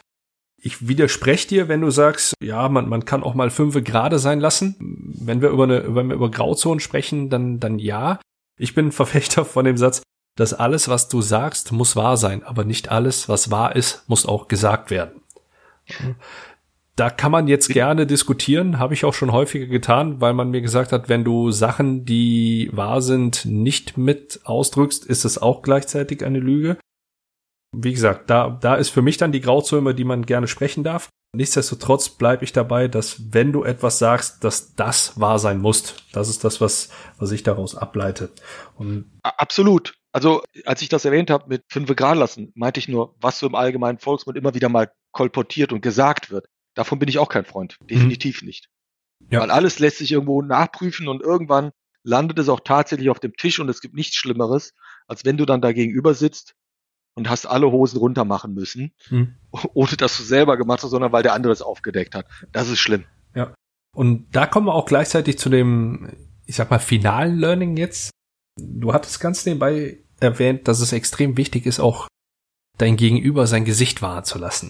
ich 0.62 0.86
widerspreche 0.86 1.48
dir, 1.48 1.68
wenn 1.68 1.80
du 1.80 1.90
sagst, 1.90 2.34
ja, 2.42 2.68
man, 2.68 2.88
man 2.88 3.04
kann 3.04 3.22
auch 3.22 3.34
mal 3.34 3.50
fünfe 3.50 3.82
gerade 3.82 4.18
sein 4.18 4.40
lassen. 4.40 4.76
Wenn 4.78 5.40
wir 5.40 5.50
über 5.50 5.64
eine, 5.64 5.94
wenn 5.94 6.08
wir 6.08 6.16
über 6.16 6.30
Grauzonen 6.30 6.80
sprechen, 6.80 7.30
dann, 7.30 7.60
dann 7.60 7.78
ja. 7.78 8.20
Ich 8.58 8.74
bin 8.74 8.92
Verfechter 8.92 9.44
von 9.44 9.64
dem 9.64 9.78
Satz, 9.78 10.02
dass 10.36 10.52
alles, 10.52 10.88
was 10.88 11.08
du 11.08 11.22
sagst, 11.22 11.72
muss 11.72 11.96
wahr 11.96 12.16
sein, 12.16 12.42
aber 12.42 12.64
nicht 12.64 12.90
alles, 12.90 13.28
was 13.28 13.50
wahr 13.50 13.74
ist, 13.74 14.08
muss 14.08 14.26
auch 14.26 14.48
gesagt 14.48 14.90
werden. 14.90 15.22
Da 16.94 17.08
kann 17.08 17.32
man 17.32 17.48
jetzt 17.48 17.68
gerne 17.68 18.06
diskutieren, 18.06 18.78
habe 18.78 18.92
ich 18.92 19.06
auch 19.06 19.14
schon 19.14 19.32
häufiger 19.32 19.66
getan, 19.66 20.20
weil 20.20 20.34
man 20.34 20.50
mir 20.50 20.60
gesagt 20.60 20.92
hat, 20.92 21.08
wenn 21.08 21.24
du 21.24 21.50
Sachen, 21.50 22.04
die 22.04 22.68
wahr 22.72 23.00
sind, 23.00 23.46
nicht 23.46 23.96
mit 23.96 24.40
ausdrückst, 24.44 25.06
ist 25.06 25.24
es 25.24 25.38
auch 25.40 25.62
gleichzeitig 25.62 26.24
eine 26.24 26.40
Lüge 26.40 26.76
wie 27.72 27.92
gesagt, 27.92 28.30
da, 28.30 28.58
da 28.60 28.74
ist 28.74 28.90
für 28.90 29.02
mich 29.02 29.16
dann 29.16 29.32
die 29.32 29.40
Grauzone, 29.40 29.94
die 29.94 30.04
man 30.04 30.26
gerne 30.26 30.48
sprechen 30.48 30.84
darf. 30.84 31.08
Nichtsdestotrotz 31.32 32.08
bleibe 32.08 32.42
ich 32.42 32.52
dabei, 32.52 32.88
dass 32.88 33.32
wenn 33.32 33.52
du 33.52 33.62
etwas 33.62 34.00
sagst, 34.00 34.42
dass 34.42 34.74
das 34.74 35.20
wahr 35.20 35.38
sein 35.38 35.60
muss. 35.60 35.94
Das 36.12 36.28
ist 36.28 36.42
das, 36.42 36.60
was, 36.60 36.90
was 37.18 37.30
ich 37.30 37.44
daraus 37.44 37.76
ableite. 37.76 38.30
Und 38.74 39.10
Absolut. 39.22 39.94
Also, 40.12 40.42
als 40.64 40.82
ich 40.82 40.88
das 40.88 41.04
erwähnt 41.04 41.30
habe 41.30 41.44
mit 41.48 41.62
fünf 41.68 41.94
Grad 41.94 42.16
lassen, 42.16 42.50
meinte 42.56 42.80
ich 42.80 42.88
nur, 42.88 43.14
was 43.20 43.38
so 43.38 43.46
im 43.46 43.54
allgemeinen 43.54 43.98
Volksmund 43.98 44.36
immer 44.36 44.54
wieder 44.54 44.68
mal 44.68 44.90
kolportiert 45.12 45.72
und 45.72 45.82
gesagt 45.82 46.32
wird. 46.32 46.46
Davon 46.74 46.98
bin 46.98 47.08
ich 47.08 47.20
auch 47.20 47.28
kein 47.28 47.44
Freund. 47.44 47.76
Definitiv 47.88 48.42
mhm. 48.42 48.46
nicht. 48.46 48.68
Ja. 49.30 49.40
Weil 49.40 49.52
alles 49.52 49.78
lässt 49.78 49.98
sich 49.98 50.10
irgendwo 50.10 50.42
nachprüfen 50.42 51.06
und 51.06 51.22
irgendwann 51.22 51.70
landet 52.02 52.40
es 52.40 52.48
auch 52.48 52.60
tatsächlich 52.60 53.10
auf 53.10 53.20
dem 53.20 53.34
Tisch 53.36 53.60
und 53.60 53.68
es 53.68 53.80
gibt 53.80 53.94
nichts 53.94 54.16
Schlimmeres, 54.16 54.72
als 55.06 55.24
wenn 55.24 55.36
du 55.36 55.46
dann 55.46 55.60
da 55.60 55.72
gegenüber 55.72 56.14
sitzt 56.14 56.54
und 57.14 57.28
hast 57.28 57.46
alle 57.46 57.70
Hosen 57.70 57.98
runter 57.98 58.24
machen 58.24 58.54
müssen, 58.54 58.92
hm. 59.08 59.34
ohne 59.74 59.96
dass 59.96 60.16
du 60.16 60.22
selber 60.22 60.56
gemacht 60.56 60.82
hast, 60.82 60.90
sondern 60.90 61.12
weil 61.12 61.22
der 61.22 61.34
andere 61.34 61.52
es 61.52 61.62
aufgedeckt 61.62 62.14
hat. 62.14 62.26
Das 62.52 62.68
ist 62.68 62.78
schlimm. 62.78 63.04
Ja. 63.34 63.54
Und 63.96 64.26
da 64.32 64.46
kommen 64.46 64.66
wir 64.66 64.74
auch 64.74 64.86
gleichzeitig 64.86 65.38
zu 65.38 65.48
dem, 65.48 66.08
ich 66.46 66.56
sag 66.56 66.70
mal, 66.70 66.78
finalen 66.78 67.38
Learning 67.38 67.76
jetzt. 67.76 68.10
Du 68.56 68.92
hattest 68.92 69.20
ganz 69.20 69.44
nebenbei 69.46 69.98
erwähnt, 70.20 70.68
dass 70.68 70.80
es 70.80 70.92
extrem 70.92 71.36
wichtig 71.36 71.66
ist, 71.66 71.80
auch 71.80 72.06
dein 72.78 72.96
Gegenüber 72.96 73.46
sein 73.46 73.64
Gesicht 73.64 74.02
wahren 74.02 74.24
zu 74.24 74.38
lassen. 74.38 74.68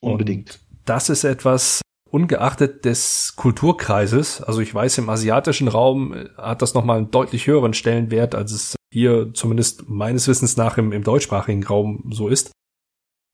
Unbedingt. 0.00 0.60
Und 0.70 0.78
das 0.86 1.08
ist 1.08 1.24
etwas, 1.24 1.82
ungeachtet 2.10 2.84
des 2.84 3.34
Kulturkreises, 3.36 4.42
also 4.42 4.60
ich 4.60 4.74
weiß, 4.74 4.98
im 4.98 5.08
asiatischen 5.08 5.68
Raum 5.68 6.14
hat 6.36 6.62
das 6.62 6.74
nochmal 6.74 6.98
einen 6.98 7.10
deutlich 7.10 7.46
höheren 7.46 7.74
Stellenwert, 7.74 8.34
als 8.34 8.52
es 8.52 8.76
hier 8.92 9.32
zumindest 9.34 9.88
meines 9.88 10.26
Wissens 10.26 10.56
nach 10.56 10.76
im, 10.78 10.92
im 10.92 11.04
deutschsprachigen 11.04 11.64
Raum 11.64 12.10
so 12.12 12.28
ist. 12.28 12.50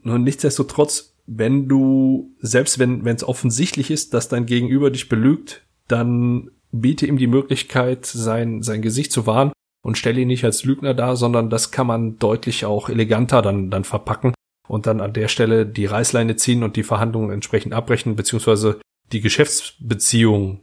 Nur 0.03 0.19
nichtsdestotrotz, 0.19 1.17
wenn 1.27 1.69
du, 1.69 2.35
selbst 2.41 2.79
wenn 2.79 3.07
es 3.07 3.25
offensichtlich 3.25 3.91
ist, 3.91 4.15
dass 4.15 4.29
dein 4.29 4.47
Gegenüber 4.47 4.91
dich 4.91 5.09
belügt, 5.09 5.67
dann 5.89 6.51
biete 6.71 7.07
ihm 7.07 7.17
die 7.17 7.27
Möglichkeit, 7.27 8.05
sein, 8.07 8.63
sein 8.63 8.83
Gesicht 8.83 9.11
zu 9.11 9.27
wahren 9.27 9.53
und 9.83 9.97
stelle 9.97 10.21
ihn 10.21 10.29
nicht 10.29 10.45
als 10.45 10.65
Lügner 10.65 10.95
dar, 10.95 11.17
sondern 11.17 11.49
das 11.49 11.71
kann 11.71 11.87
man 11.87 12.19
deutlich 12.19 12.65
auch 12.67 12.89
eleganter 12.89 13.41
dann, 13.41 13.71
dann 13.71 13.85
verpacken 13.85 14.35
und 14.69 14.87
dann 14.87 15.01
an 15.01 15.13
der 15.13 15.29
Stelle 15.29 15.67
die 15.67 15.87
Reißleine 15.87 16.37
ziehen 16.37 16.63
und 16.63 16.77
die 16.77 16.83
Verhandlungen 16.83 17.31
entsprechend 17.31 17.73
abbrechen, 17.73 18.17
beziehungsweise 18.17 18.81
die 19.13 19.21
Geschäftsbeziehung 19.21 20.61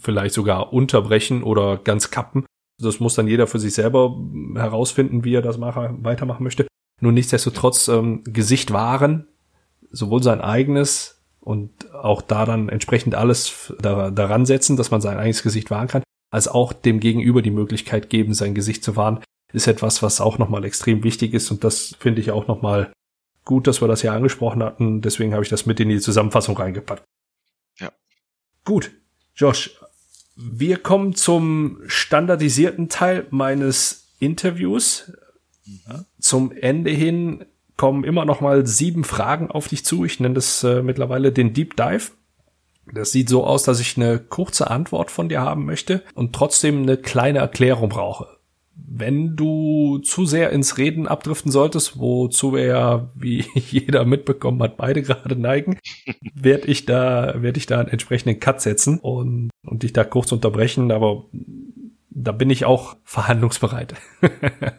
vielleicht 0.00 0.34
sogar 0.34 0.72
unterbrechen 0.72 1.42
oder 1.42 1.78
ganz 1.78 2.10
kappen, 2.10 2.44
das 2.80 3.00
muss 3.00 3.14
dann 3.14 3.26
jeder 3.26 3.46
für 3.46 3.58
sich 3.58 3.74
selber 3.74 4.16
herausfinden, 4.54 5.24
wie 5.24 5.34
er 5.34 5.42
das 5.42 5.58
machen, 5.58 6.04
weitermachen 6.04 6.44
möchte. 6.44 6.66
Nur 7.00 7.12
nichtsdestotrotz 7.12 7.88
ähm, 7.88 8.22
Gesicht 8.24 8.72
wahren, 8.72 9.26
sowohl 9.90 10.22
sein 10.22 10.40
eigenes 10.40 11.22
und 11.40 11.92
auch 11.94 12.22
da 12.22 12.44
dann 12.44 12.68
entsprechend 12.68 13.14
alles 13.14 13.72
da, 13.80 14.10
daran 14.10 14.46
setzen, 14.46 14.76
dass 14.76 14.90
man 14.90 15.00
sein 15.00 15.16
eigenes 15.16 15.42
Gesicht 15.42 15.70
wahren 15.70 15.88
kann, 15.88 16.02
als 16.30 16.48
auch 16.48 16.72
dem 16.72 17.00
Gegenüber 17.00 17.42
die 17.42 17.50
Möglichkeit 17.50 18.10
geben, 18.10 18.34
sein 18.34 18.54
Gesicht 18.54 18.84
zu 18.84 18.96
wahren, 18.96 19.20
ist 19.52 19.66
etwas, 19.66 20.02
was 20.02 20.20
auch 20.20 20.38
nochmal 20.38 20.64
extrem 20.64 21.04
wichtig 21.04 21.34
ist 21.34 21.50
und 21.50 21.64
das 21.64 21.96
finde 21.98 22.20
ich 22.20 22.30
auch 22.30 22.48
nochmal 22.48 22.92
gut, 23.48 23.66
dass 23.66 23.80
wir 23.80 23.88
das 23.88 24.02
hier 24.02 24.12
angesprochen 24.12 24.62
hatten. 24.62 25.00
Deswegen 25.00 25.32
habe 25.32 25.42
ich 25.42 25.48
das 25.48 25.66
mit 25.66 25.80
in 25.80 25.88
die 25.88 25.98
Zusammenfassung 25.98 26.56
reingepackt. 26.56 27.02
Ja. 27.80 27.90
Gut. 28.64 28.92
Josh, 29.34 29.70
wir 30.36 30.76
kommen 30.76 31.14
zum 31.14 31.80
standardisierten 31.86 32.90
Teil 32.90 33.26
meines 33.30 34.12
Interviews. 34.20 35.12
Mhm. 35.64 36.04
Zum 36.20 36.52
Ende 36.52 36.90
hin 36.90 37.46
kommen 37.78 38.04
immer 38.04 38.26
noch 38.26 38.42
mal 38.42 38.66
sieben 38.66 39.02
Fragen 39.02 39.50
auf 39.50 39.68
dich 39.68 39.84
zu. 39.84 40.04
Ich 40.04 40.20
nenne 40.20 40.34
das 40.34 40.62
äh, 40.62 40.82
mittlerweile 40.82 41.32
den 41.32 41.54
Deep 41.54 41.74
Dive. 41.74 42.10
Das 42.92 43.12
sieht 43.12 43.30
so 43.30 43.44
aus, 43.46 43.62
dass 43.62 43.80
ich 43.80 43.96
eine 43.96 44.18
kurze 44.18 44.70
Antwort 44.70 45.10
von 45.10 45.30
dir 45.30 45.40
haben 45.40 45.64
möchte 45.64 46.02
und 46.14 46.34
trotzdem 46.34 46.82
eine 46.82 46.98
kleine 46.98 47.38
Erklärung 47.38 47.88
brauche. 47.88 48.37
Wenn 48.86 49.34
du 49.36 49.98
zu 49.98 50.24
sehr 50.24 50.50
ins 50.50 50.78
Reden 50.78 51.08
abdriften 51.08 51.50
solltest, 51.50 51.98
wozu 51.98 52.52
wir 52.54 52.64
ja, 52.64 53.10
wie 53.14 53.44
jeder 53.54 54.04
mitbekommen 54.04 54.62
hat, 54.62 54.76
beide 54.76 55.02
gerade 55.02 55.36
neigen, 55.36 55.78
werde 56.34 56.68
ich 56.68 56.86
da, 56.86 57.34
werde 57.42 57.58
ich 57.58 57.66
da 57.66 57.80
einen 57.80 57.88
entsprechenden 57.88 58.40
Cut 58.40 58.60
setzen 58.60 58.98
und, 58.98 59.50
und 59.66 59.82
dich 59.82 59.92
da 59.92 60.04
kurz 60.04 60.32
unterbrechen, 60.32 60.92
aber 60.92 61.24
da 62.10 62.32
bin 62.32 62.50
ich 62.50 62.64
auch 62.64 62.96
verhandlungsbereit. 63.04 63.94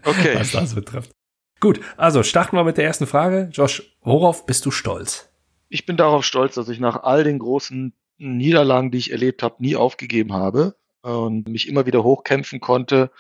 Okay. 0.04 0.36
was 0.36 0.52
das 0.52 0.74
betrifft. 0.74 1.12
Gut, 1.60 1.80
also 1.98 2.24
starten 2.24 2.56
wir 2.56 2.64
mit 2.64 2.78
der 2.78 2.86
ersten 2.86 3.06
Frage. 3.06 3.50
Josh, 3.52 3.96
worauf 4.02 4.46
bist 4.46 4.66
du 4.66 4.72
stolz? 4.72 5.30
Ich 5.68 5.86
bin 5.86 5.98
darauf 5.98 6.26
stolz, 6.26 6.56
dass 6.56 6.70
ich 6.70 6.80
nach 6.80 7.04
all 7.04 7.24
den 7.24 7.38
großen 7.38 7.94
Niederlagen, 8.18 8.92
die 8.92 8.98
ich 8.98 9.12
erlebt 9.12 9.44
habe, 9.44 9.56
nie 9.60 9.76
aufgegeben 9.76 10.34
habe 10.34 10.76
und 11.02 11.48
mich 11.48 11.68
immer 11.68 11.86
wieder 11.86 12.04
hochkämpfen 12.04 12.60
konnte 12.60 13.12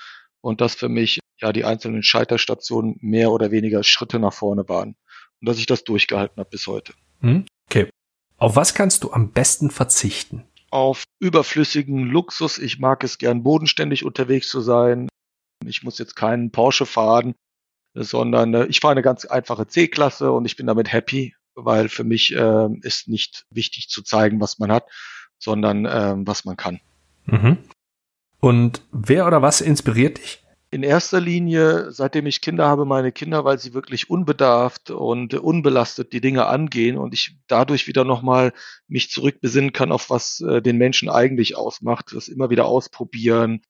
und 0.42 0.62
dass 0.62 0.76
für 0.76 0.90
mich 0.90 1.20
ja 1.42 1.54
die 1.54 1.66
einzelnen 1.66 2.04
Scheiterstationen 2.04 2.98
mehr 3.02 3.32
oder 3.32 3.52
weniger 3.52 3.84
Schritte 3.84 4.20
nach 4.20 4.34
vorne 4.34 4.68
waren 4.68 4.96
und 5.40 5.50
dass 5.50 5.58
ich 5.58 5.66
das 5.66 5.84
durchgehalten 5.84 6.38
habe 6.38 6.50
bis 6.50 6.68
heute. 6.68 6.94
Hm? 7.22 7.46
Okay. 7.70 7.90
Auf 8.38 8.56
was 8.56 8.74
kannst 8.74 9.04
du 9.04 9.12
am 9.12 9.32
besten 9.32 9.70
verzichten? 9.70 10.46
Auf 10.72 11.04
überflüssigen 11.20 12.06
Luxus. 12.06 12.58
Ich 12.58 12.80
mag 12.80 13.04
es 13.04 13.18
gern 13.18 13.44
bodenständig 13.44 14.06
unterwegs 14.06 14.50
zu 14.50 14.62
sein. 14.62 15.10
Ich 15.66 15.84
muss 15.84 15.98
jetzt 15.98 16.16
keinen 16.16 16.52
Porsche 16.52 16.86
fahren, 16.86 17.36
sondern 17.94 18.54
äh, 18.54 18.66
ich 18.68 18.80
fahre 18.80 18.94
eine 18.94 19.02
ganz 19.02 19.26
einfache 19.26 19.68
C-Klasse 19.68 20.32
und 20.32 20.46
ich 20.46 20.56
bin 20.56 20.68
damit 20.68 20.92
happy, 20.92 21.36
weil 21.56 21.90
für 21.90 22.04
mich 22.04 22.34
äh, 22.34 22.70
ist 22.82 23.08
nicht 23.08 23.46
wichtig 23.50 23.90
zu 23.90 24.04
zeigen, 24.04 24.40
was 24.40 24.60
man 24.60 24.72
hat, 24.72 24.86
sondern 25.38 25.86
äh, 25.86 26.16
was 26.18 26.46
man 26.46 26.56
kann. 26.56 26.80
Mhm. 27.26 27.58
Und 28.40 28.82
wer 28.92 29.28
oder 29.28 29.42
was 29.42 29.62
inspiriert 29.62 30.18
dich? 30.18 30.44
In 30.72 30.84
erster 30.84 31.20
Linie, 31.20 31.92
seitdem 31.92 32.28
ich 32.28 32.42
Kinder 32.42 32.68
habe, 32.68 32.86
meine 32.86 33.12
Kinder, 33.12 33.44
weil 33.44 33.58
sie 33.58 33.74
wirklich 33.74 34.10
unbedarft 34.10 34.92
und 34.92 35.34
unbelastet 35.34 36.14
die 36.14 36.22
Dinge 36.22 36.46
angehen 36.46 36.98
und 36.98 37.14
ich 37.14 37.38
dadurch 37.48 37.88
wieder 37.88 38.04
nochmal 38.04 38.54
mich 38.88 39.10
zurückbesinnen 39.10 39.74
kann, 39.74 39.92
auf 39.92 40.12
was 40.12 40.42
äh, 40.42 40.62
den 40.62 40.78
Menschen 40.78 41.10
eigentlich 41.10 41.58
ausmacht, 41.58 42.14
das 42.14 42.28
immer 42.28 42.52
wieder 42.52 42.66
ausprobieren, 42.66 43.62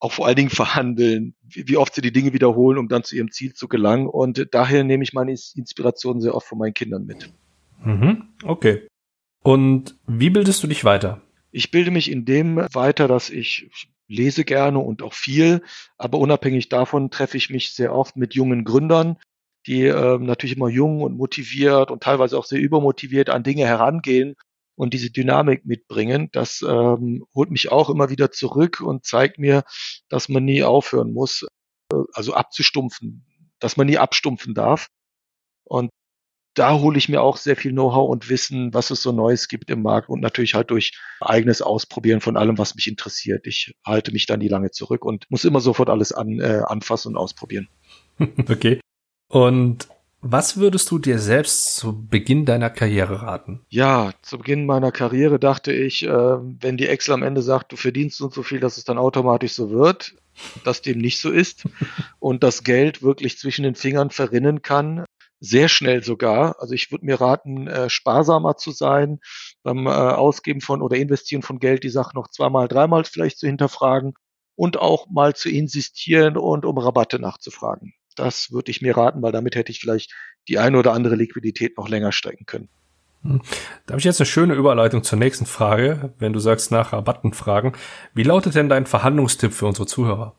auch 0.00 0.10
vor 0.10 0.26
allen 0.26 0.36
Dingen 0.36 0.50
verhandeln, 0.50 1.36
wie, 1.42 1.68
wie 1.68 1.76
oft 1.76 1.94
sie 1.94 2.00
die 2.00 2.12
Dinge 2.12 2.32
wiederholen, 2.32 2.78
um 2.78 2.88
dann 2.88 3.04
zu 3.04 3.14
ihrem 3.14 3.30
Ziel 3.30 3.52
zu 3.52 3.68
gelangen. 3.68 4.08
Und 4.08 4.48
daher 4.50 4.82
nehme 4.82 5.04
ich 5.04 5.12
meine 5.12 5.30
Inspiration 5.30 6.20
sehr 6.20 6.34
oft 6.34 6.48
von 6.48 6.58
meinen 6.58 6.74
Kindern 6.74 7.06
mit. 7.06 7.32
Mhm. 7.84 8.24
Okay. 8.42 8.88
Und 9.44 9.96
wie 10.06 10.30
bildest 10.30 10.62
du 10.64 10.66
dich 10.66 10.84
weiter? 10.84 11.20
Ich 11.52 11.70
bilde 11.70 11.90
mich 11.90 12.10
in 12.10 12.24
dem 12.24 12.56
weiter, 12.72 13.08
dass 13.08 13.30
ich 13.30 13.70
lese 14.10 14.44
gerne 14.44 14.78
und 14.80 15.02
auch 15.02 15.14
viel, 15.14 15.62
aber 15.96 16.18
unabhängig 16.18 16.68
davon 16.68 17.10
treffe 17.10 17.36
ich 17.36 17.50
mich 17.50 17.74
sehr 17.74 17.94
oft 17.94 18.16
mit 18.16 18.34
jungen 18.34 18.64
Gründern, 18.64 19.16
die 19.66 19.84
äh, 19.84 20.18
natürlich 20.18 20.56
immer 20.56 20.68
jung 20.68 21.02
und 21.02 21.16
motiviert 21.16 21.90
und 21.90 22.02
teilweise 22.02 22.36
auch 22.36 22.44
sehr 22.44 22.60
übermotiviert 22.60 23.30
an 23.30 23.42
Dinge 23.42 23.66
herangehen 23.66 24.34
und 24.74 24.94
diese 24.94 25.10
Dynamik 25.10 25.66
mitbringen, 25.66 26.30
das 26.32 26.62
ähm, 26.66 27.26
holt 27.34 27.50
mich 27.50 27.70
auch 27.70 27.90
immer 27.90 28.08
wieder 28.08 28.30
zurück 28.30 28.80
und 28.80 29.04
zeigt 29.04 29.38
mir, 29.38 29.62
dass 30.08 30.28
man 30.28 30.44
nie 30.44 30.62
aufhören 30.64 31.12
muss, 31.12 31.46
äh, 31.92 31.96
also 32.14 32.34
abzustumpfen, 32.34 33.26
dass 33.58 33.76
man 33.76 33.86
nie 33.86 33.98
abstumpfen 33.98 34.54
darf. 34.54 34.88
Und 35.64 35.90
da 36.54 36.78
hole 36.78 36.98
ich 36.98 37.08
mir 37.08 37.22
auch 37.22 37.36
sehr 37.36 37.56
viel 37.56 37.72
Know-how 37.72 38.10
und 38.10 38.28
Wissen, 38.28 38.74
was 38.74 38.90
es 38.90 39.02
so 39.02 39.12
Neues 39.12 39.48
gibt 39.48 39.70
im 39.70 39.82
Markt 39.82 40.08
und 40.08 40.20
natürlich 40.20 40.54
halt 40.54 40.70
durch 40.70 40.98
eigenes 41.20 41.62
Ausprobieren 41.62 42.20
von 42.20 42.36
allem, 42.36 42.58
was 42.58 42.74
mich 42.74 42.88
interessiert. 42.88 43.46
Ich 43.46 43.74
halte 43.84 44.12
mich 44.12 44.26
da 44.26 44.36
nie 44.36 44.48
lange 44.48 44.70
zurück 44.70 45.04
und 45.04 45.26
muss 45.30 45.44
immer 45.44 45.60
sofort 45.60 45.90
alles 45.90 46.12
an, 46.12 46.40
äh, 46.40 46.62
anfassen 46.66 47.12
und 47.12 47.16
ausprobieren. 47.16 47.68
okay. 48.48 48.80
Und 49.28 49.88
was 50.22 50.58
würdest 50.58 50.90
du 50.90 50.98
dir 50.98 51.18
selbst 51.18 51.76
zu 51.76 52.06
Beginn 52.06 52.44
deiner 52.44 52.68
Karriere 52.68 53.22
raten? 53.22 53.60
Ja, 53.70 54.12
zu 54.20 54.36
Beginn 54.36 54.66
meiner 54.66 54.92
Karriere 54.92 55.38
dachte 55.38 55.72
ich, 55.72 56.04
äh, 56.04 56.10
wenn 56.10 56.76
die 56.76 56.88
Excel 56.88 57.14
am 57.14 57.22
Ende 57.22 57.40
sagt, 57.42 57.72
du 57.72 57.76
verdienst 57.76 58.18
so 58.18 58.24
und 58.24 58.34
so 58.34 58.42
viel, 58.42 58.60
dass 58.60 58.76
es 58.76 58.84
dann 58.84 58.98
automatisch 58.98 59.52
so 59.52 59.70
wird, 59.70 60.14
dass 60.64 60.82
dem 60.82 60.98
nicht 60.98 61.20
so 61.20 61.30
ist 61.30 61.64
und 62.18 62.42
das 62.42 62.64
Geld 62.64 63.02
wirklich 63.02 63.38
zwischen 63.38 63.62
den 63.62 63.76
Fingern 63.76 64.10
verrinnen 64.10 64.60
kann, 64.60 65.06
sehr 65.40 65.68
schnell 65.68 66.04
sogar. 66.04 66.60
Also 66.60 66.74
ich 66.74 66.92
würde 66.92 67.06
mir 67.06 67.20
raten, 67.20 67.66
äh, 67.66 67.90
sparsamer 67.90 68.56
zu 68.56 68.70
sein 68.70 69.20
beim 69.62 69.86
äh, 69.86 69.90
Ausgeben 69.90 70.60
von 70.60 70.82
oder 70.82 70.96
Investieren 70.96 71.42
von 71.42 71.58
Geld, 71.58 71.82
die 71.82 71.88
Sache 71.88 72.14
noch 72.14 72.28
zweimal, 72.28 72.68
dreimal 72.68 73.04
vielleicht 73.04 73.38
zu 73.38 73.46
hinterfragen 73.46 74.14
und 74.54 74.78
auch 74.78 75.08
mal 75.08 75.34
zu 75.34 75.48
insistieren 75.48 76.36
und 76.36 76.64
um 76.66 76.76
Rabatte 76.78 77.18
nachzufragen. 77.18 77.94
Das 78.14 78.52
würde 78.52 78.70
ich 78.70 78.82
mir 78.82 78.96
raten, 78.96 79.22
weil 79.22 79.32
damit 79.32 79.54
hätte 79.54 79.72
ich 79.72 79.80
vielleicht 79.80 80.12
die 80.48 80.58
eine 80.58 80.78
oder 80.78 80.92
andere 80.92 81.16
Liquidität 81.16 81.78
noch 81.78 81.88
länger 81.88 82.12
strecken 82.12 82.44
können. 82.44 82.68
Hm. 83.22 83.40
Da 83.86 83.92
habe 83.92 83.98
ich 84.00 84.04
jetzt 84.04 84.20
eine 84.20 84.26
schöne 84.26 84.54
Überleitung 84.54 85.02
zur 85.02 85.18
nächsten 85.18 85.46
Frage, 85.46 86.12
wenn 86.18 86.32
du 86.32 86.40
sagst 86.40 86.70
nach 86.70 86.92
Rabatten 86.92 87.32
fragen. 87.32 87.72
Wie 88.14 88.22
lautet 88.22 88.54
denn 88.54 88.68
dein 88.68 88.86
Verhandlungstipp 88.86 89.52
für 89.52 89.66
unsere 89.66 89.86
Zuhörer? 89.86 90.34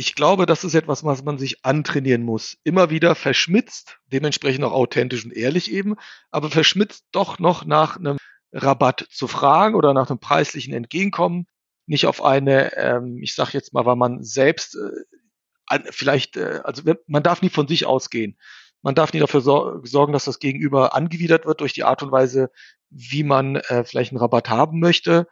Ich 0.00 0.14
glaube, 0.14 0.46
das 0.46 0.64
ist 0.64 0.72
etwas, 0.72 1.04
was 1.04 1.24
man 1.24 1.36
sich 1.36 1.62
antrainieren 1.62 2.22
muss. 2.22 2.56
Immer 2.64 2.88
wieder 2.88 3.14
verschmitzt, 3.14 3.98
dementsprechend 4.06 4.64
auch 4.64 4.72
authentisch 4.72 5.26
und 5.26 5.30
ehrlich 5.30 5.70
eben, 5.70 5.94
aber 6.30 6.48
verschmitzt 6.48 7.04
doch 7.12 7.38
noch 7.38 7.66
nach 7.66 7.98
einem 7.98 8.16
Rabatt 8.50 9.06
zu 9.10 9.28
fragen 9.28 9.74
oder 9.74 9.92
nach 9.92 10.08
einem 10.08 10.18
preislichen 10.18 10.72
Entgegenkommen. 10.72 11.46
Nicht 11.84 12.06
auf 12.06 12.24
eine, 12.24 12.74
ähm, 12.78 13.18
ich 13.22 13.34
sage 13.34 13.50
jetzt 13.52 13.74
mal, 13.74 13.84
weil 13.84 13.96
man 13.96 14.24
selbst 14.24 14.74
äh, 14.74 15.80
vielleicht, 15.90 16.38
äh, 16.38 16.62
also 16.64 16.82
man 17.06 17.22
darf 17.22 17.42
nie 17.42 17.50
von 17.50 17.68
sich 17.68 17.84
ausgehen. 17.84 18.38
Man 18.80 18.94
darf 18.94 19.12
nie 19.12 19.20
dafür 19.20 19.42
sorgen, 19.42 20.14
dass 20.14 20.24
das 20.24 20.38
Gegenüber 20.38 20.94
angewidert 20.94 21.44
wird 21.44 21.60
durch 21.60 21.74
die 21.74 21.84
Art 21.84 22.02
und 22.02 22.10
Weise, 22.10 22.50
wie 22.88 23.22
man 23.22 23.56
äh, 23.56 23.84
vielleicht 23.84 24.12
einen 24.12 24.20
Rabatt 24.20 24.48
haben 24.48 24.80
möchte. 24.80 25.28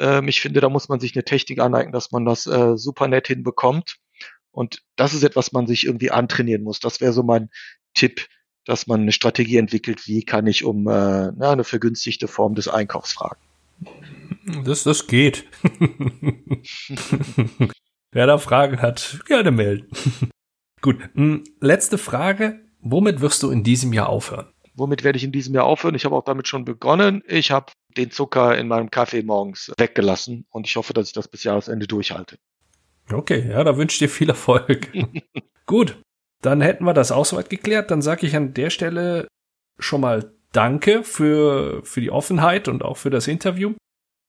Ähm, 0.00 0.26
ich 0.28 0.40
finde, 0.40 0.60
da 0.60 0.68
muss 0.68 0.88
man 0.88 0.98
sich 0.98 1.14
eine 1.14 1.24
Technik 1.24 1.60
aneignen, 1.60 1.92
dass 1.92 2.10
man 2.10 2.24
das 2.24 2.46
äh, 2.46 2.76
super 2.76 3.06
nett 3.06 3.28
hinbekommt. 3.28 3.96
Und 4.50 4.82
das 4.96 5.14
ist 5.14 5.22
etwas, 5.22 5.52
man 5.52 5.68
sich 5.68 5.86
irgendwie 5.86 6.10
antrainieren 6.10 6.64
muss. 6.64 6.80
Das 6.80 7.00
wäre 7.00 7.12
so 7.12 7.22
mein 7.22 7.50
Tipp, 7.94 8.26
dass 8.64 8.86
man 8.86 9.02
eine 9.02 9.12
Strategie 9.12 9.58
entwickelt, 9.58 10.06
wie 10.06 10.24
kann 10.24 10.46
ich 10.46 10.64
um 10.64 10.88
äh, 10.88 11.30
na, 11.36 11.52
eine 11.52 11.64
vergünstigte 11.64 12.26
Form 12.28 12.54
des 12.54 12.66
Einkaufs 12.66 13.12
fragen. 13.12 13.40
Das, 14.64 14.82
das 14.82 15.06
geht. 15.06 15.44
Wer 18.12 18.26
da 18.26 18.38
Fragen 18.38 18.82
hat, 18.82 19.20
gerne 19.26 19.50
melden. 19.52 19.86
Gut, 20.80 20.96
hm, 21.14 21.44
letzte 21.60 21.98
Frage. 21.98 22.60
Womit 22.80 23.20
wirst 23.20 23.42
du 23.42 23.50
in 23.50 23.62
diesem 23.62 23.92
Jahr 23.92 24.08
aufhören? 24.08 24.48
Womit 24.74 25.04
werde 25.04 25.18
ich 25.18 25.24
in 25.24 25.32
diesem 25.32 25.54
Jahr 25.54 25.64
aufhören? 25.64 25.94
Ich 25.94 26.06
habe 26.06 26.16
auch 26.16 26.24
damit 26.24 26.48
schon 26.48 26.64
begonnen. 26.64 27.22
Ich 27.26 27.50
habe 27.50 27.70
den 27.96 28.10
Zucker 28.10 28.56
in 28.56 28.68
meinem 28.68 28.90
Kaffee 28.90 29.22
morgens 29.22 29.72
weggelassen 29.78 30.46
und 30.50 30.66
ich 30.66 30.76
hoffe, 30.76 30.92
dass 30.92 31.08
ich 31.08 31.12
das 31.12 31.28
bis 31.28 31.44
Jahresende 31.44 31.86
durchhalte. 31.86 32.38
Okay, 33.12 33.48
ja, 33.50 33.64
da 33.64 33.76
wünsche 33.76 33.94
ich 33.94 33.98
dir 33.98 34.08
viel 34.08 34.28
Erfolg. 34.28 34.88
Gut, 35.66 36.00
dann 36.42 36.60
hätten 36.60 36.84
wir 36.84 36.94
das 36.94 37.12
auch 37.12 37.24
soweit 37.24 37.50
geklärt. 37.50 37.90
Dann 37.90 38.02
sage 38.02 38.26
ich 38.26 38.36
an 38.36 38.54
der 38.54 38.70
Stelle 38.70 39.26
schon 39.78 40.00
mal 40.00 40.32
Danke 40.52 41.04
für, 41.04 41.80
für 41.84 42.00
die 42.00 42.10
Offenheit 42.10 42.66
und 42.66 42.84
auch 42.84 42.96
für 42.96 43.10
das 43.10 43.28
Interview. 43.28 43.74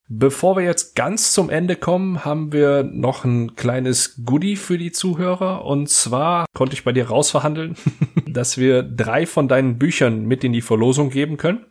Bevor 0.08 0.58
wir 0.58 0.64
jetzt 0.64 0.96
ganz 0.96 1.32
zum 1.32 1.50
Ende 1.50 1.78
kommen, 1.78 2.26
haben 2.26 2.52
wir 2.52 2.84
noch 2.84 3.24
ein 3.24 3.56
kleines 3.56 4.24
Goodie 4.26 4.58
für 4.58 4.78
die 4.78 4.92
Zuhörer. 4.92 5.66
Und 5.66 5.90
zwar 5.90 6.46
konnte 6.54 6.74
ich 6.74 6.84
bei 6.84 6.92
dir 6.92 7.08
rausverhandeln, 7.08 7.76
dass 8.28 8.58
wir 8.58 8.84
drei 8.84 9.26
von 9.26 9.48
deinen 9.48 9.80
Büchern 9.80 10.26
mit 10.26 10.44
in 10.44 10.54
die 10.54 10.62
Verlosung 10.62 11.10
geben 11.10 11.38
können. 11.38 11.66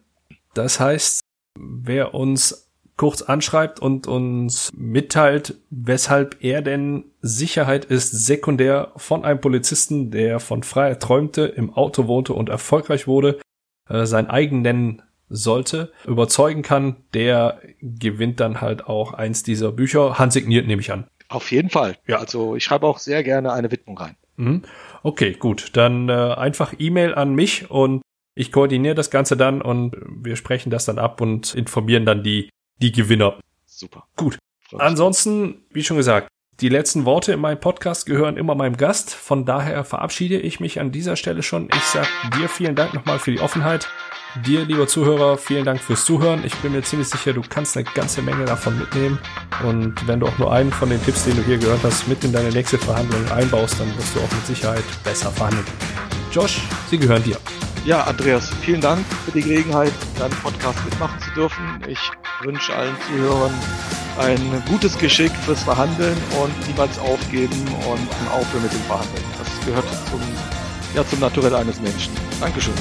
Das 0.54 0.80
heißt, 0.80 1.19
wer 1.60 2.14
uns 2.14 2.70
kurz 2.96 3.22
anschreibt 3.22 3.80
und 3.80 4.06
uns 4.06 4.70
mitteilt, 4.76 5.54
weshalb 5.70 6.36
er 6.44 6.60
denn 6.60 7.04
Sicherheit 7.22 7.86
ist 7.86 8.26
sekundär 8.26 8.92
von 8.96 9.24
einem 9.24 9.40
Polizisten, 9.40 10.10
der 10.10 10.38
von 10.38 10.62
Freiheit 10.62 11.00
träumte, 11.00 11.46
im 11.46 11.72
Auto 11.72 12.08
wohnte 12.08 12.34
und 12.34 12.50
erfolgreich 12.50 13.06
wurde, 13.06 13.40
äh, 13.88 14.04
sein 14.04 14.28
eigen 14.28 14.60
nennen 14.60 15.02
sollte, 15.30 15.92
überzeugen 16.06 16.60
kann, 16.60 16.96
der 17.14 17.60
gewinnt 17.80 18.40
dann 18.40 18.60
halt 18.60 18.86
auch 18.86 19.14
eins 19.14 19.42
dieser 19.42 19.72
Bücher. 19.72 20.18
Handsigniert 20.18 20.66
nehme 20.66 20.82
ich 20.82 20.92
an. 20.92 21.06
Auf 21.30 21.52
jeden 21.52 21.70
Fall. 21.70 21.96
Ja. 22.06 22.18
Also 22.18 22.56
ich 22.56 22.64
schreibe 22.64 22.86
auch 22.86 22.98
sehr 22.98 23.22
gerne 23.22 23.52
eine 23.52 23.70
Widmung 23.70 23.96
rein. 23.96 24.16
Mhm. 24.36 24.62
Okay, 25.02 25.32
gut. 25.32 25.70
Dann 25.74 26.08
äh, 26.08 26.12
einfach 26.12 26.74
E-Mail 26.78 27.14
an 27.14 27.34
mich 27.34 27.70
und 27.70 28.02
ich 28.34 28.52
koordiniere 28.52 28.94
das 28.94 29.10
Ganze 29.10 29.36
dann 29.36 29.62
und 29.62 29.96
wir 30.08 30.36
sprechen 30.36 30.70
das 30.70 30.84
dann 30.84 30.98
ab 30.98 31.20
und 31.20 31.54
informieren 31.54 32.06
dann 32.06 32.22
die, 32.22 32.50
die 32.78 32.92
Gewinner. 32.92 33.38
Super. 33.66 34.06
Gut. 34.16 34.38
Ansonsten, 34.78 35.64
wie 35.70 35.82
schon 35.82 35.96
gesagt, 35.96 36.28
die 36.60 36.68
letzten 36.68 37.04
Worte 37.06 37.32
in 37.32 37.40
meinem 37.40 37.58
Podcast 37.58 38.06
gehören 38.06 38.36
immer 38.36 38.54
meinem 38.54 38.76
Gast. 38.76 39.14
Von 39.14 39.46
daher 39.46 39.84
verabschiede 39.84 40.38
ich 40.38 40.60
mich 40.60 40.78
an 40.78 40.92
dieser 40.92 41.16
Stelle 41.16 41.42
schon. 41.42 41.68
Ich 41.74 41.82
sage 41.82 42.08
dir 42.38 42.48
vielen 42.48 42.76
Dank 42.76 42.94
nochmal 42.94 43.18
für 43.18 43.32
die 43.32 43.40
Offenheit 43.40 43.88
Dir, 44.46 44.64
lieber 44.64 44.86
Zuhörer, 44.86 45.36
vielen 45.36 45.64
Dank 45.64 45.80
fürs 45.80 46.04
Zuhören. 46.04 46.44
Ich 46.44 46.54
bin 46.56 46.70
mir 46.72 46.82
ziemlich 46.82 47.08
sicher, 47.08 47.32
du 47.32 47.42
kannst 47.42 47.76
eine 47.76 47.84
ganze 47.94 48.22
Menge 48.22 48.44
davon 48.44 48.78
mitnehmen. 48.78 49.18
Und 49.64 50.06
wenn 50.06 50.20
du 50.20 50.26
auch 50.26 50.38
nur 50.38 50.52
einen 50.52 50.70
von 50.70 50.88
den 50.88 51.02
Tipps, 51.02 51.24
den 51.24 51.36
du 51.36 51.42
hier 51.42 51.58
gehört 51.58 51.82
hast, 51.82 52.06
mit 52.06 52.22
in 52.22 52.32
deine 52.32 52.50
nächste 52.50 52.78
Verhandlung 52.78 53.28
einbaust, 53.32 53.80
dann 53.80 53.88
wirst 53.96 54.14
du 54.14 54.20
auch 54.20 54.30
mit 54.32 54.46
Sicherheit 54.46 54.84
besser 55.02 55.30
verhandeln. 55.30 55.66
Josh, 56.32 56.60
sie 56.88 56.98
gehören 56.98 57.24
dir. 57.24 57.38
Ja, 57.84 58.04
Andreas, 58.04 58.50
vielen 58.60 58.80
Dank 58.80 59.06
für 59.24 59.30
die 59.30 59.40
Gelegenheit, 59.40 59.92
deinen 60.18 60.34
Podcast 60.34 60.84
mitmachen 60.84 61.18
zu 61.20 61.30
dürfen. 61.30 61.82
Ich 61.88 61.98
wünsche 62.42 62.74
allen 62.74 62.94
Zuhörern 63.08 63.52
ein 64.18 64.62
gutes 64.68 64.98
Geschick 64.98 65.32
fürs 65.46 65.62
Verhandeln 65.62 66.16
und 66.42 66.68
niemals 66.68 66.98
aufgeben 66.98 67.58
und 67.90 68.30
aufhören 68.30 68.62
mit 68.64 68.72
dem 68.72 68.82
Verhandeln. 68.82 69.24
Das 69.38 69.66
gehört 69.66 69.86
zum, 70.10 70.20
ja, 70.94 71.06
zum 71.06 71.20
Naturell 71.20 71.54
eines 71.54 71.80
Menschen. 71.80 72.12
Dankeschön. 72.38 72.74